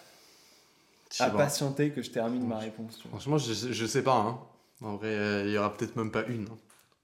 [1.11, 1.37] Je à pas.
[1.39, 3.01] patienter que je termine ma réponse.
[3.09, 4.15] Franchement, je, je sais pas.
[4.15, 4.39] Hein.
[4.81, 6.43] En vrai, euh, il y aura peut-être même pas une.
[6.45, 6.57] hein.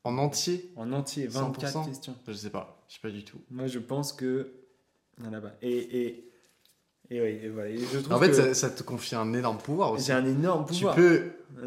[0.03, 1.85] En entier, En entier, 24 100%.
[1.88, 2.15] questions.
[2.27, 2.80] je sais pas.
[2.88, 3.39] Je sais pas du tout.
[3.49, 4.52] Moi, je pense que.
[5.18, 5.56] Pas.
[5.61, 5.72] Et,
[6.03, 6.31] et,
[7.10, 7.69] et, oui, et voilà.
[7.69, 10.06] Et je trouve En fait, que ça, ça te confie un énorme pouvoir aussi.
[10.07, 10.95] j'ai un énorme Tu pouvoir.
[10.95, 11.23] peux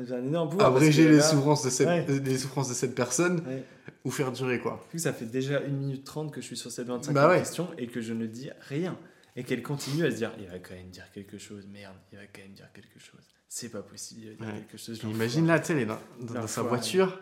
[0.06, 0.68] J'ai un énorme pouvoir.
[0.68, 2.06] abréger que les, là- souffrances de cette, Ouais.
[2.06, 3.64] les souffrances de cette personne Ouais.
[4.04, 4.84] ou faire durer quoi.
[4.96, 7.38] Ça fait déjà 1 minute 30 que je suis sur cette 25 Bah ouais.
[7.38, 8.96] question et que je ne dis rien.
[9.38, 12.18] Et qu'elle continue à se dire il va quand même dire quelque chose, merde, il
[12.18, 13.20] va quand même dire quelque chose.
[13.48, 14.60] C'est pas possible, il va dire Ouais.
[14.60, 15.00] quelque chose.
[15.04, 17.20] Imagine là, tu sais, dans, dans- dans sa voiture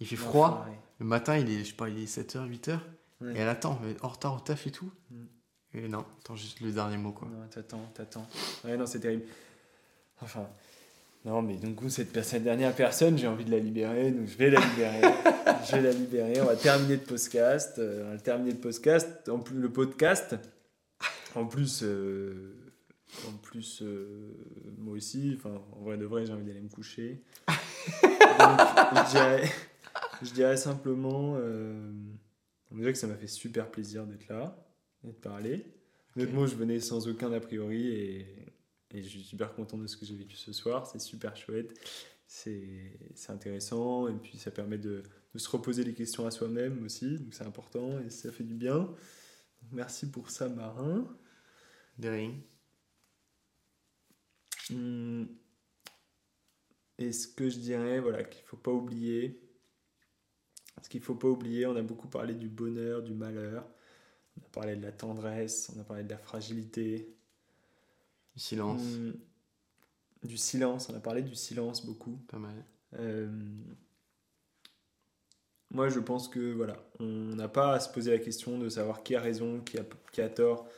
[0.00, 0.66] Il fait froid.
[1.00, 2.78] Le matin, il est, je sais pas, il est 7h, 8h.
[3.20, 3.34] Ouais.
[3.34, 4.90] Et elle attend, mais en retard au taf et tout.
[5.10, 5.24] Mm.
[5.74, 7.28] Et non, attends juste le dernier mot, quoi.
[7.28, 8.26] Non, t'attends, t'attends.
[8.64, 9.24] Ouais, non, c'est terrible.
[10.22, 10.48] Enfin,
[11.24, 14.50] non, mais donc, cette, cette dernière personne, j'ai envie de la libérer, donc je vais
[14.50, 15.00] la libérer.
[15.66, 16.40] je vais la libérer.
[16.40, 17.78] On va terminer le podcast.
[17.78, 19.28] euh, on va terminer le podcast.
[19.28, 20.36] En plus, le podcast.
[21.36, 22.54] En plus, euh,
[23.28, 24.32] en plus, euh,
[24.78, 25.38] moi aussi.
[25.44, 27.22] En vrai de vrai, j'ai envie d'aller me coucher.
[27.46, 28.58] Donc,
[29.06, 29.50] je dirais,
[30.22, 31.92] je dirais simplement, euh,
[32.70, 34.66] déjà que ça m'a fait super plaisir d'être là
[35.04, 35.66] et de parler.
[36.16, 38.26] Honnêtement, je venais sans aucun a priori et,
[38.94, 40.86] et je suis super content de ce que j'ai vécu ce soir.
[40.86, 41.78] C'est super chouette.
[42.26, 42.98] C'est
[43.28, 45.02] intéressant et puis ça permet de,
[45.34, 47.18] de se reposer les questions à soi-même aussi.
[47.18, 48.90] Donc c'est important et ça fait du bien.
[49.70, 51.06] Merci pour ça, Marin.
[51.98, 52.42] Des rings.
[54.70, 55.28] Hum,
[56.98, 59.40] Et ce que je dirais, voilà, qu'il faut pas oublier,
[60.82, 63.66] ce qu'il faut pas oublier, on a beaucoup parlé du bonheur, du malheur,
[64.38, 67.16] on a parlé de la tendresse, on a parlé de la fragilité,
[68.34, 68.82] Du silence.
[68.82, 69.14] Hum,
[70.22, 72.18] du silence, on a parlé du silence beaucoup.
[72.28, 72.64] Pas mal.
[72.98, 73.28] Euh,
[75.70, 77.04] moi, je pense que voilà, on
[77.34, 80.20] n'a pas à se poser la question de savoir qui a raison, qui a, qui
[80.20, 80.68] a tort,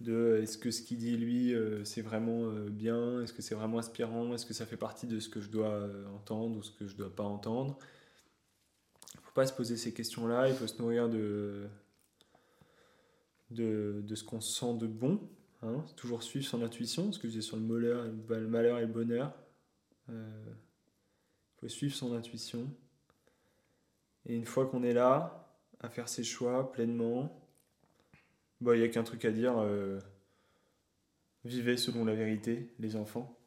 [0.00, 3.54] de est-ce que ce qu'il dit lui, euh, c'est vraiment euh, bien, est-ce que c'est
[3.54, 6.62] vraiment inspirant, est-ce que ça fait partie de ce que je dois euh, entendre ou
[6.62, 7.78] ce que je dois pas entendre?
[9.14, 11.66] Il faut pas se poser ces questions-là, il faut se nourrir de
[13.50, 15.20] de, ce qu'on sent de bon,
[15.62, 19.32] hein, toujours suivre son intuition, ce que je disais sur le malheur, et le bonheur.
[20.08, 20.14] Il
[21.56, 22.70] faut suivre son intuition.
[24.26, 25.48] Et une fois qu'on est là,
[25.80, 27.37] à faire ses choix pleinement,
[28.60, 29.58] bah, il n'y a qu'un truc à dire.
[29.58, 29.98] euh,
[31.44, 33.38] vivez selon la vérité, les enfants.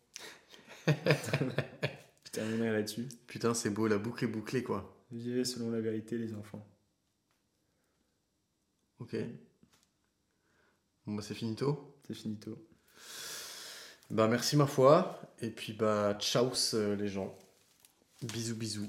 [0.87, 3.07] Je terminerai là-dessus.
[3.27, 4.95] Putain, c'est beau, la boucle est bouclée, quoi.
[5.11, 6.65] Vivez selon la vérité, les enfants.
[8.99, 9.15] Ok.
[11.05, 11.97] Bon, bah, c'est finito.
[12.07, 12.57] C'est finito.
[14.09, 15.21] Bah, merci, ma foi.
[15.41, 17.37] Et puis, bah, ciao, euh, les gens.
[18.23, 18.87] Bisous, bisous.